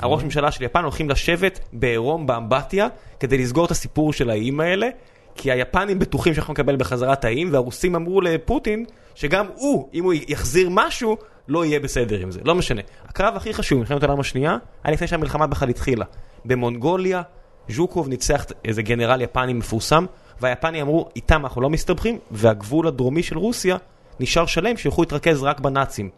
[0.01, 2.89] הראש ממשלה של יפן הולכים לשבת בעירום באמבטיה
[3.21, 4.89] כדי לסגור את הסיפור של האיים האלה,
[5.35, 8.85] כי היפנים בטוחים שאנחנו נקבל בחזרה את האיים, והרוסים אמרו לפוטין
[9.15, 11.17] שגם הוא, אם הוא יחזיר משהו,
[11.49, 12.81] לא יהיה בסדר עם זה, לא משנה.
[13.09, 16.05] הקרב הכי חשוב במלחמת העולם השנייה, היה לפני שהמלחמה בכלל התחילה.
[16.45, 17.23] במונגוליה,
[17.69, 20.05] ז'וקוב ניצח איזה גנרל יפני מפורסם,
[20.41, 23.77] והיפנים אמרו, איתם אנחנו לא מסתבכים, והגבול הדרומי של רוסיה
[24.21, 26.11] נשאר שלם, שיוכלו להתרכז רק בנאצים.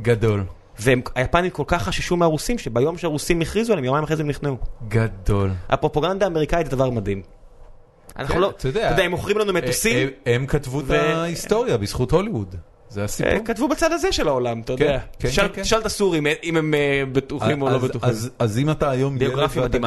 [0.00, 0.44] גדול.
[0.78, 4.56] והיפנים כל כך חששו מהרוסים, שביום שהרוסים הכריזו עליהם, יומיים אחרי זה הם נכנעו.
[4.88, 5.50] גדול.
[5.68, 7.22] הפרופוגנדה האמריקאית זה דבר מדהים.
[8.16, 8.96] אנחנו כן, לא, אתה יודע.
[9.04, 12.54] הם מוכרים לנו מטוסים, הם- הם כתבו את ההיסטוריה בזכות הוליווד.
[12.88, 13.32] זה הסיפור.
[13.32, 14.98] אה, כתבו בצד הזה של העולם, אתה יודע.
[15.18, 15.78] תשאל- כן, כן.
[15.80, 18.10] את הסורים אה, אם הם אה, בטוחים או לא בטוחים.
[18.38, 19.78] אז- אם אתה היום ילד ואתה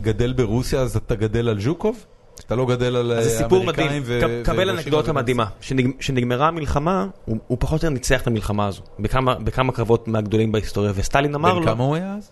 [0.00, 2.04] גדל ברוסיה, אז אתה גדל על ז'וקוב?
[2.40, 5.12] אתה לא גדל על אז זה סיפור אמריקאים מדהים, ו- קבל אנקדוטה?
[5.12, 5.44] מדהימה.
[5.60, 7.06] שנג- שנגמרה המלחמה,
[7.46, 8.82] הוא פחות או יותר ניצח את המלחמה הזו.
[8.98, 12.30] בכמה קרבות מהגדולים בהיסטוריה, וסטלין אמר בן לו, כמה הוא היה אז?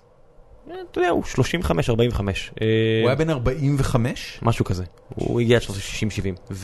[0.70, 1.32] אה, אתה יודע, הוא 35-45.
[2.62, 2.66] אה,
[3.02, 4.38] הוא היה בן 45?
[4.42, 4.84] משהו כזה.
[5.14, 6.54] הוא הגיע עד 60-70.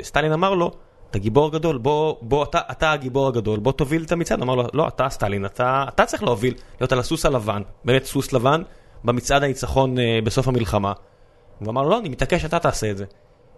[0.00, 0.70] וסטלין אמר לו,
[1.10, 4.42] אתה גיבור גדול, בוא, בוא, אתה, אתה הגיבור הגדול, בוא תוביל את המצעד.
[4.42, 8.32] אמר לו, לא, אתה סטלין, אתה, אתה צריך להוביל, להיות על הסוס הלבן, באמת סוס
[8.32, 8.62] לבן,
[9.04, 10.92] במצעד הניצחון אה, בסוף המלחמה.
[11.64, 13.04] הוא אמר לו, לא, אני מתעקש, אתה תעשה את זה.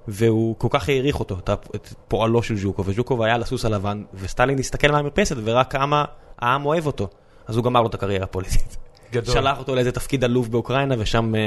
[0.08, 1.38] והוא כל כך העריך אותו,
[1.74, 6.04] את פועלו של ז'וקוב, וז'וקוב היה על הסוס הלבן, וסטלין הסתכל מהמרפסת וראה כמה
[6.38, 7.08] העם אוהב אותו.
[7.46, 8.76] אז הוא גמר לו את הקריירה הפוליטית.
[9.12, 9.34] גדול.
[9.34, 11.40] שלח אותו לאיזה תפקיד עלוב באוקראינה, ושם אה,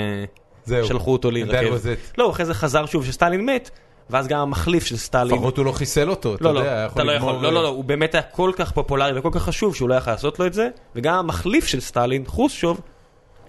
[0.65, 0.87] זהו.
[0.87, 1.75] שלחו אותו להירקב.
[2.17, 3.69] לא, אחרי זה חזר שוב שסטלין מת,
[4.09, 5.37] ואז גם המחליף של סטלין...
[5.37, 7.63] לפחות הוא לא חיסל אותו, אתה לא, לא, יודע, היה אתה לא יכול, לא, לא,
[7.63, 10.45] לא, הוא באמת היה כל כך פופולרי וכל כך חשוב שהוא לא יכול לעשות לו
[10.45, 12.81] את זה, וגם המחליף של סטלין, חרושצ'וב,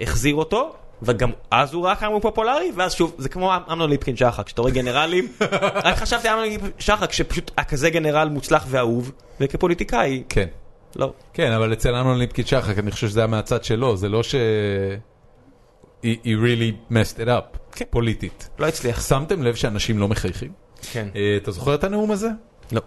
[0.01, 4.47] החזיר אותו, וגם אז הוא כמה הוא פופולרי, ואז שוב, זה כמו אמנון ליפקין שחק,
[4.47, 5.29] כשאתה רואה גנרלים,
[5.87, 10.47] רק חשבתי אמנון ליפקין שחק, שפשוט היה כזה גנרל מוצלח ואהוב, וכפוליטיקאי, כן.
[10.97, 11.12] לא.
[11.33, 14.35] כן, אבל אצל אמנון ליפקין שחק, אני חושב שזה היה מהצד שלו, זה לא ש...
[16.03, 17.85] he really messed it up, כן.
[17.91, 18.49] פוליטית.
[18.59, 19.09] לא הצליח.
[19.09, 20.53] שמתם לב שאנשים לא מחייכים?
[20.93, 21.09] כן.
[21.16, 22.29] אה, אתה זוכר את הנאום הזה?
[22.73, 22.81] לא.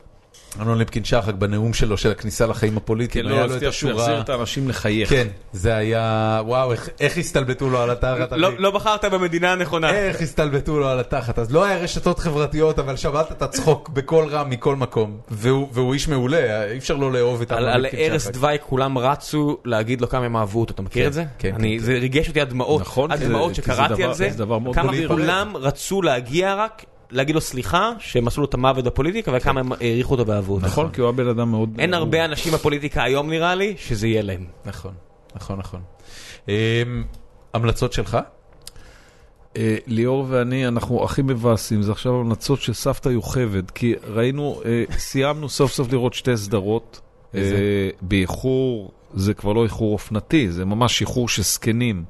[0.61, 3.93] אמנון ליפקין שחק בנאום שלו של הכניסה לחיים הפוליטיים, כן, היה לא, לו את השורה...
[3.93, 5.09] יחזיר את האנשים לחייך.
[5.09, 6.41] כן, זה היה...
[6.45, 8.49] וואו, איך- איך הסתלבטו לו על התחת, לא-.
[8.57, 9.89] לא בחרת במדינה הנכונה.
[9.93, 14.25] איך הסתלבטו לו על התחת, אז לא היה רשתות חברתיות, אבל שמעת את הצחוק בקול
[14.27, 17.99] רם מכל מקום, והוא איש מעולה, אי אפשר לא לאהוב את על, אמנון על ליפקין
[18.11, 18.33] ערש שחק.
[18.33, 21.23] דווי כולם רצו להגיד לו כמה הם אהבו אותו, אתה מכיר כן, את זה?
[21.39, 23.61] כן, אני, כן, זה ריגש אותי עד דמעות, נכון, עד כי זה- דמעות כי זה
[23.73, 24.29] שקראתי על זה,
[24.73, 24.91] כמה.
[25.07, 29.71] כולם רצו להגיע רק, להגיד לו סליחה, שהם עשו לו את המוות בפוליטיקה, וכמה הם
[29.71, 30.65] העריכו אותו ואהבו אותו.
[30.65, 31.69] נכון, כי הוא היה בן אדם מאוד...
[31.79, 34.45] אין הרבה אנשים בפוליטיקה היום נראה לי, שזה יהיה להם.
[34.65, 34.93] נכון,
[35.35, 35.81] נכון, נכון.
[36.47, 36.53] אמ,
[37.53, 38.17] המלצות שלך?
[39.57, 44.83] אה, ליאור ואני, אנחנו הכי מבאסים, זה עכשיו המלצות של סבתא יוכבד, כי ראינו, אה,
[44.97, 47.01] סיימנו סוף סוף לראות שתי סדרות?
[47.35, 52.03] אה, באיחור, זה כבר לא איחור אופנתי, זה ממש איחור של זקנים.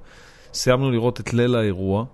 [0.53, 2.05] סיימנו לראות את ליל האירוע,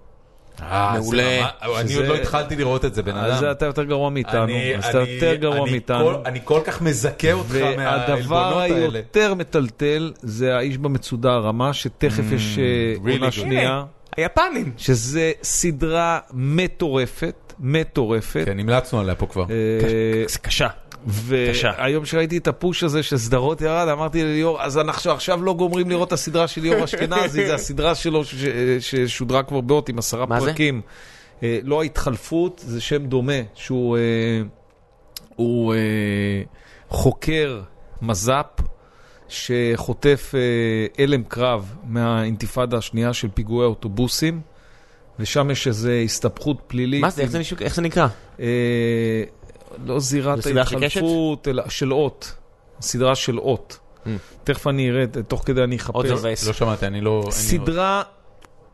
[0.61, 1.39] מעולה.
[1.41, 3.51] ממש- אני עוד לא התחלתי לראות את זה, בן אז אדם.
[3.51, 6.05] אתה יותר גרוע מאיתנו, אני- אז אתה אני- יותר גרוע מאיתנו.
[6.05, 8.99] כל- אני כל כך מזכה אותך והדבר מהעלבונות האלה.
[8.99, 12.63] היותר מטלטל זה האיש במצודה הרמה, שתכף יש אה,
[13.05, 13.31] Mm, עונה.
[13.31, 13.83] שנייה,
[14.17, 14.71] היפנים.
[14.77, 18.41] שזה סדרה מטורפת, מטורפת.
[18.45, 19.43] כן, המלצנו עליה פה כבר.
[19.49, 20.67] אה, זה קשה.
[21.05, 25.89] והיום שראיתי את הפוש הזה של סדרות ירד, אמרתי לליאור, אז אנחנו עכשיו לא גומרים
[25.89, 28.21] לראות את הסדרה של ליאור אשכנזי, זה הסדרה שלו
[28.79, 30.25] ששודרה כבר באות עם עשרה?
[30.27, 30.81] פרקים.
[31.43, 34.01] אה, לא ההתחלפות, זה שם דומה, שהוא אה,
[35.35, 35.79] הוא, אה,
[36.89, 37.61] חוקר
[38.01, 38.61] מז"פ,
[39.29, 40.33] שחוטף
[40.99, 44.41] הלם קרב מהאינתיפאדה השנייה של פיגועי אוטובוסים,
[45.19, 47.01] ושם יש איזו הסתבכות פלילית.
[47.01, 48.07] מה זה, איך זה נשמע- איך זה נקרא?
[48.39, 48.45] אה,
[49.85, 50.39] לא זירת?
[50.57, 52.33] ההתחלפות, אלא של אות.
[52.81, 53.77] סדרה של אות.
[54.43, 55.95] תכף אני אראה, תוך כדי אני אחפש.
[55.95, 56.47] עוד זרווייס.
[56.47, 57.19] לא שמעתי, אני לא...
[57.19, 58.03] אין לי- סדרה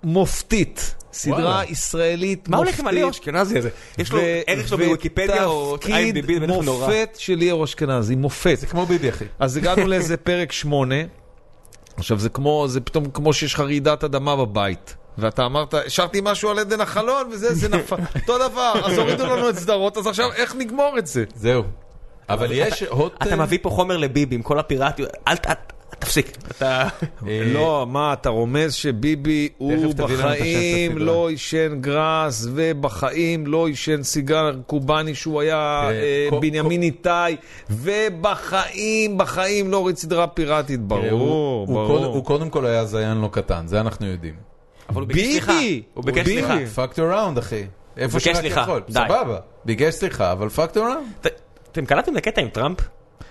[0.03, 1.63] מופתית, סדרה.
[1.69, 2.49] ישראלית מופתית.
[2.49, 3.69] מה הולך עם הליאור אשכנזי הזה?
[3.97, 6.87] יש לו ערך שלו בוויקיפדיה או ותפקיד IMDb, זה בטח נורא.
[6.87, 8.57] מופת של ליאור אשכנזי, מופת.
[8.59, 9.25] זה כמו ביבי, אחי.
[9.39, 10.95] אז הגענו לאיזה פרק שמונה.
[11.97, 14.95] עכשיו זה כמו, זה פתאום כמו שיש לך רעידת אדמה בבית.
[15.17, 17.95] ואתה אמרת, השארתי משהו על עדן החלון וזה, זה נפל.
[18.21, 21.23] אותו דבר, אז הורידו לנו את סדרות, אז עכשיו איך נגמור את זה?
[21.35, 21.63] זהו.
[22.29, 23.13] אבל יש הוט...
[23.21, 25.47] אתה מביא פה חומר לביבי עם כל הפיראטיות, אל ת...
[25.99, 26.37] תפסיק.
[26.47, 26.87] אתה...
[27.27, 30.97] אה, לא, מה, אתה רומז שביבי הוא בחיים.
[30.97, 35.91] לא עישן גראס, ובחיים לא עישן סיגר קובאני שהוא היה אה,
[36.33, 37.09] אה, בנימין איתי,
[37.69, 42.05] ובחיים, בחיים לא הוריד סדרה פיראטית, ברור, ברור.
[42.05, 44.52] הוא קודם כל היה זיין לא קטן, זה אנחנו יודעים.
[44.89, 45.51] אבל הוא ביקש סליחה.
[45.53, 45.83] ביבי!
[45.93, 46.25] הוא ביקש!
[46.25, 46.55] סליחה.
[46.75, 47.63] fucked around, אחי.
[47.97, 48.81] איפה שרק יכול.
[48.89, 49.37] סבבה.
[49.65, 51.07] ביקש סליחה, אבל fucked around.
[51.21, 51.27] ת-
[51.71, 52.77] אתם קלטתם לקטע עם טראמפ?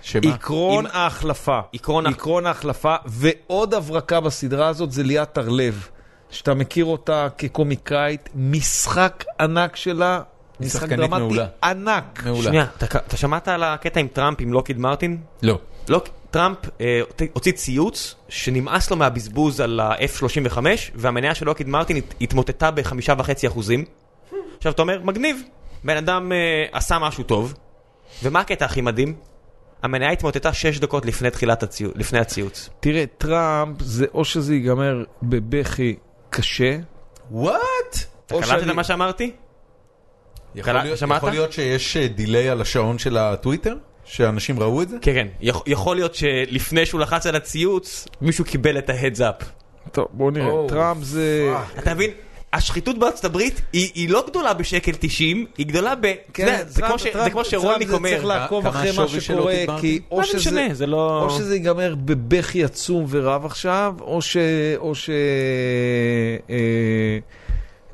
[0.01, 0.33] שמה?
[0.33, 1.59] עקרון עם- ההחלפה.
[1.73, 5.87] עקרון ההחלפה, ועוד הברקה בסדרה הזאת זה ליאת הרלב,
[6.29, 10.21] שאתה מכיר אותה כקומיקאית, משחק ענק שלה,
[10.59, 11.45] משחק דרמטי מעולה.
[11.63, 12.23] ענק.
[12.25, 12.43] מעולה.
[12.43, 15.17] שנייה, אתה- אתה שמעת על הקטע עם טראמפ עם לוקיד מרטין?
[15.41, 15.57] לא.
[15.89, 16.01] לא,
[16.31, 17.01] טראמפ אה,
[17.33, 20.57] הוציא ציוץ שנמאס לו מהבזבוז על ה-F-35
[20.95, 23.85] והמניה של לוקיד מרטין הת- התמוטטה בחמישה וחצי אחוזים.
[24.57, 25.41] עכשיו אתה אומר, מגניב,
[25.83, 26.37] בן אדם אה,
[26.71, 27.53] עשה משהו טוב,
[28.23, 29.15] ומה הקטע הכי מדהים?
[29.83, 32.69] המניה התמוטטה שש דקות לפני תחילת הציוץ, לפני הציוץ.
[32.79, 35.95] תראה, טראמפ זה או שזה ייגמר בבכי
[36.29, 36.77] קשה,
[37.31, 37.57] what?
[38.25, 39.31] אתה קלטת שאני- מה שאמרתי?
[40.55, 41.17] יכול קלט- להיות- שמעת?
[41.17, 43.75] יכול להיות שיש דיליי על השעון של הטוויטר?
[44.05, 44.97] שאנשים ראו את זה?
[45.01, 45.27] כן, כן.
[45.41, 49.35] יכול- יכול להיות שלפני שהוא לחץ על הציוץ, מישהו קיבל את ה heads up.
[49.91, 51.53] טוב, בוא נראה, או, טראמפ זה...
[51.79, 52.09] אתה מבין?
[52.53, 56.05] השחיתות בארצות הברית היא, היא לא גדולה בשקל 90, היא גדולה ב...
[56.05, 58.09] אתה יודע, זה, כמו ש, זה כמו שרולניק אומר.
[58.09, 59.99] צריך לעקוב כמה אחרי מה שקורה, כי?
[60.11, 60.37] או שזה...
[60.37, 60.73] משנה?
[60.73, 61.23] זה לא...
[61.23, 64.37] או שזה ייגמר בבכי עצום ורב עכשיו, או ש...
[64.77, 65.09] או ש...
[66.49, 66.55] אה,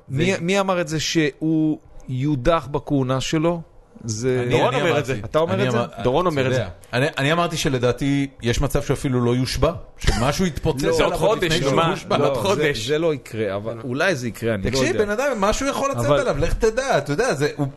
[0.10, 1.80] מי, מי אמר את זה שהוא
[2.10, 3.61] יודח בכהונה שלו?
[4.04, 4.48] זה...
[4.50, 5.06] דורון אומר את.
[5.06, 5.20] זה.
[5.26, 5.78] אתה אומר את זה?
[6.04, 6.68] דורון אומר את יודע.
[6.94, 11.44] אני- אמרתי שלדעתי יש מצב שאפילו לא יושבע, שמשהו יתפוצץ זה עוד עליו עוד חודש,
[11.44, 11.90] לפני שהוא מה?
[11.90, 12.18] מושבע.
[12.18, 12.88] לא, לא, עוד זה, חודש.
[12.88, 15.00] זה לא יקרה, אבל אולי זה יקרה, אני לא תקשיב, יודע.
[15.06, 17.68] בן אדם, משהו יכול לצאת עליו, לך תדע, אתה יודע, זה, הוא,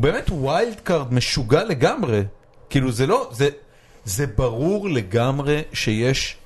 [0.00, 2.22] באמת wild card משוגע לגמרי.
[2.70, 3.48] כאילו זה לא, זה,
[4.04, 6.36] זה ברור לגמרי שיש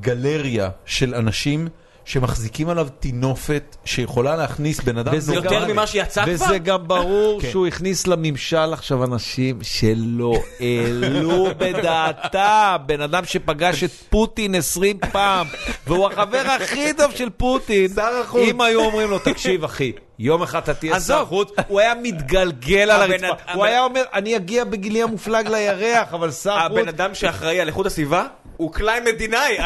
[0.00, 1.68] גלריה של אנשים
[2.04, 5.66] שמחזיקים עליו טינופת שיכולה להכניס בן אדם וזה יותר.
[5.68, 6.32] ממה שיצא כבר?
[6.34, 7.50] וזה גם ברור כן.
[7.50, 12.76] שהוא הכניס לממשל עכשיו אנשים שלא העלו בדעתם.
[12.86, 15.46] בן אדם שפגש את פוטין 20 פעם,
[15.86, 17.88] והוא החבר הכי טוב של פוטין.
[17.94, 18.42] שר החוץ.
[18.42, 21.28] אם היו אומרים לו, תקשיב אחי, יום אחד אתה תהיה שר עזוב.
[21.28, 23.52] חוץ, הוא היה מתגלגל על הרצפה.
[23.54, 26.78] הוא היה אומר, אני אגיע בגילי המופלג לירח, אבל שר חוץ...
[26.78, 28.26] הבן אדם שאחראי על איכות הסביבה
[28.64, 29.56] הוא climate denier,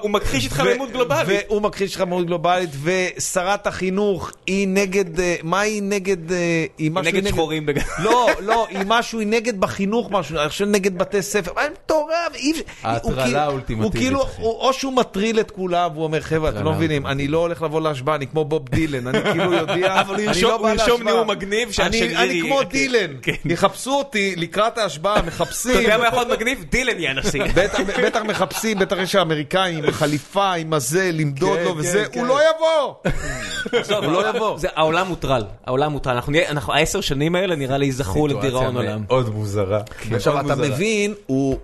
[0.00, 1.44] הוא מכחיש התחממות גלובלית.
[1.48, 6.32] והוא מכחיש התחממות גלובלית, ושרת החינוך היא נגד, אה, מה היא נגד...
[6.32, 7.82] אה, היא נגד שחורים בגלל...
[7.98, 12.12] לא, לא, היא משהו, היא נגד בחינוך משהו, אני חושב נגד בתי ספר, מה, מטורף,
[12.34, 12.62] אי אפשר...
[12.82, 16.72] ההטרלה כאילו- האולטימטיבית, הוא כאילו, או שהוא מטריל את כולם, והוא אומר, חבר'ה, אתם לא
[16.72, 20.16] מבינים, אני לא הולך לבוא להשבעה, אני כמו בוב דילן, אני כאילו יודע, אבל הוא
[20.16, 21.14] אני ירשום- לא הוא בא ירשום להשבעה.
[21.14, 22.62] נאום מגניב שהשגריר אני כמו.
[22.62, 23.32] דילן, כן.
[23.44, 25.72] יחפשו אותי לקראת ההשבעה, מחפשים.
[25.72, 26.64] אתה יודע מה יכול להיות מגניב?
[26.70, 27.42] דילן יהיה הנשיא.
[27.54, 32.04] בטח, בטח מחפשים, בטח יש האמריקאים עם החליפה, עם הזה, למדוד כן, לו כן, וזה,
[32.12, 32.20] כן.
[32.20, 32.94] הוא לא יבוא.
[33.96, 34.58] הוא לא יבוא.
[34.58, 36.16] זה- העולם מוטרל, העולם מוטרל.
[36.50, 39.04] אנחנו העשר שנים האלה נראה לי ייזכרו לדיראון עולם.
[39.08, 39.80] מאוד מוזרה.
[40.14, 40.54] עכשיו, אתה.
[40.56, 41.58] מבין, הוא...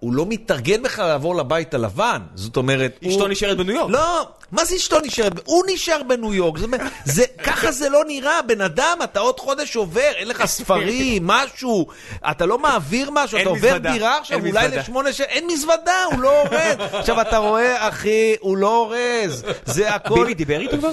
[0.00, 3.28] הוא לא מתארגן בכלל לעבור לבית הלבן, זאת אומרת, אשתו הוא...
[3.28, 3.90] נשארת בניו יורק.
[3.90, 5.32] לא, מה זה אשתו נשארת?
[5.44, 6.66] הוא נשאר בניו יורק, זה,
[7.04, 11.86] זה, ככה זה לא נראה, בן אדם, אתה עוד חודש עובר, אין לך ספרים, משהו,
[12.30, 14.68] אתה לא מעביר משהו, אתה עובר מזוודה, דירה עכשיו, אולי.
[14.68, 16.76] לשמונה שנים, אין מזוודה, הוא לא אורז.
[16.92, 20.14] עכשיו, אתה רואה, אחי, הוא לא אורז, זה הכל...
[20.14, 20.90] ביבי דיבר איתו כבר?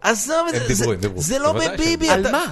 [0.00, 0.84] עזוב את זה,
[1.16, 2.14] זה- לא בביבי, אתה...
[2.14, 2.44] על מה?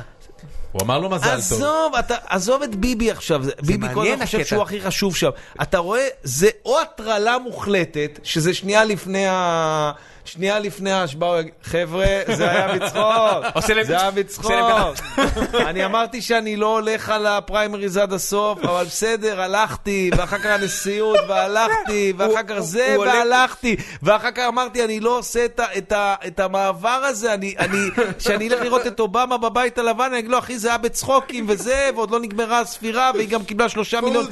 [0.73, 1.35] הוא אמר לו מזל טוב.
[1.37, 4.45] עזוב, אתה, עזוב את ביבי עכשיו, זה, ביבי כל הזמן חושב.
[4.45, 5.31] שהוא הכי חשוב שם.
[5.63, 9.93] אתה רואה, זה או הטרלה מוחלטת, שזה שנייה לפני ה...
[10.32, 14.52] שנייה לפני ההשבעה, הוא יגיד, חבר'ה, זה היה בצחוק, זה היה בצחוק.
[15.69, 21.19] אני אמרתי שאני לא הולך על הפריימריז עד הסוף, אבל בסדר, הלכתי, ואחר כך הנשיאות,
[21.28, 25.44] והלכתי, ואחר כך זה, והלכתי, ואחר כך אמרתי, אני לא עושה
[26.27, 27.78] את, המעבר הזה, אני, אני,
[28.19, 31.90] שאני אלך לראות את אובמה בבית הלבן, אני אגיד לו, אחי, זה היה בצחוקים וזה,
[31.94, 34.27] ועוד לא נגמרה הספירה, והיא גם קיבלה שלושה מיליון,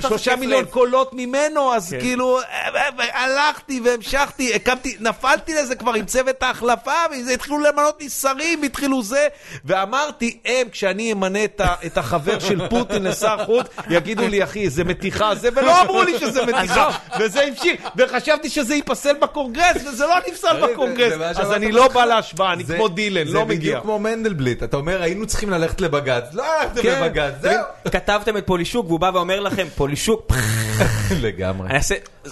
[0.00, 0.64] שלושה מיליון.
[0.64, 2.00] קולות ממנו, אז כן.
[2.00, 2.44] כאילו, אה,
[2.74, 6.92] אה, הלכתי והמשכתי, הקמתי, נפלתי לזה כבר עם צוות ההחלפה,
[7.28, 9.28] והתחילו למנות לי שרים, התחילו זה,
[9.64, 14.70] ואמרתי, הם, כשאני אמנה את ה- את החבר של פוטין לשר חוץ, יגידו לי, אחי,
[14.70, 20.06] זה מתיחה זה, ולא אמרו לי שזה מתיחה, וזה המשיך, וחשבתי שזה ייפסל בקונגרס, וזה
[20.06, 21.92] לא נפסל זה- בקונגרס, זה אז אני לא לך.
[21.92, 23.56] בא להשוואה, אני זה- כמו דילן, לא זה מגיע.
[23.58, 27.02] בדיוק כמו מנדלבליט, אתה אומר היינו צריכים ללכת לבג"ץ, לא הלכתם כן.
[27.02, 27.64] לבג"ץ, זהו.
[27.92, 30.32] כתבתם את פולישוק והוא בא ואומר לכם, פולישוק,
[31.22, 31.68] לגמרי.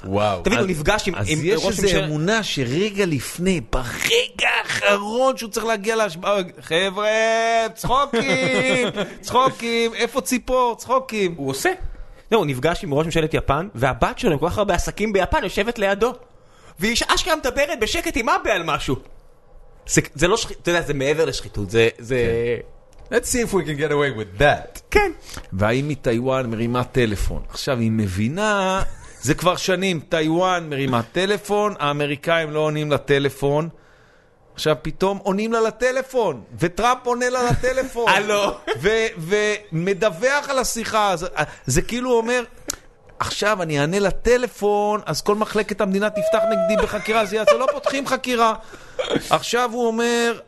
[0.05, 0.41] וואו.
[0.43, 2.05] תבין, אז- הוא נפגש עם אז עם יש ראש איזו ממשלה...
[2.07, 2.43] אמונה
[2.73, 7.09] שרגע לפני, ברגע האחרון שהוא צריך להגיע להשבעה, חבר'ה,
[7.75, 8.89] צחוקים,
[9.21, 11.35] צחוקים, איפה ציפור, צחוקים.
[11.37, 11.73] הוא עושה.
[12.33, 15.45] לא, הוא נפגש עם ראש ממשלת יפן, והבת שלו עם כל כך הרבה עסקים ביפן
[15.45, 16.13] יושבת לידו.
[16.79, 18.97] והיא אשכרה מדברת בשקט עם אבא על משהו.
[19.87, 21.89] זה, זה לא שחיתות, אתה יודע, זה מעבר לשחיתות, זה...
[21.99, 22.17] זה...
[23.11, 24.81] Let's see if we can get away with that.
[24.91, 25.13] כן.
[25.53, 27.43] והאם מטיוואן מרימה טלפון.
[27.49, 28.83] עכשיו, היא מבינה,
[29.23, 33.69] זה כבר שנים, טיוואן מרימה טלפון, האמריקאים לא עונים לטלפון.
[34.55, 38.09] עכשיו פתאום עונים לה לטלפון, וטראמפ עונה לה לטלפון.
[38.15, 38.55] הלו.
[39.19, 41.17] ומדווח על השיחה.
[41.17, 41.27] זה,
[41.67, 42.45] זה כאילו אומר,
[43.19, 48.55] עכשיו אני אענה לטלפון, אז כל מחלקת המדינה תפתח נגדי בחקירה, יצא, לא פותחים חקירה.
[49.31, 50.41] עכשיו הוא אומר,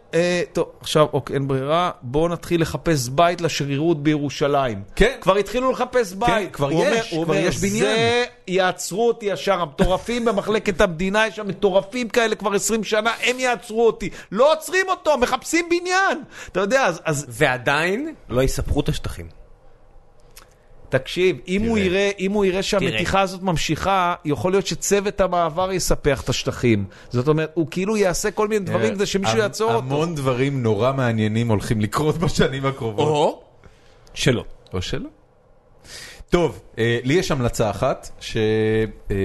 [0.53, 4.83] טוב, עכשיו, אוקיי, אין ברירה, בואו נתחיל לחפש בית לשגרירות בירושלים.
[4.97, 5.17] כן.
[5.21, 6.53] כבר התחילו לחפש בית.
[6.53, 7.79] כבר הוא יש, אומר- כבר אומר, יש בניין.
[7.79, 13.39] זה, יעצרו אותי ישר, המטורפים במחלקת המדינה, יש שם מטורפים כאלה כבר 20 שנה, הם
[13.41, 14.11] יעצרו אותי.
[14.33, 16.23] לא עוצרים אותו, מחפשים בניין.
[16.53, 19.44] אתה יודע, אז, אז ועדיין לא יספחו את השטחים.
[20.89, 26.21] תקשיב, אם הוא, יראה, אם הוא יראה שהמתיחה הזאת ממשיכה, יכול להיות שצוות המעבר יספח
[26.23, 26.85] את השטחים.
[27.11, 29.79] זאת אומרת, הוא כאילו יעשה כל מיני דברים כדי שמישהו המ- יעצור אותו.
[29.87, 33.09] המון דברים נורא מעניינים הולכים לקרות בשנים הקרובות.
[33.09, 33.43] או
[34.15, 34.45] שלא.
[34.73, 35.09] או שלא.
[36.31, 39.17] טוב, אה, לי יש המלצה אחת, שהיא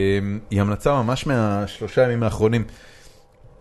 [0.62, 2.64] המלצה ממש מהשלושה ימים האחרונים.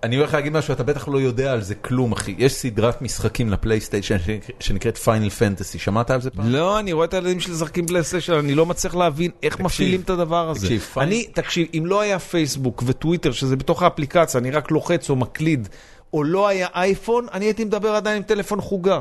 [0.02, 2.34] אני הולך להגיד משהו, אתה בטח לא יודע על זה כלום, אחי.
[2.38, 4.16] יש סדרת משחקים לפלייסטיישן
[4.60, 6.52] שנקראת פיינל פנטסי, שמעת על זה פעם?
[6.52, 10.10] לא, אני רואה את הילדים שלי משחקים פלייסטיישן, אני לא מצליח להבין איך מפעילים את
[10.10, 10.60] הדבר הזה.
[10.66, 15.16] תקשיב, אני, תקשיב, אם לא היה פייסבוק וטוויטר, שזה בתוך האפליקציה, אני רק לוחץ או
[15.16, 15.68] מקליד,
[16.12, 19.00] או לא היה אייפון, אני הייתי מדבר עדיין עם טלפון חוגה.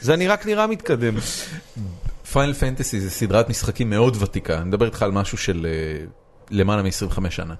[0.00, 1.14] זה אני רק נראה מתקדם.
[2.32, 6.04] פיינל פנטסי זה סדרת משחקים מאוד ותיקה, אני מדבר איתך על משהו של אה,
[6.50, 7.54] למעלה מ-25 שנה.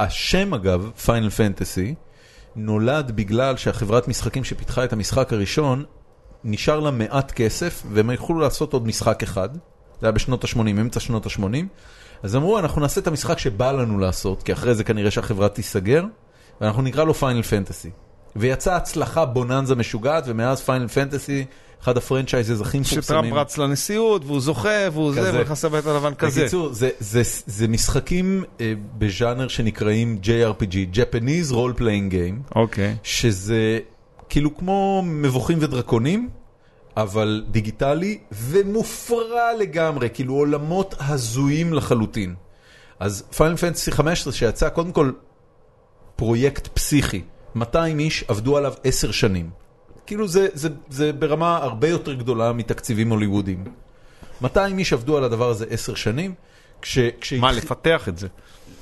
[0.00, 1.94] והשם אגב, פיינל פנטסי,
[2.56, 5.84] נולד בגלל שהחברת משחקים שפיתחה את המשחק הראשון,
[6.44, 9.48] נשאר לה מעט כסף, והם יכלו לעשות עוד משחק אחד,
[10.00, 11.42] זה היה בשנות ה-80, אמצע שנות ה-80,
[12.22, 16.04] אז אמרו, אנחנו נעשה את המשחק שבא לנו לעשות, כי אחרי זה כנראה שהחברה תיסגר,
[16.60, 17.90] ואנחנו נקרא לו פיינל פנטסי.
[18.36, 21.44] ויצאה הצלחה בוננזה משוגעת, ומאז פיינל פנטסי,
[21.82, 23.02] אחד ה franchises הכי מפורסמים.
[23.02, 25.38] שטראמפ רץ לנשיאות, והוא זוכה, והוא זה, כזה.
[25.38, 26.40] ונכנס לבית הלבן כזה.
[26.40, 32.96] בקיצור, זה, זה, זה משחקים אה, בז'אנר שנקראים JRPG, Japanese Role Playing Game, אוקיי.
[33.02, 33.78] שזה
[34.28, 36.28] כאילו כמו מבוכים ודרקונים,
[36.96, 42.34] אבל דיגיטלי ומופרע לגמרי, כאילו עולמות הזויים לחלוטין.
[43.00, 45.10] אז פיינל פנטסי 15 שיצא קודם כל
[46.16, 47.22] פרויקט פסיכי,
[47.54, 49.50] 200 איש עבדו עליו 10 שנים.
[50.06, 53.64] כאילו זה, זה, זה ברמה הרבה יותר גדולה מתקציבים הוליוודיים.
[54.40, 56.34] 200 איש עבדו על הדבר הזה 10 שנים.
[56.82, 58.28] כש, כשהתחיל- מה, לפתח את זה?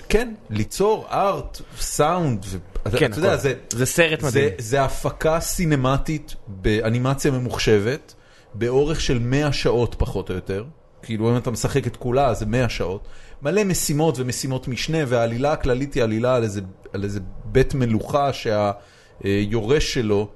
[0.08, 2.58] כן, ליצור ארט, סאונד, ו...
[2.98, 3.36] כן, אתה יודע.
[3.36, 4.32] זה, זה סרט מדהים.
[4.48, 8.14] זה, זה הפקה סינמטית באנימציה ממוחשבת,
[8.54, 10.64] באורך של 100 שעות פחות או יותר.
[11.02, 13.08] כאילו אם אתה משחק את כולה, זה 100 שעות.
[13.42, 16.60] מלא משימות ומשימות משנה, והעלילה הכללית היא עלילה על איזה,
[16.92, 20.28] על איזה בית מלוכה שהיורש שלו,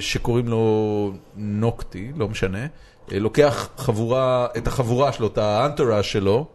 [0.00, 2.66] שקוראים לו נוקטי, לא משנה,
[3.12, 6.46] אה, לוקח חבורה, את החבורה שלו, את האנטורה שלו,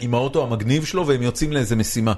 [0.00, 2.12] עם האוטו המגניב שלו והם יוצאים לאיזה משימה.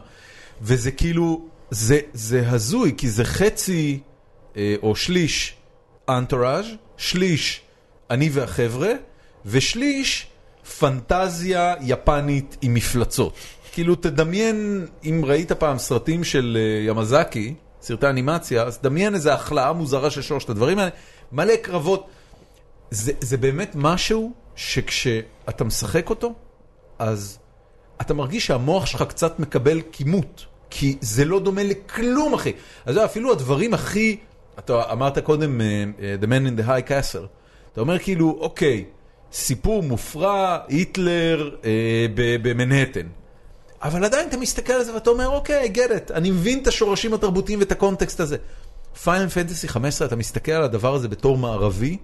[0.63, 4.01] וזה כאילו, זה, זה הזוי, כי זה חצי
[4.57, 5.55] אה, או שליש
[6.09, 6.67] אנטוראז',
[6.97, 7.61] שליש
[8.11, 8.93] אני והחבר'ה,
[9.47, 10.27] ושליש
[10.79, 13.35] פנטזיה יפנית עם מפלצות.
[13.73, 19.73] כאילו תדמיין, אם ראית פעם סרטים של אה, ימזקי, סרטי אנימציה, אז דמיין איזו החלאה
[19.73, 20.91] מוזרה של שלושת הדברים האלה,
[21.33, 22.07] מלא קרבות.
[22.91, 26.35] זה, זה באמת משהו שכשאתה משחק אותו,
[26.99, 27.39] אז
[28.01, 32.53] אתה מרגיש שהמוח שלך קצת מקבל כימות, כי זה לא דומה לכלום, אחי.
[32.87, 34.17] אז אפילו הדברים הכי,
[34.59, 37.27] אתה אמרת קודם, אה, אה, The Man in the High Castle,
[37.73, 38.85] אתה אומר כאילו, אוקיי,
[39.33, 43.07] סיפור מופרע, היטלר אה, במנהטן.
[43.83, 46.67] אבל עדיין אתה מסתכל על זה ואתה אומר, אוקיי, I get it, אני מבין את
[46.67, 48.37] השורשים התרבותיים ואת הקונטקסט הזה.
[49.05, 51.97] פיינל פנטסי 15, אתה מסתכל על הדבר הזה בתור מערבי,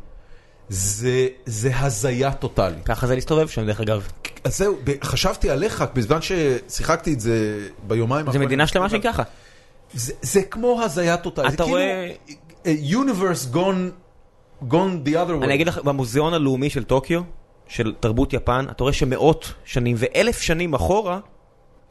[0.69, 2.85] זה, זה הזיה טוטאלית.
[2.85, 4.09] ככה זה להסתובב שם דרך אגב.
[4.45, 9.23] אז זהו, חשבתי עליך בזמן ששיחקתי את זה ביומיים זה מדינה שלמה שהיא ככה.
[9.95, 12.13] זה, זה כמו הזיה טוטאלית, אתה כאילו רואה-
[12.65, 13.91] uh, universe gone,
[14.71, 15.45] gone the other way.
[15.45, 17.21] אני אגיד לך, במוזיאון הלאומי של טוקיו,
[17.69, 21.19] של תרבות יפן, אתה רואה שמאות שנים ואלף שנים אחורה,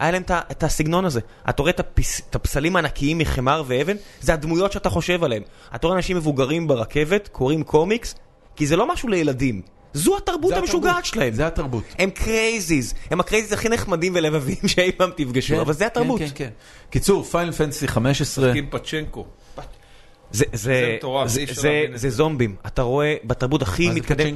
[0.04, 1.20] היה להם את הסגנון הזה.
[1.50, 5.44] אתה רואה את הפס- את הפסלים הענקיים מחמר ואבן, זה הדמויות שאתה חושב עליהם.
[5.76, 8.16] אתה רואה אנשים מבוגרים ברכבת, קוראים קומיקס,
[8.56, 9.62] כי זה לא משהו לילדים.
[9.94, 11.06] זו התרבות המשוגעת.
[11.06, 11.34] שלהם.
[11.34, 11.84] זה התרבות.
[12.00, 16.20] הם crazies, הם ה crazies הכי נחמדים ולבבים שאי פעם תפגשו, אבל זה התרבות.
[16.20, 16.50] כן, כן, כן.
[16.90, 19.26] קיצור, פיינל פנטסי 15, עם פצ'נקו.
[20.32, 23.88] זה, זה, מטורף, זה, אי אפשר זה, להבין את זה זומבים, אתה רואה בתרבות הכי
[23.88, 24.36] מה זה מתקדם,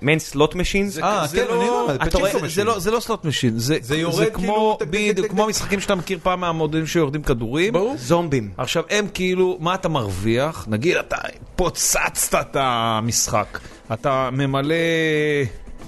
[0.00, 2.08] מעין סלוט משינס, אה, זה כן, לא- אני
[2.42, 2.48] משין.
[2.48, 5.44] זה לא- זה לא סלוט משין, זה זה יורד כאילו, כמו, בדיוק, כמו.
[5.44, 7.72] המשחקים שאתה מכיר פעם מהמודלים שיורדים כדורים.
[7.72, 7.94] ברור.
[7.98, 8.50] זומבים.
[8.58, 10.64] עכשיו הם כאילו, מה אתה מרוויח?
[10.68, 11.16] נגיד אתה
[11.56, 13.58] פוצצת את המשחק,
[13.92, 14.74] אתה ממלא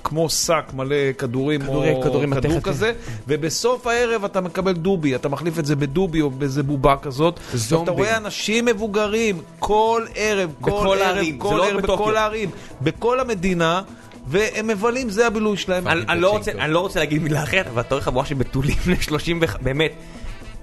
[0.09, 2.93] כמו שק מלא כדורים כדורי- או כדורים כדור מתכת, כזה,
[3.29, 7.41] ובסוף הערב אתה מקבל דובי, אתה מחליף את זה בדובי או באיזה בובה כזאת.
[7.55, 7.91] עכשיו אתה.
[7.91, 11.97] רואה אנשים מבוגרים כל ערב, כל בכל ערב, הערים, כל לא ערב, בטוקיו.
[12.05, 12.51] בכל הערים,
[12.83, 13.83] בכל המדינה.
[14.31, 15.89] והם מבלים, זה הבילוי שלהם.
[15.89, 18.35] אני, אני, לא רוצה, אני לא רוצה להגיד מילה אחרת, אבל אתה רואה חבורה של
[18.35, 19.57] בתולים בני 30 וח...
[19.61, 19.93] באמת,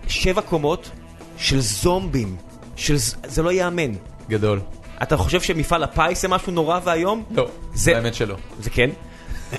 [0.07, 0.89] שבע קומות
[1.37, 2.35] של זומבים,
[2.75, 2.95] של...
[3.27, 3.91] זה לא ייאמן.
[4.29, 4.59] גדול.
[5.03, 7.23] אתה חושב שמפעל הפיס זה משהו נורא ואיום?
[7.31, 8.35] לא, זה- האמת שלא.
[8.59, 8.89] זה כן.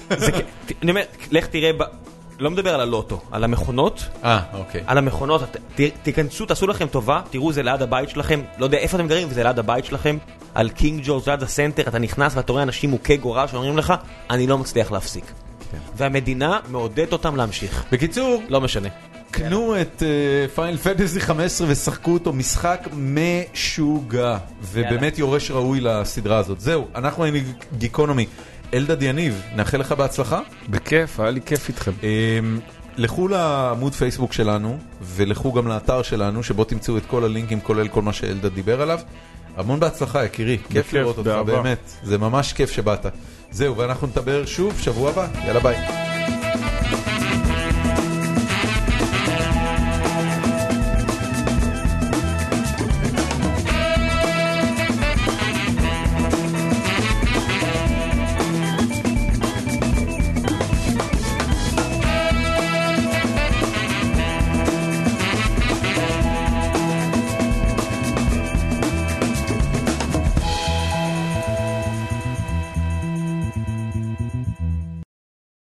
[0.08, 0.44] כן.
[0.82, 1.70] אני אומר, לך תראה.
[2.38, 4.04] לא מדבר על הלוטו, על המכונות.
[4.24, 4.82] אה, אוקיי.
[4.86, 5.42] על המכונות,
[6.02, 9.42] תיכנסו, תעשו לכם טובה, תראו זה ליד הבית שלכם, לא יודע איפה אתם גרים, וזה
[9.42, 10.18] ליד הבית שלכם,
[10.54, 13.94] על קינג ג'ורג' ליד הסנטר, אתה נכנס ואתה רואה אנשים מוכי גורל שאומרים לך,
[14.30, 15.24] אני לא מצליח להפסיק.
[15.96, 17.84] והמדינה מעודדת אותם להמשיך.
[17.92, 18.88] בקיצור, לא משנה.
[19.30, 20.02] קנו את
[20.54, 26.60] פיינל פנטסי 15 ושחקו אותו משחק משוגע, ובאמת יורש ראוי לסדרה הזאת.
[26.60, 27.38] זהו, אנחנו היינו
[27.78, 28.26] גיקונומי.
[28.74, 30.40] אלדד יניב, נאחל לך בהצלחה.
[30.68, 31.92] בכיף, היה לי כיף איתכם.
[32.02, 32.60] אמ,
[32.96, 38.02] לכו לעמוד פייסבוק שלנו, ולכו גם לאתר שלנו, שבו תמצאו את כל הלינקים, כולל כל
[38.02, 39.00] מה שאלדד דיבר עליו.
[39.56, 40.58] המון בהצלחה, יקירי.
[40.70, 41.30] כיף לראות אותך.
[41.46, 41.92] באמת.
[42.02, 43.06] זה ממש כיף שבאת.
[43.50, 45.26] זהו, ואנחנו נדבר שוב שבוע הבא.
[45.44, 46.35] יאללה ביי.